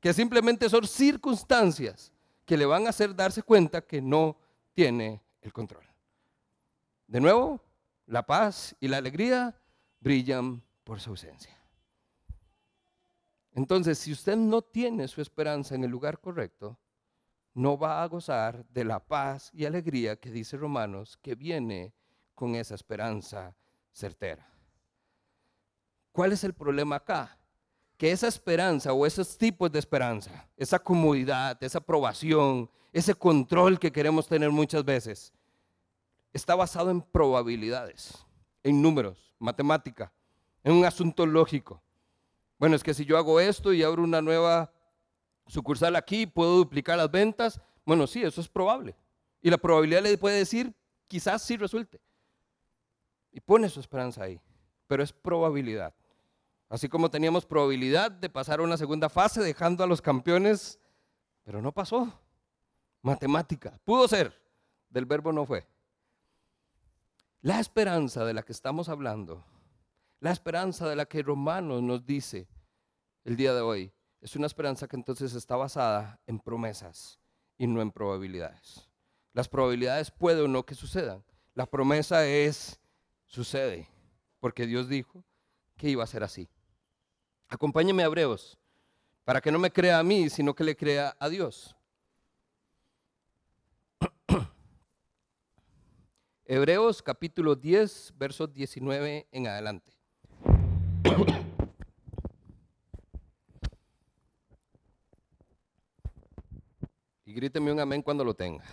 que 0.00 0.14
simplemente 0.14 0.70
son 0.70 0.86
circunstancias 0.86 2.10
que 2.46 2.56
le 2.56 2.64
van 2.64 2.86
a 2.86 2.88
hacer 2.88 3.14
darse 3.14 3.42
cuenta 3.42 3.82
que 3.82 4.00
no 4.00 4.38
tiene 4.72 5.20
el 5.42 5.52
control. 5.52 5.84
De 7.06 7.20
nuevo, 7.20 7.60
la 8.06 8.22
paz 8.22 8.74
y 8.80 8.88
la 8.88 8.96
alegría 8.96 9.54
brillan 10.00 10.62
por 10.84 11.00
su 11.00 11.10
ausencia. 11.10 11.57
Entonces, 13.52 13.98
si 13.98 14.12
usted 14.12 14.36
no 14.36 14.62
tiene 14.62 15.08
su 15.08 15.20
esperanza 15.20 15.74
en 15.74 15.84
el 15.84 15.90
lugar 15.90 16.20
correcto, 16.20 16.78
no 17.54 17.76
va 17.76 18.02
a 18.02 18.06
gozar 18.06 18.64
de 18.68 18.84
la 18.84 19.04
paz 19.04 19.50
y 19.52 19.64
alegría 19.64 20.16
que 20.16 20.30
dice 20.30 20.56
Romanos 20.56 21.18
que 21.20 21.34
viene 21.34 21.92
con 22.34 22.54
esa 22.54 22.74
esperanza 22.74 23.56
certera. 23.90 24.48
¿Cuál 26.12 26.32
es 26.32 26.44
el 26.44 26.54
problema 26.54 26.96
acá? 26.96 27.36
Que 27.96 28.12
esa 28.12 28.28
esperanza 28.28 28.92
o 28.92 29.04
esos 29.04 29.36
tipos 29.36 29.72
de 29.72 29.80
esperanza, 29.80 30.48
esa 30.56 30.78
comodidad, 30.78 31.60
esa 31.62 31.78
aprobación, 31.78 32.70
ese 32.92 33.14
control 33.14 33.78
que 33.78 33.90
queremos 33.90 34.28
tener 34.28 34.50
muchas 34.50 34.84
veces, 34.84 35.32
está 36.32 36.54
basado 36.54 36.90
en 36.90 37.02
probabilidades, 37.02 38.24
en 38.62 38.80
números, 38.80 39.32
matemática, 39.38 40.12
en 40.62 40.74
un 40.74 40.84
asunto 40.84 41.26
lógico. 41.26 41.82
Bueno, 42.58 42.74
es 42.74 42.82
que 42.82 42.92
si 42.92 43.04
yo 43.04 43.16
hago 43.16 43.38
esto 43.38 43.72
y 43.72 43.82
abro 43.82 44.02
una 44.02 44.20
nueva 44.20 44.72
sucursal 45.46 45.94
aquí, 45.94 46.26
puedo 46.26 46.56
duplicar 46.56 46.98
las 46.98 47.10
ventas. 47.10 47.60
Bueno, 47.84 48.06
sí, 48.06 48.22
eso 48.22 48.40
es 48.40 48.48
probable. 48.48 48.96
Y 49.40 49.50
la 49.50 49.58
probabilidad 49.58 50.02
le 50.02 50.18
puede 50.18 50.38
decir, 50.38 50.74
quizás 51.06 51.42
sí 51.42 51.56
resulte. 51.56 52.00
Y 53.30 53.40
pone 53.40 53.68
su 53.68 53.78
esperanza 53.78 54.24
ahí. 54.24 54.40
Pero 54.88 55.04
es 55.04 55.12
probabilidad. 55.12 55.94
Así 56.68 56.88
como 56.88 57.10
teníamos 57.10 57.46
probabilidad 57.46 58.10
de 58.10 58.28
pasar 58.28 58.58
a 58.58 58.64
una 58.64 58.76
segunda 58.76 59.08
fase 59.08 59.40
dejando 59.40 59.84
a 59.84 59.86
los 59.86 60.02
campeones, 60.02 60.80
pero 61.44 61.62
no 61.62 61.70
pasó. 61.72 62.12
Matemática. 63.02 63.78
Pudo 63.84 64.08
ser. 64.08 64.36
Del 64.90 65.06
verbo 65.06 65.32
no 65.32 65.46
fue. 65.46 65.66
La 67.40 67.60
esperanza 67.60 68.24
de 68.24 68.34
la 68.34 68.42
que 68.42 68.52
estamos 68.52 68.88
hablando 68.88 69.44
la 70.20 70.32
esperanza 70.32 70.88
de 70.88 70.96
la 70.96 71.06
que 71.06 71.22
Romanos 71.22 71.82
nos 71.82 72.04
dice 72.04 72.48
el 73.28 73.36
día 73.36 73.52
de 73.52 73.60
hoy 73.60 73.92
es 74.22 74.36
una 74.36 74.46
esperanza 74.46 74.88
que 74.88 74.96
entonces 74.96 75.34
está 75.34 75.54
basada 75.54 76.18
en 76.26 76.40
promesas 76.40 77.20
y 77.58 77.66
no 77.66 77.82
en 77.82 77.90
probabilidades. 77.90 78.88
Las 79.34 79.50
probabilidades 79.50 80.10
puede 80.10 80.40
o 80.40 80.48
no 80.48 80.64
que 80.64 80.74
sucedan. 80.74 81.22
La 81.52 81.66
promesa 81.66 82.26
es, 82.26 82.80
sucede, 83.26 83.86
porque 84.40 84.66
Dios 84.66 84.88
dijo 84.88 85.22
que 85.76 85.90
iba 85.90 86.02
a 86.02 86.06
ser 86.06 86.24
así. 86.24 86.48
Acompáñeme 87.48 88.02
a 88.02 88.06
Hebreos, 88.06 88.58
para 89.24 89.42
que 89.42 89.52
no 89.52 89.58
me 89.58 89.70
crea 89.70 89.98
a 89.98 90.02
mí, 90.02 90.30
sino 90.30 90.54
que 90.54 90.64
le 90.64 90.74
crea 90.74 91.14
a 91.20 91.28
Dios. 91.28 91.76
Hebreos 96.46 97.02
capítulo 97.02 97.56
10, 97.56 98.14
versos 98.16 98.54
19 98.54 99.28
en 99.30 99.48
adelante. 99.48 99.97
Gríteme 107.38 107.70
un 107.70 107.78
amén 107.78 108.02
cuando 108.02 108.24
lo 108.24 108.34
tenga. 108.34 108.64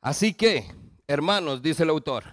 Así 0.00 0.34
que, 0.34 0.66
hermanos, 1.06 1.62
dice 1.62 1.84
el 1.84 1.90
autor, 1.90 2.24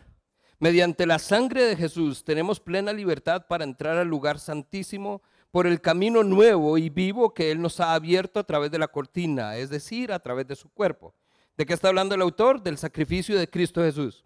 mediante 0.57 1.05
la 1.05 1.19
sangre 1.19 1.65
de 1.65 1.75
Jesús 1.75 2.23
tenemos 2.23 2.59
plena 2.59 2.91
libertad 2.91 3.45
para 3.47 3.63
entrar 3.63 3.95
al 3.97 4.07
lugar 4.07 4.39
santísimo 4.39 5.21
por 5.51 5.67
el 5.67 5.81
camino 5.81 6.23
nuevo 6.23 6.79
y 6.79 6.89
vivo 6.89 7.31
que 7.35 7.51
Él 7.51 7.61
nos 7.61 7.79
ha 7.79 7.93
abierto 7.93 8.39
a 8.39 8.43
través 8.43 8.71
de 8.71 8.79
la 8.79 8.87
cortina, 8.87 9.55
es 9.55 9.69
decir, 9.69 10.11
a 10.11 10.19
través 10.19 10.47
de 10.47 10.55
su 10.55 10.69
cuerpo. 10.69 11.13
¿De 11.55 11.67
qué 11.67 11.73
está 11.73 11.89
hablando 11.89 12.15
el 12.15 12.21
autor? 12.23 12.63
Del 12.63 12.79
sacrificio 12.79 13.37
de 13.37 13.47
Cristo 13.47 13.81
Jesús. 13.81 14.25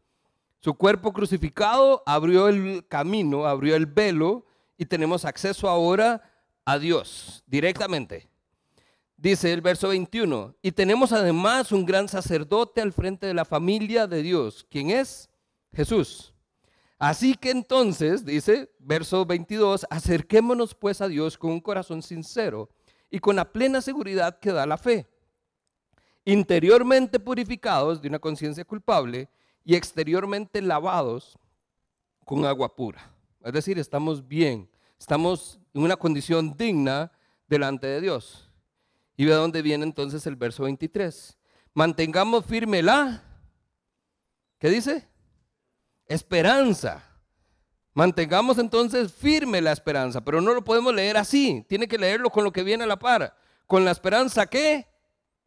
Su 0.59 0.73
cuerpo 0.75 1.11
crucificado 1.11 2.01
abrió 2.05 2.47
el 2.47 2.87
camino, 2.87 3.45
abrió 3.45 3.75
el 3.75 3.87
velo 3.87 4.45
y 4.77 4.85
tenemos 4.85 5.25
acceso 5.25 5.69
ahora 5.69 6.21
a 6.65 6.79
Dios 6.79 7.43
directamente. 7.47 8.27
Dice 9.17 9.53
el 9.53 9.61
verso 9.61 9.87
21, 9.89 10.55
y 10.61 10.71
tenemos 10.71 11.13
además 11.13 11.71
un 11.71 11.85
gran 11.85 12.09
sacerdote 12.09 12.81
al 12.81 12.91
frente 12.91 13.27
de 13.27 13.33
la 13.33 13.45
familia 13.45 14.07
de 14.07 14.21
Dios. 14.21 14.65
¿Quién 14.69 14.89
es? 14.89 15.29
Jesús. 15.73 16.33
Así 16.97 17.35
que 17.35 17.51
entonces, 17.51 18.25
dice 18.25 18.71
verso 18.79 19.25
22, 19.25 19.85
acerquémonos 19.89 20.75
pues 20.75 21.01
a 21.01 21.07
Dios 21.07 21.37
con 21.37 21.51
un 21.51 21.61
corazón 21.61 22.01
sincero 22.01 22.69
y 23.09 23.19
con 23.19 23.35
la 23.35 23.51
plena 23.51 23.81
seguridad 23.81 24.39
que 24.39 24.51
da 24.51 24.65
la 24.65 24.77
fe, 24.77 25.07
interiormente 26.25 27.19
purificados 27.19 28.01
de 28.01 28.09
una 28.09 28.19
conciencia 28.19 28.65
culpable 28.65 29.29
y 29.63 29.75
exteriormente 29.75 30.61
lavados 30.61 31.37
con 32.25 32.45
agua 32.45 32.75
pura. 32.75 33.14
Es 33.45 33.53
decir, 33.53 33.77
estamos 33.77 34.27
bien, 34.27 34.67
estamos 34.97 35.59
en 35.75 35.83
una 35.83 35.95
condición 35.95 36.57
digna 36.57 37.11
delante 37.47 37.85
de 37.85 38.01
Dios. 38.01 38.49
Y 39.15 39.25
ve 39.25 39.33
dónde 39.33 39.61
viene 39.61 39.83
entonces 39.83 40.25
el 40.25 40.35
verso 40.35 40.63
23. 40.63 41.37
Mantengamos 41.75 42.43
firme 42.43 42.81
la, 42.81 43.21
¿qué 44.57 44.69
dice? 44.71 45.07
Esperanza. 46.07 47.03
Mantengamos 47.93 48.57
entonces 48.57 49.13
firme 49.13 49.61
la 49.61 49.73
esperanza, 49.73 50.21
pero 50.21 50.41
no 50.41 50.51
lo 50.55 50.63
podemos 50.63 50.91
leer 50.91 51.15
así. 51.15 51.63
Tiene 51.69 51.87
que 51.87 51.99
leerlo 51.99 52.31
con 52.31 52.43
lo 52.43 52.51
que 52.51 52.63
viene 52.63 52.83
a 52.83 52.87
la 52.87 52.97
par. 52.97 53.37
Con 53.67 53.85
la 53.85 53.91
esperanza 53.91 54.47
que 54.47 54.87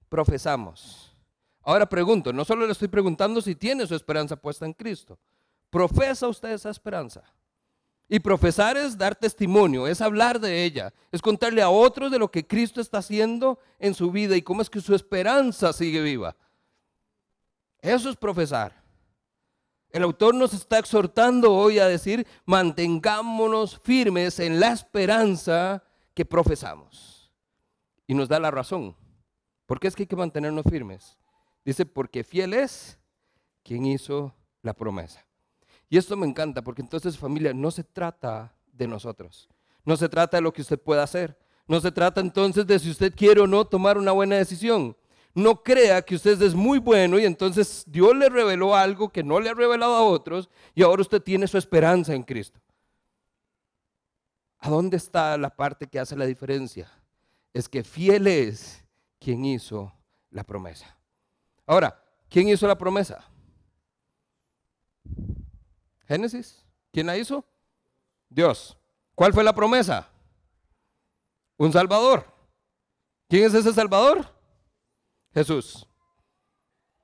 profesamos. 0.09 1.17
Ahora 1.63 1.89
pregunto, 1.89 2.33
no 2.33 2.45
solo 2.45 2.65
le 2.65 2.73
estoy 2.73 2.89
preguntando 2.89 3.43
si 3.43 3.57
tiene 3.57 3.89
su 3.89 3.97
esperanza 3.97 4.37
puesta 4.37 4.65
en 4.65 4.73
Cristo. 4.73 5.19
¿Profesa 5.69 6.29
usted 6.29 6.51
esa 6.53 6.71
esperanza? 6.71 7.25
Y 8.09 8.21
profesar 8.21 8.79
es 8.79 8.97
dar 8.97 9.15
testimonio, 9.15 9.87
es 9.87 10.01
hablar 10.01 10.41
de 10.41 10.65
ella, 10.65 10.95
es 11.13 11.21
contarle 11.21 11.61
a 11.61 11.69
otros 11.69 12.11
de 12.11 12.19
lo 12.19 12.31
que 12.31 12.47
Cristo 12.47 12.81
está 12.81 12.99
haciendo 12.99 13.59
en 13.79 13.95
su 13.95 14.11
vida 14.11 14.35
y 14.35 14.43
cómo 14.43 14.63
es 14.63 14.71
que 14.71 14.81
su 14.81 14.95
esperanza 14.95 15.75
sigue 15.75 16.01
viva. 16.01 16.35
Eso 17.81 18.09
es 18.09 18.17
profesar. 18.17 18.83
El 19.91 20.03
autor 20.03 20.35
nos 20.35 20.55
está 20.55 20.79
exhortando 20.79 21.55
hoy 21.55 21.79
a 21.79 21.87
decir, 21.87 22.27
mantengámonos 22.47 23.79
firmes 23.81 24.39
en 24.39 24.59
la 24.59 24.73
esperanza 24.73 25.83
que 26.15 26.25
profesamos. 26.25 27.31
Y 28.07 28.15
nos 28.15 28.29
da 28.29 28.41
la 28.41 28.51
razón. 28.51 28.97
¿Por 29.67 29.79
qué 29.79 29.89
es 29.89 29.95
que 29.95 30.05
hay 30.05 30.07
que 30.07 30.17
mantenernos 30.17 30.65
firmes? 30.69 31.19
Dice, 31.63 31.85
porque 31.85 32.25
fiel 32.25 32.55
es 32.55 32.99
quien 33.63 33.85
hizo 33.85 34.35
la 34.63 34.73
promesa. 34.73 35.28
Y 35.89 35.97
esto 35.97 36.17
me 36.17 36.27
encanta 36.27 36.63
porque 36.63 36.83
entonces 36.83 37.17
familia, 37.17 37.55
no 37.55 37.71
se 37.71 37.85
trata 37.85 38.55
de 38.73 38.87
nosotros. 38.87 39.49
No 39.85 39.97
se 39.97 40.09
trata 40.09 40.37
de 40.37 40.43
lo 40.43 40.53
que 40.53 40.63
usted 40.63 40.79
pueda 40.79 41.03
hacer. 41.03 41.39
No 41.67 41.81
se 41.81 41.93
trata 41.93 42.21
entonces 42.21 42.67
de 42.67 42.79
si 42.79 42.91
usted 42.91 43.15
quiere 43.15 43.41
o 43.41 43.47
no 43.47 43.65
tomar 43.65 43.99
una 43.99 44.13
buena 44.13 44.37
decisión. 44.37 44.97
No 45.35 45.63
crea 45.63 46.03
que 46.03 46.15
usted 46.15 46.41
es 46.43 46.55
muy 46.55 46.79
bueno 46.79 47.19
y 47.19 47.25
entonces 47.25 47.85
Dios 47.87 48.17
le 48.17 48.29
reveló 48.29 48.75
algo 48.75 49.11
que 49.11 49.23
no 49.23 49.39
le 49.39 49.51
ha 49.51 49.55
revelado 49.55 49.95
a 49.95 50.03
otros 50.03 50.49
y 50.75 50.83
ahora 50.83 51.03
usted 51.03 51.23
tiene 51.23 51.47
su 51.47 51.59
esperanza 51.59 52.15
en 52.15 52.23
Cristo. 52.23 52.61
¿A 54.59 54.71
dónde 54.71 54.97
está 54.97 55.37
la 55.39 55.51
parte 55.51 55.87
que 55.87 56.01
hace 56.01 56.17
la 56.17 56.27
diferencia? 56.27 56.91
Es 57.53 57.69
que 57.69 57.85
fiel 57.85 58.27
es 58.27 58.85
quien 59.21 59.45
hizo 59.45 59.93
la 60.31 60.45
promesa. 60.45 60.97
Ahora, 61.67 62.03
¿quién 62.29 62.49
hizo 62.49 62.67
la 62.67 62.77
promesa? 62.77 63.25
Génesis. 66.09 66.65
¿Quién 66.91 67.07
la 67.07 67.17
hizo? 67.17 67.45
Dios. 68.29 68.77
¿Cuál 69.15 69.33
fue 69.33 69.45
la 69.45 69.55
promesa? 69.55 70.09
Un 71.59 71.73
Salvador. 71.73 72.27
¿Quién 73.29 73.45
es 73.45 73.55
ese 73.55 73.73
Salvador? 73.73 74.27
Jesús. 75.35 75.87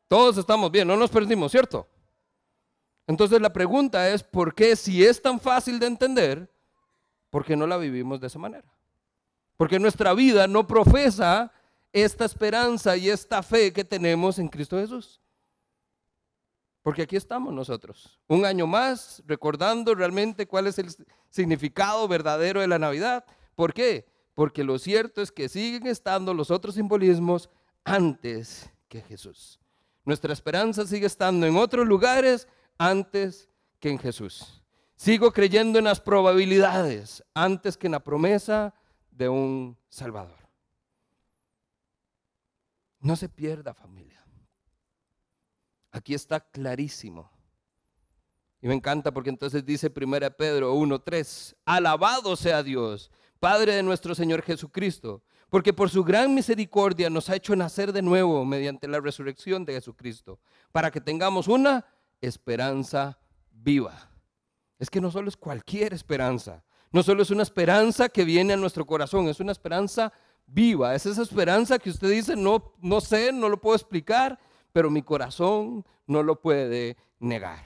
Todos 0.08 0.38
estamos 0.38 0.70
bien, 0.70 0.88
no 0.88 0.96
nos 0.96 1.10
perdimos, 1.10 1.52
¿cierto? 1.52 1.86
Entonces 3.06 3.40
la 3.40 3.52
pregunta 3.52 4.08
es, 4.08 4.22
¿por 4.22 4.54
qué 4.54 4.74
si 4.76 5.04
es 5.04 5.20
tan 5.20 5.38
fácil 5.38 5.78
de 5.78 5.86
entender, 5.86 6.50
por 7.30 7.44
qué 7.44 7.56
no 7.56 7.66
la 7.66 7.76
vivimos 7.76 8.20
de 8.20 8.28
esa 8.28 8.38
manera? 8.38 8.72
Porque 9.56 9.78
nuestra 9.78 10.14
vida 10.14 10.46
no 10.46 10.66
profesa 10.66 11.52
esta 11.92 12.24
esperanza 12.24 12.96
y 12.96 13.10
esta 13.10 13.42
fe 13.42 13.72
que 13.72 13.84
tenemos 13.84 14.38
en 14.38 14.48
Cristo 14.48 14.78
Jesús. 14.78 15.20
Porque 16.84 17.00
aquí 17.00 17.16
estamos 17.16 17.50
nosotros, 17.54 18.20
un 18.28 18.44
año 18.44 18.66
más, 18.66 19.22
recordando 19.26 19.94
realmente 19.94 20.46
cuál 20.46 20.66
es 20.66 20.78
el 20.78 20.94
significado 21.30 22.06
verdadero 22.06 22.60
de 22.60 22.68
la 22.68 22.78
Navidad. 22.78 23.24
¿Por 23.54 23.72
qué? 23.72 24.06
Porque 24.34 24.64
lo 24.64 24.78
cierto 24.78 25.22
es 25.22 25.32
que 25.32 25.48
siguen 25.48 25.86
estando 25.86 26.34
los 26.34 26.50
otros 26.50 26.74
simbolismos 26.74 27.48
antes 27.84 28.70
que 28.86 29.00
Jesús. 29.00 29.58
Nuestra 30.04 30.34
esperanza 30.34 30.86
sigue 30.86 31.06
estando 31.06 31.46
en 31.46 31.56
otros 31.56 31.86
lugares 31.86 32.46
antes 32.76 33.48
que 33.80 33.88
en 33.88 33.98
Jesús. 33.98 34.62
Sigo 34.94 35.32
creyendo 35.32 35.78
en 35.78 35.86
las 35.86 36.02
probabilidades 36.02 37.24
antes 37.32 37.78
que 37.78 37.86
en 37.86 37.92
la 37.92 38.04
promesa 38.04 38.74
de 39.10 39.30
un 39.30 39.78
Salvador. 39.88 40.36
No 43.00 43.16
se 43.16 43.30
pierda 43.30 43.72
familia. 43.72 44.23
Aquí 45.94 46.12
está 46.12 46.40
clarísimo. 46.40 47.30
Y 48.60 48.66
me 48.66 48.74
encanta 48.74 49.14
porque 49.14 49.30
entonces 49.30 49.64
dice 49.64 49.92
1 49.94 50.18
Pedro 50.36 50.74
1.3, 50.74 51.54
alabado 51.64 52.34
sea 52.34 52.64
Dios, 52.64 53.12
Padre 53.38 53.76
de 53.76 53.82
nuestro 53.84 54.12
Señor 54.12 54.42
Jesucristo, 54.42 55.22
porque 55.50 55.72
por 55.72 55.90
su 55.90 56.02
gran 56.02 56.34
misericordia 56.34 57.08
nos 57.10 57.30
ha 57.30 57.36
hecho 57.36 57.54
nacer 57.54 57.92
de 57.92 58.02
nuevo 58.02 58.44
mediante 58.44 58.88
la 58.88 58.98
resurrección 58.98 59.64
de 59.64 59.74
Jesucristo, 59.74 60.40
para 60.72 60.90
que 60.90 61.00
tengamos 61.00 61.46
una 61.46 61.86
esperanza 62.20 63.16
viva. 63.52 64.10
Es 64.80 64.90
que 64.90 65.00
no 65.00 65.12
solo 65.12 65.28
es 65.28 65.36
cualquier 65.36 65.94
esperanza, 65.94 66.64
no 66.90 67.04
solo 67.04 67.22
es 67.22 67.30
una 67.30 67.44
esperanza 67.44 68.08
que 68.08 68.24
viene 68.24 68.54
a 68.54 68.56
nuestro 68.56 68.84
corazón, 68.84 69.28
es 69.28 69.38
una 69.38 69.52
esperanza 69.52 70.12
viva, 70.44 70.92
es 70.96 71.06
esa 71.06 71.22
esperanza 71.22 71.78
que 71.78 71.90
usted 71.90 72.10
dice, 72.10 72.34
no, 72.34 72.74
no 72.80 73.00
sé, 73.00 73.30
no 73.32 73.48
lo 73.48 73.60
puedo 73.60 73.76
explicar, 73.76 74.40
pero 74.74 74.90
mi 74.90 75.02
corazón 75.02 75.86
no 76.04 76.24
lo 76.24 76.40
puede 76.40 76.96
negar. 77.20 77.64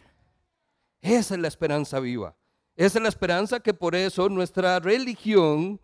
Esa 1.01 1.37
es 1.37 1.41
la 1.41 1.49
esperanza 1.49 2.01
viva. 2.01 2.37
Esa 2.77 2.99
es 2.99 3.03
la 3.03 3.09
esperanza 3.09 3.61
que 3.61 3.73
por 3.73 3.95
eso 3.95 4.29
nuestra 4.29 4.79
religión 4.79 5.81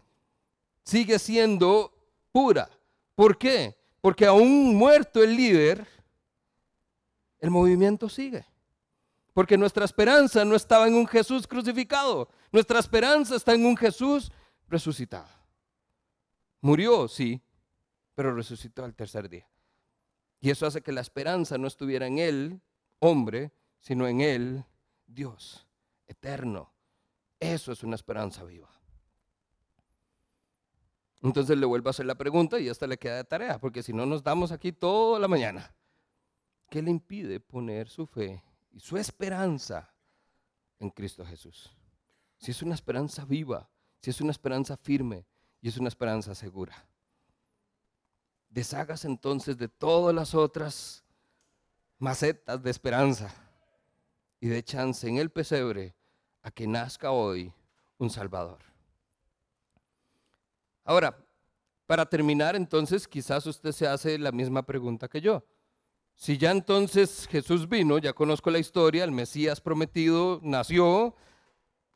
sigue 0.85 1.19
siendo 1.19 1.95
pura. 2.31 2.69
¿Por 3.15 3.39
qué? 3.39 3.75
Porque 4.03 4.27
aún 4.27 4.77
muerto 4.77 5.23
el 5.23 5.35
líder, 5.35 5.89
el 7.41 7.51
movimiento 7.51 8.11
sigue. 8.11 8.45
Porque 9.33 9.57
nuestra 9.57 9.87
esperanza 9.87 10.45
no 10.45 10.55
estaba 10.55 10.87
en 10.87 10.95
un 10.95 11.07
Jesús 11.07 11.47
crucificado. 11.47 12.29
Nuestra 12.53 12.81
esperanza 12.81 13.35
está 13.35 13.55
en 13.55 13.65
un 13.65 13.79
Jesús 13.79 14.31
resucitado. 14.69 15.31
Murió, 16.61 17.09
sí, 17.09 17.41
pero 18.15 18.35
resucitó 18.35 18.85
al 18.85 18.95
tercer 18.95 19.31
día. 19.31 19.49
Y 20.45 20.51
eso 20.51 20.67
hace 20.67 20.83
que 20.83 20.93
la 20.93 21.01
esperanza 21.01 21.57
no 21.57 21.67
estuviera 21.67 22.07
en 22.07 22.19
Él, 22.19 22.61
hombre, 22.99 23.51
sino 23.79 24.07
en 24.07 24.21
Él, 24.21 24.63
Dios, 25.07 25.67
eterno. 26.07 26.71
Eso 27.41 27.73
es 27.73 27.83
una 27.83 27.95
esperanza 27.95 28.45
viva. 28.45 28.69
Entonces 31.23 31.57
le 31.57 31.65
vuelvo 31.65 31.89
a 31.89 31.93
hacer 31.93 32.05
la 32.05 32.17
pregunta 32.17 32.61
y 32.61 32.69
hasta 32.69 32.87
le 32.87 32.99
queda 32.99 33.17
de 33.17 33.25
tarea, 33.25 33.59
porque 33.59 33.83
si 33.83 33.95
no 33.95 34.05
nos 34.05 34.23
damos 34.23 34.53
aquí 34.53 34.71
toda 34.71 35.19
la 35.19 35.29
mañana. 35.29 35.75
¿Qué 36.69 36.83
le 36.83 36.91
impide 36.91 37.41
poner 37.41 37.89
su 37.89 38.07
fe 38.07 38.45
y 38.71 38.81
su 38.81 38.99
esperanza 38.99 39.95
en 40.79 40.91
Cristo 40.91 41.25
Jesús? 41.25 41.75
Si 42.37 42.51
es 42.51 42.61
una 42.61 42.75
esperanza 42.75 43.25
viva, 43.25 43.71
si 44.03 44.11
es 44.11 44.21
una 44.21 44.33
esperanza 44.33 44.77
firme 44.77 45.27
y 45.63 45.69
es 45.69 45.79
una 45.79 45.89
esperanza 45.89 46.35
segura. 46.35 46.87
Deshagas 48.55 49.05
entonces 49.05 49.59
de 49.59 49.67
todas 49.67 50.15
las 50.15 50.33
otras 50.33 51.03
macetas 51.99 52.63
de 52.63 52.71
esperanza 52.71 53.35
y 54.39 54.47
de 54.47 54.63
chance 54.63 55.09
en 55.09 55.17
el 55.17 55.29
pesebre 55.29 55.97
a 56.41 56.53
que 56.53 56.69
nazca 56.69 57.11
hoy 57.11 57.53
un 57.99 58.11
Salvador. 58.11 58.61
Ahora, 60.85 61.19
para 61.85 62.07
terminar, 62.07 62.55
entonces, 62.55 63.09
quizás 63.09 63.45
usted 63.45 63.73
se 63.73 63.89
hace 63.89 64.17
la 64.21 64.31
misma 64.31 64.63
pregunta 64.63 65.09
que 65.09 65.21
yo. 65.21 65.43
Si 66.15 66.39
ya 66.39 66.53
entonces 66.53 67.27
Jesús 67.29 67.69
vino, 67.69 67.99
ya 67.99 68.13
conozco 68.13 68.53
la 68.53 68.61
historia, 68.61 69.03
el 69.03 69.11
Mesías 69.11 69.61
prometido 69.61 70.39
nació, 70.45 71.17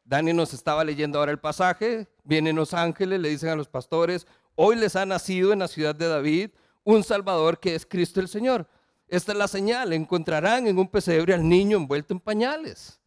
Dani 0.02 0.32
nos 0.32 0.52
estaba 0.54 0.82
leyendo 0.82 1.20
ahora 1.20 1.30
el 1.30 1.38
pasaje, 1.38 2.08
vienen 2.24 2.56
los 2.56 2.74
ángeles, 2.74 3.20
le 3.20 3.28
dicen 3.28 3.50
a 3.50 3.54
los 3.54 3.68
pastores, 3.68 4.26
hoy 4.60 4.74
les 4.74 4.96
ha 4.96 5.06
nacido 5.06 5.52
en 5.52 5.60
la 5.60 5.68
ciudad 5.68 5.94
de 5.94 6.08
David 6.08 6.50
un 6.82 7.04
Salvador 7.04 7.60
que 7.60 7.76
es 7.76 7.86
Cristo 7.86 8.18
el 8.18 8.26
Señor. 8.26 8.68
Esta 9.06 9.30
es 9.30 9.38
la 9.38 9.46
señal, 9.46 9.92
encontrarán 9.92 10.66
en 10.66 10.78
un 10.78 10.88
pesebre 10.88 11.32
al 11.32 11.48
niño 11.48 11.76
envuelto 11.76 12.12
en 12.12 12.18
pañales. 12.18 13.00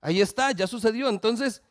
Ahí 0.00 0.20
está, 0.20 0.50
ya 0.50 0.66
sucedió. 0.66 1.08
Entonces, 1.08 1.62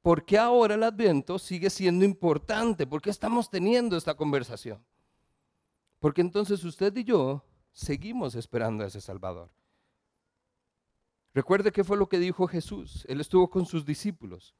¿por 0.00 0.24
qué 0.24 0.38
ahora 0.38 0.76
el 0.76 0.84
adviento 0.84 1.40
sigue 1.40 1.70
siendo 1.70 2.04
importante? 2.04 2.86
¿Por 2.86 3.02
qué 3.02 3.10
estamos 3.10 3.50
teniendo 3.50 3.96
esta 3.96 4.14
conversación? 4.14 4.80
Porque 5.98 6.20
entonces 6.20 6.62
usted 6.62 6.96
y 6.96 7.02
yo 7.02 7.44
seguimos 7.72 8.36
esperando 8.36 8.84
a 8.84 8.86
ese 8.86 9.00
Salvador. 9.00 9.50
Recuerde 11.34 11.72
qué 11.72 11.82
fue 11.82 11.96
lo 11.96 12.08
que 12.08 12.20
dijo 12.20 12.46
Jesús. 12.46 13.04
Él 13.08 13.20
estuvo 13.20 13.50
con 13.50 13.66
sus 13.66 13.84
discípulos. 13.84 14.54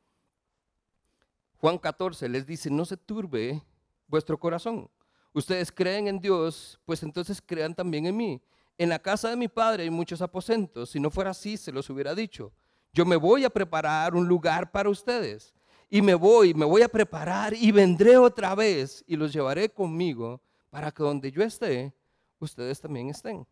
Juan 1.58 1.78
14 1.78 2.28
les 2.28 2.46
dice, 2.46 2.68
no 2.68 2.84
se 2.84 2.96
turbe 2.96 3.62
vuestro 4.08 4.38
corazón. 4.38 4.90
Ustedes 5.32 5.70
creen 5.70 6.08
en 6.08 6.18
Dios, 6.18 6.80
pues 6.84 7.02
entonces 7.02 7.40
crean 7.44 7.74
también 7.74 8.06
en 8.06 8.16
mí. 8.16 8.42
En 8.76 8.88
la 8.88 8.98
casa 8.98 9.28
de 9.28 9.36
mi 9.36 9.48
padre 9.48 9.84
hay 9.84 9.90
muchos 9.90 10.22
aposentos. 10.22 10.90
Si 10.90 11.00
no 11.00 11.10
fuera 11.10 11.30
así, 11.30 11.56
se 11.56 11.70
los 11.70 11.88
hubiera 11.90 12.14
dicho. 12.14 12.52
Yo 12.92 13.04
me 13.04 13.16
voy 13.16 13.44
a 13.44 13.50
preparar 13.50 14.14
un 14.14 14.26
lugar 14.26 14.70
para 14.72 14.88
ustedes. 14.88 15.54
Y 15.90 16.02
me 16.02 16.14
voy, 16.14 16.54
me 16.54 16.64
voy 16.64 16.82
a 16.82 16.88
preparar 16.88 17.54
y 17.54 17.72
vendré 17.72 18.18
otra 18.18 18.54
vez 18.54 19.04
y 19.06 19.16
los 19.16 19.32
llevaré 19.32 19.68
conmigo 19.68 20.40
para 20.70 20.90
que 20.90 21.02
donde 21.02 21.30
yo 21.30 21.42
esté, 21.42 21.94
ustedes 22.38 22.80
también 22.80 23.08
estén. 23.08 23.46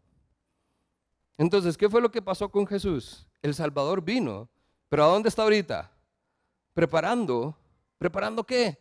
Entonces, 1.39 1.77
¿qué 1.77 1.89
fue 1.89 2.01
lo 2.01 2.11
que 2.11 2.23
pasó 2.23 2.51
con 2.51 2.67
Jesús? 2.67 3.27
El 3.43 3.55
Salvador 3.55 4.03
vino, 4.03 4.49
pero 4.89 5.05
¿a 5.05 5.09
dónde 5.09 5.29
está 5.29 5.43
ahorita? 5.43 5.91
Preparando, 6.75 7.57
preparando 7.99 8.45
qué? 8.45 8.79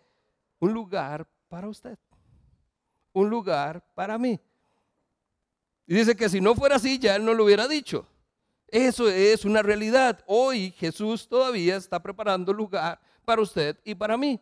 Un 0.60 0.74
lugar 0.74 1.28
para 1.48 1.68
usted, 1.68 1.98
un 3.14 3.30
lugar 3.30 3.84
para 3.94 4.18
mí. 4.18 4.40
Y 5.88 5.96
dice 5.96 6.16
que 6.16 6.30
si 6.30 6.42
no 6.42 6.56
fuera 6.56 6.78
así, 6.78 6.98
ya 6.98 7.16
él 7.16 7.26
no 7.26 7.34
lo 7.34 7.46
hubiera 7.46 7.68
dicho. 7.68 8.08
Eso 8.68 9.08
es 9.08 9.46
una 9.46 9.62
realidad. 9.62 10.24
Hoy 10.26 10.72
Jesús 10.72 11.28
todavía 11.28 11.76
está 11.76 12.02
preparando 12.02 12.52
lugar 12.52 13.00
para 13.24 13.42
usted 13.42 13.80
y 13.84 13.94
para 13.94 14.18
mí. 14.18 14.42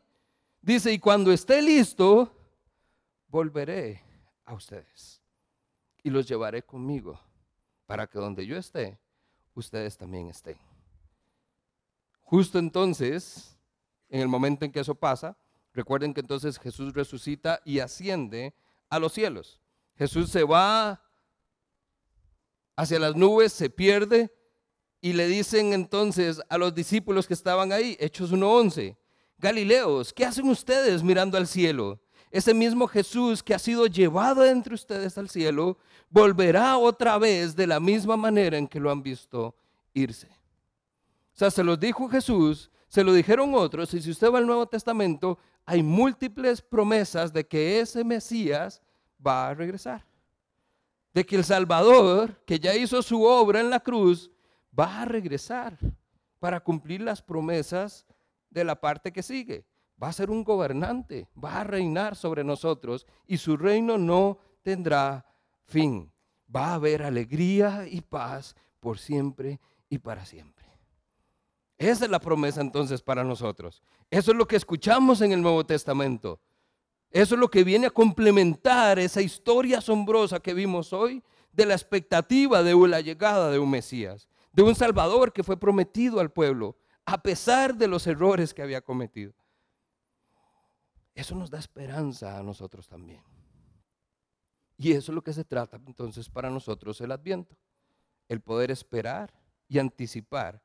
Dice, 0.61 0.93
y 0.93 0.99
cuando 0.99 1.31
esté 1.31 1.61
listo, 1.61 2.33
volveré 3.27 4.01
a 4.45 4.53
ustedes 4.53 5.21
y 6.01 6.09
los 6.09 6.27
llevaré 6.27 6.63
conmigo 6.63 7.19
para 7.85 8.07
que 8.07 8.17
donde 8.17 8.45
yo 8.45 8.57
esté, 8.57 8.97
ustedes 9.53 9.97
también 9.97 10.29
estén. 10.29 10.57
Justo 12.21 12.59
entonces, 12.59 13.57
en 14.09 14.21
el 14.21 14.27
momento 14.27 14.63
en 14.65 14.71
que 14.71 14.79
eso 14.79 14.95
pasa, 14.95 15.37
recuerden 15.73 16.13
que 16.13 16.21
entonces 16.21 16.59
Jesús 16.59 16.93
resucita 16.93 17.61
y 17.65 17.79
asciende 17.79 18.53
a 18.89 18.99
los 18.99 19.13
cielos. 19.13 19.59
Jesús 19.95 20.29
se 20.29 20.43
va 20.43 21.01
hacia 22.75 22.99
las 22.99 23.15
nubes, 23.15 23.53
se 23.53 23.69
pierde 23.69 24.33
y 25.01 25.13
le 25.13 25.27
dicen 25.27 25.73
entonces 25.73 26.41
a 26.49 26.57
los 26.57 26.73
discípulos 26.73 27.27
que 27.27 27.33
estaban 27.33 27.71
ahí, 27.71 27.97
Hechos 27.99 28.31
1.11, 28.31 28.95
Galileos, 29.37 30.13
¿qué 30.13 30.25
hacen 30.25 30.47
ustedes 30.47 31.03
mirando 31.03 31.37
al 31.37 31.47
cielo? 31.47 31.99
Ese 32.31 32.53
mismo 32.53 32.87
Jesús 32.87 33.43
que 33.43 33.53
ha 33.53 33.59
sido 33.59 33.85
llevado 33.85 34.45
entre 34.45 34.73
ustedes 34.73 35.17
al 35.17 35.29
cielo, 35.29 35.77
volverá 36.09 36.77
otra 36.77 37.17
vez 37.17 37.55
de 37.55 37.67
la 37.67 37.79
misma 37.79 38.17
manera 38.17 38.57
en 38.57 38.67
que 38.67 38.79
lo 38.79 38.89
han 38.89 39.03
visto 39.03 39.55
irse. 39.93 40.27
O 40.27 41.37
sea, 41.37 41.51
se 41.51 41.63
los 41.63 41.79
dijo 41.79 42.07
Jesús, 42.07 42.71
se 42.93 43.03
lo 43.03 43.11
dijeron 43.11 43.55
otros, 43.55 43.91
y 43.95 44.01
si 44.01 44.11
usted 44.11 44.31
va 44.31 44.37
al 44.37 44.45
Nuevo 44.45 44.67
Testamento, 44.67 45.39
hay 45.65 45.81
múltiples 45.81 46.61
promesas 46.61 47.33
de 47.33 47.47
que 47.47 47.79
ese 47.79 48.03
Mesías 48.03 48.83
va 49.25 49.49
a 49.49 49.53
regresar. 49.55 50.05
De 51.13 51.25
que 51.25 51.35
el 51.35 51.43
Salvador, 51.43 52.43
que 52.45 52.59
ya 52.59 52.75
hizo 52.75 53.01
su 53.01 53.23
obra 53.23 53.59
en 53.59 53.71
la 53.71 53.79
cruz, 53.79 54.29
va 54.77 55.01
a 55.01 55.05
regresar 55.05 55.77
para 56.39 56.59
cumplir 56.59 57.01
las 57.01 57.21
promesas 57.21 58.05
de 58.51 58.63
la 58.63 58.79
parte 58.79 59.11
que 59.11 59.23
sigue 59.23 59.65
va 60.01 60.09
a 60.09 60.13
ser 60.13 60.29
un 60.29 60.43
gobernante, 60.43 61.29
va 61.41 61.61
a 61.61 61.63
reinar 61.63 62.17
sobre 62.17 62.43
nosotros 62.43 63.07
y 63.25 63.37
su 63.37 63.55
reino 63.55 63.97
no 63.97 64.37
tendrá 64.61 65.25
fin. 65.63 66.11
Va 66.53 66.67
a 66.67 66.73
haber 66.75 67.03
alegría 67.03 67.87
y 67.87 68.01
paz 68.01 68.55
por 68.81 68.99
siempre 68.99 69.61
y 69.89 69.99
para 69.99 70.25
siempre. 70.25 70.62
Esa 71.83 72.05
es 72.05 72.11
la 72.11 72.19
promesa 72.19 72.61
entonces 72.61 73.01
para 73.01 73.25
nosotros. 73.25 73.83
Eso 74.09 74.31
es 74.31 74.37
lo 74.37 74.47
que 74.47 74.55
escuchamos 74.55 75.19
en 75.19 75.33
el 75.33 75.41
Nuevo 75.41 75.65
Testamento. 75.65 76.39
Eso 77.11 77.35
es 77.35 77.39
lo 77.41 77.49
que 77.49 77.65
viene 77.65 77.87
a 77.87 77.91
complementar 77.91 78.99
esa 78.99 79.21
historia 79.21 79.79
asombrosa 79.79 80.39
que 80.39 80.53
vimos 80.53 80.93
hoy 80.93 81.21
de 81.51 81.65
la 81.65 81.73
expectativa 81.73 82.63
de 82.63 82.73
la 82.87 83.01
llegada 83.01 83.51
de 83.51 83.59
un 83.59 83.69
Mesías, 83.69 84.29
de 84.53 84.63
un 84.63 84.75
Salvador 84.75 85.33
que 85.33 85.43
fue 85.43 85.59
prometido 85.59 86.21
al 86.21 86.31
pueblo, 86.31 86.77
a 87.05 87.21
pesar 87.21 87.75
de 87.75 87.87
los 87.87 88.07
errores 88.07 88.53
que 88.53 88.61
había 88.61 88.79
cometido. 88.79 89.33
Eso 91.13 91.35
nos 91.35 91.51
da 91.51 91.59
esperanza 91.59 92.39
a 92.39 92.43
nosotros 92.43 92.87
también. 92.87 93.21
Y 94.77 94.93
eso 94.93 95.11
es 95.11 95.15
lo 95.15 95.21
que 95.21 95.33
se 95.33 95.43
trata 95.43 95.81
entonces 95.85 96.29
para 96.29 96.49
nosotros 96.49 97.01
el 97.01 97.11
adviento. 97.11 97.57
El 98.29 98.39
poder 98.39 98.71
esperar 98.71 99.33
y 99.67 99.79
anticipar 99.79 100.62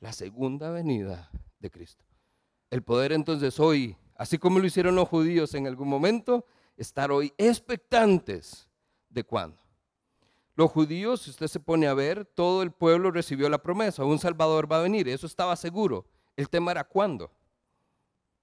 la 0.00 0.12
segunda 0.12 0.70
venida 0.70 1.30
de 1.58 1.70
Cristo. 1.70 2.04
El 2.70 2.82
poder 2.82 3.12
entonces 3.12 3.58
hoy, 3.60 3.96
así 4.16 4.38
como 4.38 4.58
lo 4.58 4.66
hicieron 4.66 4.94
los 4.94 5.08
judíos 5.08 5.54
en 5.54 5.66
algún 5.66 5.88
momento, 5.88 6.46
estar 6.76 7.10
hoy 7.10 7.32
expectantes 7.38 8.68
de 9.08 9.24
cuándo. 9.24 9.60
Los 10.54 10.70
judíos, 10.70 11.22
si 11.22 11.30
usted 11.30 11.48
se 11.48 11.60
pone 11.60 11.86
a 11.86 11.94
ver, 11.94 12.24
todo 12.24 12.62
el 12.62 12.72
pueblo 12.72 13.10
recibió 13.10 13.48
la 13.48 13.62
promesa, 13.62 14.04
un 14.04 14.18
Salvador 14.18 14.70
va 14.70 14.78
a 14.78 14.82
venir, 14.82 15.08
eso 15.08 15.26
estaba 15.26 15.54
seguro. 15.54 16.06
El 16.34 16.48
tema 16.48 16.70
era 16.72 16.84
cuándo. 16.84 17.30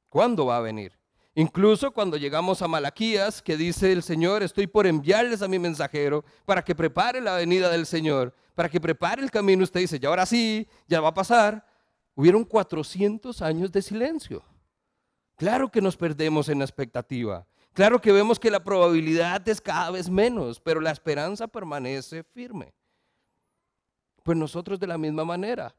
¿Cuándo 0.09 0.45
va 0.45 0.57
a 0.57 0.61
venir? 0.61 0.93
Incluso 1.35 1.91
cuando 1.91 2.17
llegamos 2.17 2.61
a 2.61 2.67
Malaquías, 2.67 3.41
que 3.41 3.57
dice 3.57 3.91
el 3.91 4.03
Señor, 4.03 4.43
estoy 4.43 4.67
por 4.67 4.85
enviarles 4.85 5.41
a 5.41 5.47
mi 5.47 5.57
mensajero 5.57 6.23
para 6.45 6.63
que 6.63 6.75
prepare 6.75 7.21
la 7.21 7.35
venida 7.35 7.69
del 7.71 7.87
Señor, 7.87 8.35
para 8.53 8.69
que 8.69 8.79
prepare 8.79 9.23
el 9.23 9.31
camino, 9.31 9.63
usted 9.63 9.79
dice, 9.79 9.99
ya 9.99 10.09
ahora 10.09 10.27
sí, 10.27 10.67
ya 10.87 11.01
va 11.01 11.09
a 11.09 11.13
pasar. 11.13 11.65
Hubieron 12.13 12.43
400 12.43 13.41
años 13.41 13.71
de 13.71 13.81
silencio. 13.81 14.43
Claro 15.35 15.71
que 15.71 15.81
nos 15.81 15.97
perdemos 15.97 16.49
en 16.49 16.59
la 16.59 16.65
expectativa. 16.65 17.47
Claro 17.73 17.99
que 17.99 18.11
vemos 18.11 18.39
que 18.39 18.51
la 18.51 18.63
probabilidad 18.63 19.47
es 19.49 19.59
cada 19.59 19.89
vez 19.89 20.07
menos, 20.07 20.59
pero 20.59 20.79
la 20.79 20.91
esperanza 20.91 21.47
permanece 21.47 22.23
firme. 22.23 22.75
Pues 24.21 24.37
nosotros 24.37 24.79
de 24.79 24.85
la 24.85 24.99
misma 24.99 25.25
manera, 25.25 25.75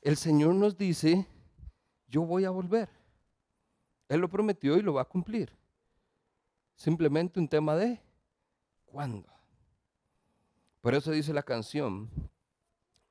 el 0.00 0.16
Señor 0.16 0.54
nos 0.54 0.78
dice, 0.78 1.26
yo 2.06 2.22
voy 2.22 2.44
a 2.44 2.50
volver. 2.50 2.88
Él 4.10 4.20
lo 4.20 4.28
prometió 4.28 4.76
y 4.76 4.82
lo 4.82 4.94
va 4.94 5.02
a 5.02 5.08
cumplir. 5.08 5.56
Simplemente 6.74 7.38
un 7.38 7.46
tema 7.46 7.76
de 7.76 8.02
cuándo. 8.84 9.28
Por 10.80 10.96
eso 10.96 11.12
dice 11.12 11.32
la 11.32 11.44
canción, 11.44 12.10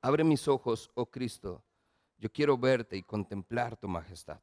abre 0.02 0.26
mis 0.26 0.46
ojos, 0.50 0.92
oh 0.96 1.06
Cristo, 1.06 1.64
yo 2.18 2.30
quiero 2.30 2.58
verte 2.58 2.98
y 2.98 3.04
contemplar 3.04 3.78
tu 3.78 3.88
majestad. 3.88 4.42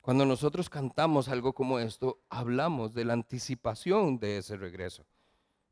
Cuando 0.00 0.24
nosotros 0.24 0.70
cantamos 0.70 1.28
algo 1.28 1.52
como 1.52 1.80
esto, 1.80 2.20
hablamos 2.28 2.94
de 2.94 3.04
la 3.04 3.14
anticipación 3.14 4.20
de 4.20 4.38
ese 4.38 4.56
regreso. 4.56 5.04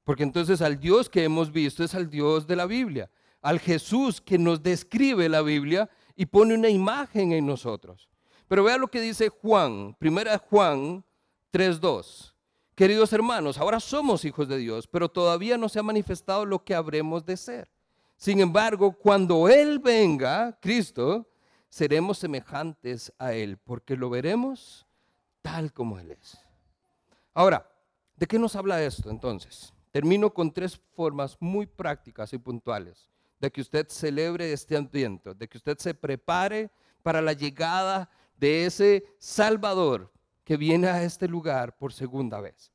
Porque 0.02 0.24
entonces 0.24 0.62
al 0.62 0.80
Dios 0.80 1.08
que 1.08 1.22
hemos 1.22 1.52
visto 1.52 1.84
es 1.84 1.94
al 1.94 2.10
Dios 2.10 2.48
de 2.48 2.56
la 2.56 2.66
Biblia, 2.66 3.08
al 3.40 3.60
Jesús 3.60 4.20
que 4.20 4.36
nos 4.36 4.64
describe 4.64 5.28
la 5.28 5.42
Biblia 5.42 5.88
y 6.16 6.26
pone 6.26 6.54
una 6.54 6.70
imagen 6.70 7.30
en 7.30 7.46
nosotros. 7.46 8.10
Pero 8.50 8.64
vea 8.64 8.78
lo 8.78 8.88
que 8.88 9.00
dice 9.00 9.28
Juan, 9.28 9.94
primera 9.94 10.36
Juan 10.36 11.04
3.2. 11.52 12.34
Queridos 12.74 13.12
hermanos, 13.12 13.58
ahora 13.58 13.78
somos 13.78 14.24
hijos 14.24 14.48
de 14.48 14.58
Dios, 14.58 14.88
pero 14.88 15.08
todavía 15.08 15.56
no 15.56 15.68
se 15.68 15.78
ha 15.78 15.84
manifestado 15.84 16.44
lo 16.44 16.64
que 16.64 16.74
habremos 16.74 17.24
de 17.24 17.36
ser. 17.36 17.70
Sin 18.16 18.40
embargo, 18.40 18.90
cuando 18.90 19.48
Él 19.48 19.78
venga, 19.78 20.58
Cristo, 20.60 21.30
seremos 21.68 22.18
semejantes 22.18 23.12
a 23.20 23.34
Él, 23.34 23.56
porque 23.56 23.94
lo 23.94 24.10
veremos 24.10 24.84
tal 25.42 25.72
como 25.72 26.00
Él 26.00 26.10
es. 26.10 26.36
Ahora, 27.32 27.70
¿de 28.16 28.26
qué 28.26 28.36
nos 28.36 28.56
habla 28.56 28.82
esto 28.82 29.10
entonces? 29.10 29.72
Termino 29.92 30.34
con 30.34 30.52
tres 30.52 30.76
formas 30.96 31.36
muy 31.38 31.66
prácticas 31.66 32.32
y 32.32 32.38
puntuales 32.38 33.08
de 33.38 33.48
que 33.52 33.60
usted 33.60 33.86
celebre 33.88 34.52
este 34.52 34.76
ambiente, 34.76 35.34
de 35.34 35.46
que 35.46 35.56
usted 35.56 35.78
se 35.78 35.94
prepare 35.94 36.68
para 37.04 37.22
la 37.22 37.32
llegada 37.32 38.10
de 38.40 38.64
ese 38.64 39.04
Salvador 39.18 40.10
que 40.44 40.56
viene 40.56 40.88
a 40.88 41.02
este 41.02 41.28
lugar 41.28 41.76
por 41.76 41.92
segunda 41.92 42.40
vez. 42.40 42.72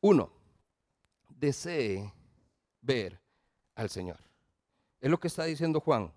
Uno, 0.00 0.32
desee 1.28 2.12
ver 2.80 3.20
al 3.74 3.90
Señor. 3.90 4.18
Es 4.98 5.10
lo 5.10 5.20
que 5.20 5.28
está 5.28 5.44
diciendo 5.44 5.78
Juan. 5.78 6.10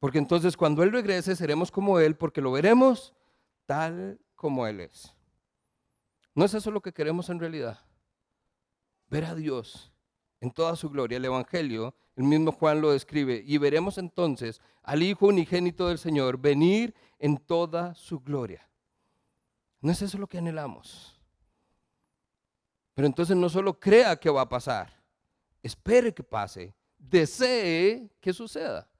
Porque 0.00 0.18
entonces 0.18 0.56
cuando 0.56 0.82
Él 0.82 0.90
regrese 0.90 1.36
seremos 1.36 1.70
como 1.70 2.00
Él 2.00 2.16
porque 2.16 2.40
lo 2.40 2.50
veremos 2.50 3.14
tal 3.66 4.18
como 4.34 4.66
Él 4.66 4.80
es. 4.80 5.14
¿No 6.34 6.46
es 6.46 6.54
eso 6.54 6.70
lo 6.70 6.80
que 6.80 6.94
queremos 6.94 7.28
en 7.28 7.38
realidad? 7.38 7.78
Ver 9.08 9.26
a 9.26 9.34
Dios 9.34 9.91
en 10.42 10.50
toda 10.50 10.74
su 10.74 10.90
gloria. 10.90 11.18
El 11.18 11.24
Evangelio, 11.24 11.94
el 12.16 12.24
mismo 12.24 12.50
Juan 12.50 12.80
lo 12.80 12.90
describe. 12.90 13.44
Y 13.46 13.58
veremos 13.58 13.96
entonces 13.96 14.60
al 14.82 15.02
Hijo 15.02 15.26
unigénito 15.28 15.86
del 15.86 15.98
Señor 15.98 16.36
venir 16.36 16.94
en 17.20 17.38
toda 17.38 17.94
su 17.94 18.18
gloria. 18.18 18.68
¿No 19.80 19.92
es 19.92 20.02
eso 20.02 20.18
lo 20.18 20.26
que 20.26 20.38
anhelamos? 20.38 21.16
Pero 22.94 23.06
entonces 23.06 23.36
no 23.36 23.48
solo 23.48 23.78
crea 23.78 24.16
que 24.16 24.30
va 24.30 24.42
a 24.42 24.48
pasar, 24.48 24.92
espere 25.62 26.12
que 26.12 26.24
pase, 26.24 26.74
desee 26.98 28.10
que 28.20 28.32
suceda. 28.32 28.90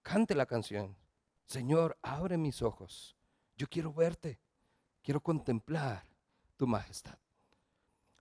Cante 0.00 0.34
la 0.34 0.46
canción. 0.46 0.96
Señor, 1.44 1.98
abre 2.00 2.38
mis 2.38 2.62
ojos. 2.62 3.14
Yo 3.54 3.66
quiero 3.68 3.92
verte. 3.92 4.40
Quiero 5.02 5.20
contemplar 5.20 6.06
tu 6.56 6.66
majestad. 6.66 7.18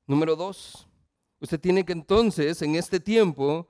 Número 0.05 0.36
dos, 0.36 0.88
usted 1.41 1.59
tiene 1.59 1.83
que 1.83 1.93
entonces 1.93 2.61
en 2.61 2.75
este 2.75 2.99
tiempo 2.99 3.67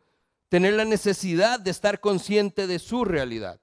tener 0.50 0.74
la 0.74 0.86
necesidad 0.86 1.60
de 1.60 1.72
estar 1.72 2.00
consciente 2.00 2.68
de 2.68 2.78
su 2.78 3.06
realidad. 3.06 3.60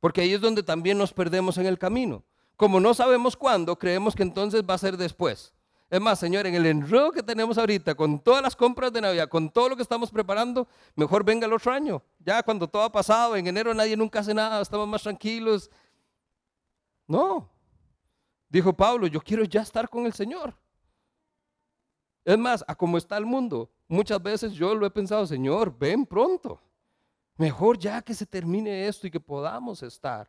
Porque 0.00 0.20
ahí 0.20 0.32
es 0.32 0.40
donde 0.40 0.62
también 0.62 0.96
nos 0.96 1.12
perdemos 1.12 1.58
en 1.58 1.66
el 1.66 1.78
camino. 1.78 2.24
Como 2.56 2.80
no 2.80 2.94
sabemos 2.94 3.36
cuándo, 3.36 3.76
creemos 3.76 4.14
que 4.14 4.22
entonces 4.22 4.62
va 4.62 4.74
a 4.74 4.78
ser 4.78 4.96
después. 4.96 5.52
Es 5.90 6.00
más, 6.00 6.18
Señor, 6.18 6.46
en 6.46 6.54
el 6.54 6.66
enredo 6.66 7.10
que 7.10 7.22
tenemos 7.22 7.56
ahorita, 7.56 7.94
con 7.94 8.20
todas 8.20 8.42
las 8.42 8.54
compras 8.54 8.92
de 8.92 9.00
Navidad, 9.00 9.28
con 9.28 9.50
todo 9.50 9.70
lo 9.70 9.76
que 9.76 9.82
estamos 9.82 10.10
preparando, 10.10 10.68
mejor 10.94 11.24
venga 11.24 11.46
el 11.46 11.52
otro 11.52 11.72
año. 11.72 12.02
Ya 12.18 12.42
cuando 12.42 12.68
todo 12.68 12.82
ha 12.82 12.92
pasado, 12.92 13.36
en 13.36 13.46
enero 13.46 13.72
nadie 13.72 13.96
nunca 13.96 14.20
hace 14.20 14.34
nada, 14.34 14.60
estamos 14.60 14.86
más 14.86 15.02
tranquilos. 15.02 15.70
No. 17.06 17.48
Dijo 18.50 18.72
Pablo, 18.72 19.06
yo 19.06 19.20
quiero 19.20 19.44
ya 19.44 19.62
estar 19.62 19.88
con 19.88 20.04
el 20.04 20.12
Señor. 20.12 20.54
Es 22.24 22.38
más, 22.38 22.64
a 22.66 22.74
cómo 22.74 22.98
está 22.98 23.16
el 23.16 23.26
mundo, 23.26 23.70
muchas 23.86 24.22
veces 24.22 24.52
yo 24.52 24.74
lo 24.74 24.86
he 24.86 24.90
pensado, 24.90 25.26
Señor, 25.26 25.76
ven 25.78 26.04
pronto. 26.04 26.60
Mejor 27.36 27.78
ya 27.78 28.02
que 28.02 28.14
se 28.14 28.26
termine 28.26 28.86
esto 28.88 29.06
y 29.06 29.10
que 29.10 29.20
podamos 29.20 29.82
estar. 29.82 30.28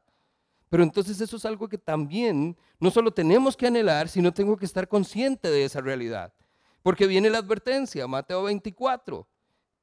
Pero 0.70 0.84
entonces 0.84 1.20
eso 1.20 1.38
es 1.38 1.46
algo 1.46 1.68
que 1.68 1.78
también 1.78 2.56
no 2.80 2.92
solo 2.92 3.12
tenemos 3.12 3.58
que 3.58 3.68
anhelar, 3.68 4.08
sino 4.08 4.32
tengo 4.32 4.56
que 4.56 4.66
estar 4.66 4.88
consciente 4.88 5.50
de 5.50 5.66
esa 5.66 5.82
realidad. 5.82 6.32
Porque 6.84 7.08
viene 7.08 7.30
la 7.30 7.40
advertencia, 7.40 8.08
Mateo 8.08 8.44
24. 8.44 9.28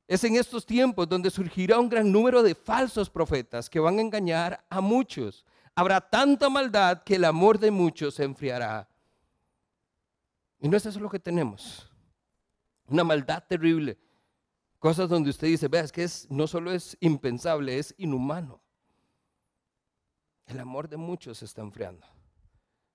Es 0.07 0.23
en 0.23 0.37
estos 0.37 0.65
tiempos 0.65 1.09
donde 1.09 1.31
surgirá 1.31 1.81
un 1.81 1.89
gran 1.89 2.11
número 2.11 2.43
de 2.43 2.55
falsos 2.55 3.11
profetas 3.11 3.69
que 3.69 3.81
van 3.81 3.99
a 3.99 4.03
engañar 4.03 4.65
a 4.71 4.81
muchos. 4.81 5.45
Habrá 5.75 6.01
tanta 6.01 6.49
maldad 6.49 7.03
que 7.03 7.17
el 7.17 7.25
amor 7.25 7.59
de 7.59 7.73
muchos 7.73 8.15
se 8.15 8.23
enfriará. 8.23 8.89
Y 10.61 10.69
no 10.69 10.77
es 10.77 10.87
eso 10.87 11.01
lo 11.01 11.11
que 11.11 11.19
tenemos. 11.19 11.91
Una 12.89 13.05
maldad 13.05 13.45
terrible. 13.49 13.99
Cosas 14.79 15.09
donde 15.09 15.31
usted 15.31 15.49
dice, 15.49 15.69
vea, 15.69 15.83
es 15.83 15.93
que 15.93 16.05
es, 16.05 16.31
no 16.31 16.47
solo 16.47 16.71
es 16.71 16.97
impensable, 17.01 17.79
es 17.79 17.95
inhumano. 17.99 18.61
El 20.47 20.61
amor 20.61 20.89
de 20.89 20.97
muchos 20.97 21.39
se 21.39 21.45
está 21.45 21.63
enfriando. 21.63 22.07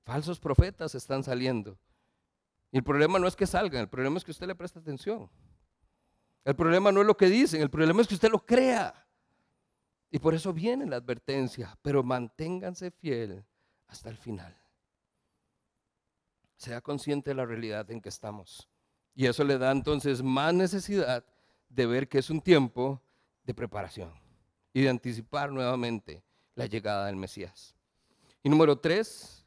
Falsos 0.06 0.40
profetas 0.40 0.96
están 0.96 1.24
saliendo. 1.24 1.78
Y 2.72 2.78
el 2.78 2.84
problema 2.84 3.20
no 3.20 3.28
es 3.28 3.36
que 3.36 3.46
salgan, 3.46 3.82
el 3.82 3.90
problema 3.90 4.18
es 4.18 4.24
que 4.24 4.32
usted 4.32 4.48
le 4.48 4.56
preste 4.56 4.80
atención. 4.80 5.30
El 6.44 6.56
problema 6.56 6.92
no 6.92 7.02
es 7.02 7.08
lo 7.08 7.18
que 7.18 7.28
dicen, 7.28 7.62
el 7.62 7.70
problema 7.70 8.02
es 8.02 8.08
que 8.08 8.16
usted 8.16 8.32
lo 8.32 8.46
crea. 8.46 9.06
Y 10.10 10.20
por 10.20 10.34
eso 10.34 10.54
viene 10.54 10.86
la 10.86 10.98
advertencia, 10.98 11.78
pero 11.82 12.04
manténganse 12.04 12.92
fiel 12.92 13.46
hasta 13.88 14.10
el 14.10 14.18
final. 14.18 14.58
Sea 16.56 16.82
consciente 16.82 17.32
de 17.32 17.36
la 17.36 17.46
realidad 17.46 17.90
en 17.92 18.02
que 18.02 18.10
estamos. 18.10 18.71
Y 19.16 19.26
eso 19.26 19.44
le 19.44 19.58
da 19.58 19.72
entonces 19.72 20.24
más 20.24 20.54
necesidad 20.54 21.26
de 21.70 21.86
ver 21.86 22.08
que 22.08 22.20
es 22.20 22.30
un 22.30 22.42
tiempo 22.42 23.02
de 23.44 23.54
preparación 23.54 24.12
y 24.74 24.82
de 24.82 24.90
anticipar 24.90 25.52
nuevamente 25.52 26.24
la 26.56 26.66
llegada 26.66 27.08
del 27.08 27.16
Mesías. 27.16 27.76
Y 28.44 28.50
número 28.50 28.78
tres, 28.78 29.46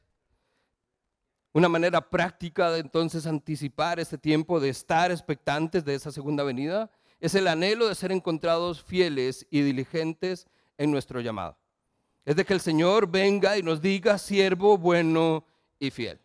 una 1.52 1.68
manera 1.68 2.00
práctica 2.00 2.70
de 2.70 2.80
entonces 2.80 3.26
anticipar 3.26 4.00
este 4.00 4.18
tiempo, 4.18 4.60
de 4.60 4.68
estar 4.68 5.10
expectantes 5.10 5.84
de 5.84 5.94
esa 5.94 6.10
segunda 6.10 6.42
venida, 6.42 6.90
es 7.20 7.34
el 7.34 7.48
anhelo 7.48 7.88
de 7.88 7.94
ser 7.94 8.12
encontrados 8.12 8.82
fieles 8.82 9.46
y 9.50 9.62
diligentes 9.62 10.46
en 10.76 10.90
nuestro 10.90 11.20
llamado. 11.20 11.56
Es 12.24 12.36
de 12.36 12.44
que 12.44 12.54
el 12.54 12.60
Señor 12.60 13.08
venga 13.10 13.56
y 13.58 13.62
nos 13.62 13.80
diga, 13.80 14.18
siervo 14.18 14.78
bueno 14.78 15.46
y 15.78 15.90
fiel. 15.90 16.20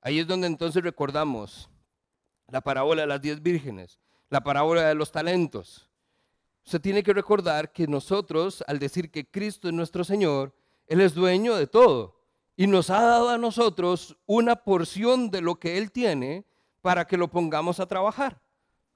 Ahí 0.00 0.18
es 0.18 0.26
donde 0.26 0.46
entonces 0.46 0.82
recordamos 0.82 1.68
la 2.48 2.60
parábola 2.60 3.02
de 3.02 3.08
las 3.08 3.20
diez 3.20 3.42
vírgenes, 3.42 3.98
la 4.30 4.42
parábola 4.42 4.88
de 4.88 4.94
los 4.94 5.12
talentos, 5.12 5.88
Usted 6.64 6.80
tiene 6.80 7.02
que 7.02 7.12
recordar 7.12 7.72
que 7.72 7.86
nosotros, 7.86 8.62
al 8.66 8.78
decir 8.78 9.10
que 9.10 9.28
Cristo 9.28 9.68
es 9.68 9.74
nuestro 9.74 10.04
Señor, 10.04 10.54
Él 10.86 11.00
es 11.00 11.14
dueño 11.14 11.56
de 11.56 11.66
todo 11.66 12.20
y 12.56 12.66
nos 12.66 12.90
ha 12.90 13.02
dado 13.02 13.30
a 13.30 13.38
nosotros 13.38 14.16
una 14.26 14.56
porción 14.56 15.30
de 15.30 15.40
lo 15.40 15.56
que 15.56 15.78
Él 15.78 15.90
tiene 15.90 16.46
para 16.80 17.06
que 17.06 17.16
lo 17.16 17.28
pongamos 17.28 17.80
a 17.80 17.86
trabajar. 17.86 18.40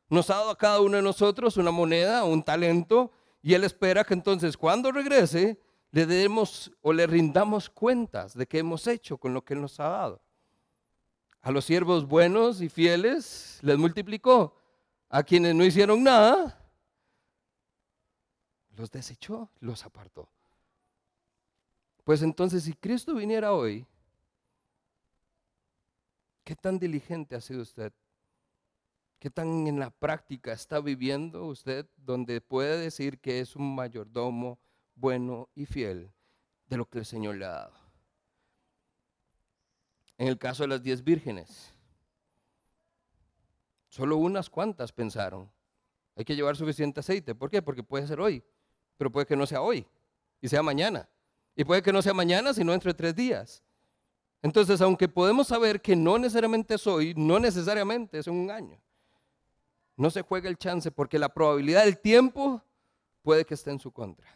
Nos 0.09 0.31
ha 0.31 0.37
dado 0.37 0.51
a 0.51 0.59
cada 0.59 0.81
uno 0.81 0.97
de 0.97 1.03
nosotros 1.03 1.57
una 1.57 1.73
moneda, 1.73 2.25
un 2.25 2.43
talento, 2.43 3.11
y 3.43 3.55
Él 3.55 3.65
espera 3.65 4.05
que 4.05 4.15
entonces 4.15 4.57
cuando 4.57 4.93
regrese 4.93 5.61
le 5.91 6.07
demos 6.07 6.71
o 6.83 6.93
le 6.93 7.07
rindamos 7.07 7.71
cuentas 7.71 8.35
de 8.35 8.47
qué 8.47 8.59
hemos 8.59 8.87
hecho 8.87 9.19
con 9.19 9.35
lo 9.35 9.45
que 9.45 9.55
Él 9.55 9.63
nos 9.63 9.81
ha 9.81 9.89
dado. 9.89 10.21
A 11.47 11.53
los 11.53 11.65
siervos 11.65 12.09
buenos 12.09 12.61
y 12.61 12.69
fieles 12.69 13.61
les 13.63 13.79
multiplicó. 13.79 14.61
A 15.09 15.23
quienes 15.23 15.55
no 15.55 15.65
hicieron 15.65 16.03
nada, 16.03 16.61
los 18.75 18.91
desechó, 18.91 19.49
los 19.61 19.85
apartó. 19.85 20.29
Pues 22.03 22.23
entonces, 22.23 22.65
si 22.65 22.73
Cristo 22.73 23.15
viniera 23.15 23.53
hoy, 23.53 23.87
¿qué 26.43 26.57
tan 26.57 26.81
diligente 26.81 27.37
ha 27.37 27.41
sido 27.41 27.63
usted? 27.63 27.93
¿Qué 29.21 29.31
tan 29.31 29.69
en 29.69 29.79
la 29.79 29.91
práctica 29.91 30.53
está 30.53 30.81
viviendo 30.81 31.45
usted 31.45 31.87
donde 31.97 32.41
puede 32.41 32.77
decir 32.77 33.21
que 33.21 33.39
es 33.39 33.55
un 33.55 33.73
mayordomo 33.73 34.59
bueno 34.97 35.49
y 35.55 35.67
fiel 35.67 36.11
de 36.67 36.77
lo 36.77 36.91
que 36.91 36.99
el 36.99 37.07
Señor 37.07 37.37
le 37.37 37.45
ha 37.45 37.51
dado? 37.51 37.86
En 40.19 40.29
el 40.29 40.39
caso 40.39 40.63
de 40.63 40.69
las 40.69 40.83
diez 40.83 41.03
vírgenes, 41.03 41.73
solo 43.89 44.17
unas 44.17 44.49
cuantas 44.49 44.93
pensaron, 44.93 45.51
hay 46.15 46.25
que 46.25 46.35
llevar 46.35 46.57
suficiente 46.57 47.01
aceite. 47.01 47.35
¿Por 47.35 47.51
qué? 47.51 47.61
Porque 47.61 47.83
puede 47.83 48.07
ser 48.07 48.21
hoy 48.21 48.43
pero 48.97 49.11
puede 49.11 49.27
que 49.27 49.37
no 49.37 49.47
sea 49.47 49.63
hoy 49.63 49.87
y 50.41 50.49
sea 50.49 50.63
mañana. 50.63 51.09
Y 51.55 51.65
puede 51.65 51.83
que 51.83 51.93
no 51.93 52.03
sea 52.03 52.15
mañana, 52.15 52.53
sino 52.53 52.73
entre 52.73 52.93
tres 52.95 53.15
días. 53.15 53.63
Entonces, 54.43 54.81
aunque 54.81 55.09
podemos 55.09 55.49
saber 55.49 55.81
que 55.81 55.97
no 55.97 56.19
necesariamente 56.19 56.75
es 56.75 56.87
hoy, 56.87 57.15
no 57.17 57.39
necesariamente 57.39 58.19
es 58.19 58.27
un 58.27 58.51
año. 58.51 58.79
No 59.97 60.11
se 60.11 60.23
juega 60.23 60.49
el 60.49 60.59
chance 60.59 60.91
porque 60.91 61.19
la 61.19 61.31
probabilidad 61.31 61.85
del 61.85 61.99
tiempo 61.99 62.63
puede 63.23 63.47
que 63.47 63.55
esté 63.55 63.71
en 63.71 63.79
su 63.79 63.91
contra. 63.91 64.27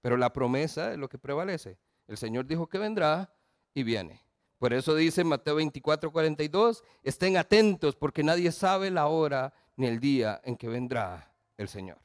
Pero 0.00 0.16
la 0.16 0.32
promesa 0.32 0.92
es 0.92 0.98
lo 0.98 1.08
que 1.08 1.18
prevalece. 1.18 1.78
El 2.08 2.16
Señor 2.16 2.46
dijo 2.46 2.66
que 2.66 2.78
vendrá 2.78 3.32
y 3.74 3.82
viene. 3.82 4.22
Por 4.60 4.74
eso 4.74 4.94
dice 4.94 5.24
Mateo 5.24 5.54
24, 5.54 6.12
42, 6.12 6.84
estén 7.02 7.38
atentos 7.38 7.96
porque 7.96 8.22
nadie 8.22 8.52
sabe 8.52 8.90
la 8.90 9.06
hora 9.06 9.54
ni 9.74 9.86
el 9.86 9.98
día 9.98 10.38
en 10.44 10.54
que 10.54 10.68
vendrá 10.68 11.32
el 11.56 11.66
Señor. 11.66 11.96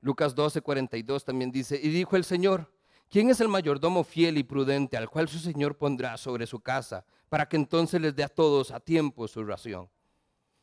Lucas 0.00 0.32
12, 0.36 0.60
42 0.60 1.24
también 1.24 1.50
dice, 1.50 1.80
y 1.82 1.88
dijo 1.88 2.14
el 2.14 2.22
Señor, 2.22 2.72
¿quién 3.10 3.28
es 3.30 3.40
el 3.40 3.48
mayordomo 3.48 4.04
fiel 4.04 4.38
y 4.38 4.44
prudente 4.44 4.96
al 4.96 5.10
cual 5.10 5.26
su 5.26 5.40
Señor 5.40 5.76
pondrá 5.76 6.16
sobre 6.16 6.46
su 6.46 6.60
casa 6.60 7.04
para 7.28 7.48
que 7.48 7.56
entonces 7.56 8.00
les 8.00 8.14
dé 8.14 8.22
a 8.22 8.28
todos 8.28 8.70
a 8.70 8.78
tiempo 8.78 9.26
su 9.26 9.42
ración? 9.42 9.90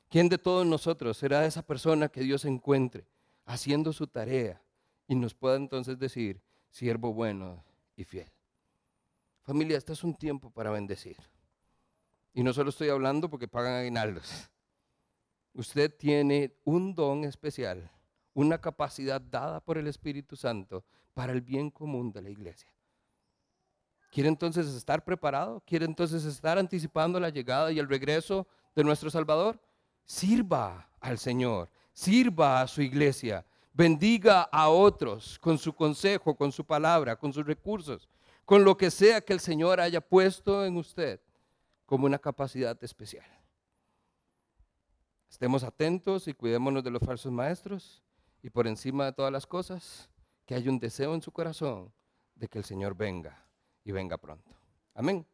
¿Quién 0.07 0.29
de 0.29 0.37
todos 0.37 0.65
nosotros 0.65 1.17
será 1.17 1.45
esa 1.45 1.63
persona 1.63 2.07
que 2.07 2.21
Dios 2.21 2.45
encuentre 2.45 3.05
haciendo 3.43 3.91
su 3.91 4.07
tarea 4.07 4.61
y 5.05 5.15
nos 5.15 5.33
pueda 5.33 5.57
entonces 5.57 5.99
decir, 5.99 6.39
siervo 6.71 7.13
bueno 7.13 7.61
y 7.97 8.05
fiel? 8.05 8.32
Familia, 9.43 9.77
este 9.77 9.93
es 9.93 10.03
un 10.03 10.15
tiempo 10.15 10.49
para 10.49 10.71
bendecir. 10.71 11.17
Y 12.33 12.43
no 12.43 12.51
solo 12.53 12.71
estoy 12.71 12.89
hablando 12.89 13.29
porque 13.29 13.47
pagan 13.47 13.73
aguinaldos. 13.73 14.49
Usted 15.53 15.95
tiene 15.95 16.55
un 16.63 16.95
don 16.95 17.23
especial 17.23 17.91
una 18.33 18.59
capacidad 18.59 19.21
dada 19.21 19.59
por 19.59 19.77
el 19.77 19.87
Espíritu 19.87 20.35
Santo 20.35 20.83
para 21.13 21.33
el 21.33 21.41
bien 21.41 21.69
común 21.69 22.11
de 22.11 22.21
la 22.21 22.29
iglesia. 22.29 22.69
¿Quiere 24.11 24.29
entonces 24.29 24.67
estar 24.67 25.03
preparado? 25.03 25.61
¿Quiere 25.65 25.85
entonces 25.85 26.25
estar 26.25 26.57
anticipando 26.57 27.19
la 27.19 27.29
llegada 27.29 27.71
y 27.71 27.79
el 27.79 27.89
regreso 27.89 28.47
de 28.75 28.83
nuestro 28.83 29.09
Salvador? 29.09 29.59
Sirva 30.05 30.89
al 30.99 31.17
Señor, 31.17 31.69
sirva 31.93 32.61
a 32.61 32.67
su 32.67 32.81
iglesia, 32.81 33.45
bendiga 33.71 34.43
a 34.43 34.69
otros 34.69 35.39
con 35.39 35.57
su 35.57 35.73
consejo, 35.73 36.35
con 36.35 36.51
su 36.51 36.65
palabra, 36.65 37.15
con 37.15 37.33
sus 37.33 37.45
recursos, 37.45 38.07
con 38.45 38.63
lo 38.63 38.77
que 38.77 38.91
sea 38.91 39.21
que 39.21 39.33
el 39.33 39.39
Señor 39.39 39.79
haya 39.79 40.01
puesto 40.01 40.65
en 40.65 40.77
usted 40.77 41.21
como 41.85 42.05
una 42.05 42.19
capacidad 42.19 42.81
especial. 42.83 43.25
Estemos 45.29 45.63
atentos 45.63 46.27
y 46.27 46.33
cuidémonos 46.33 46.83
de 46.83 46.91
los 46.91 47.01
falsos 47.03 47.31
maestros 47.31 48.03
y 48.41 48.49
por 48.49 48.67
encima 48.67 49.05
de 49.05 49.13
todas 49.13 49.31
las 49.31 49.47
cosas, 49.47 50.09
que 50.45 50.55
haya 50.55 50.69
un 50.69 50.79
deseo 50.79 51.15
en 51.15 51.21
su 51.21 51.31
corazón 51.31 51.91
de 52.35 52.47
que 52.47 52.57
el 52.57 52.65
Señor 52.65 52.95
venga 52.95 53.45
y 53.83 53.91
venga 53.91 54.17
pronto. 54.17 54.51
Amén. 54.93 55.25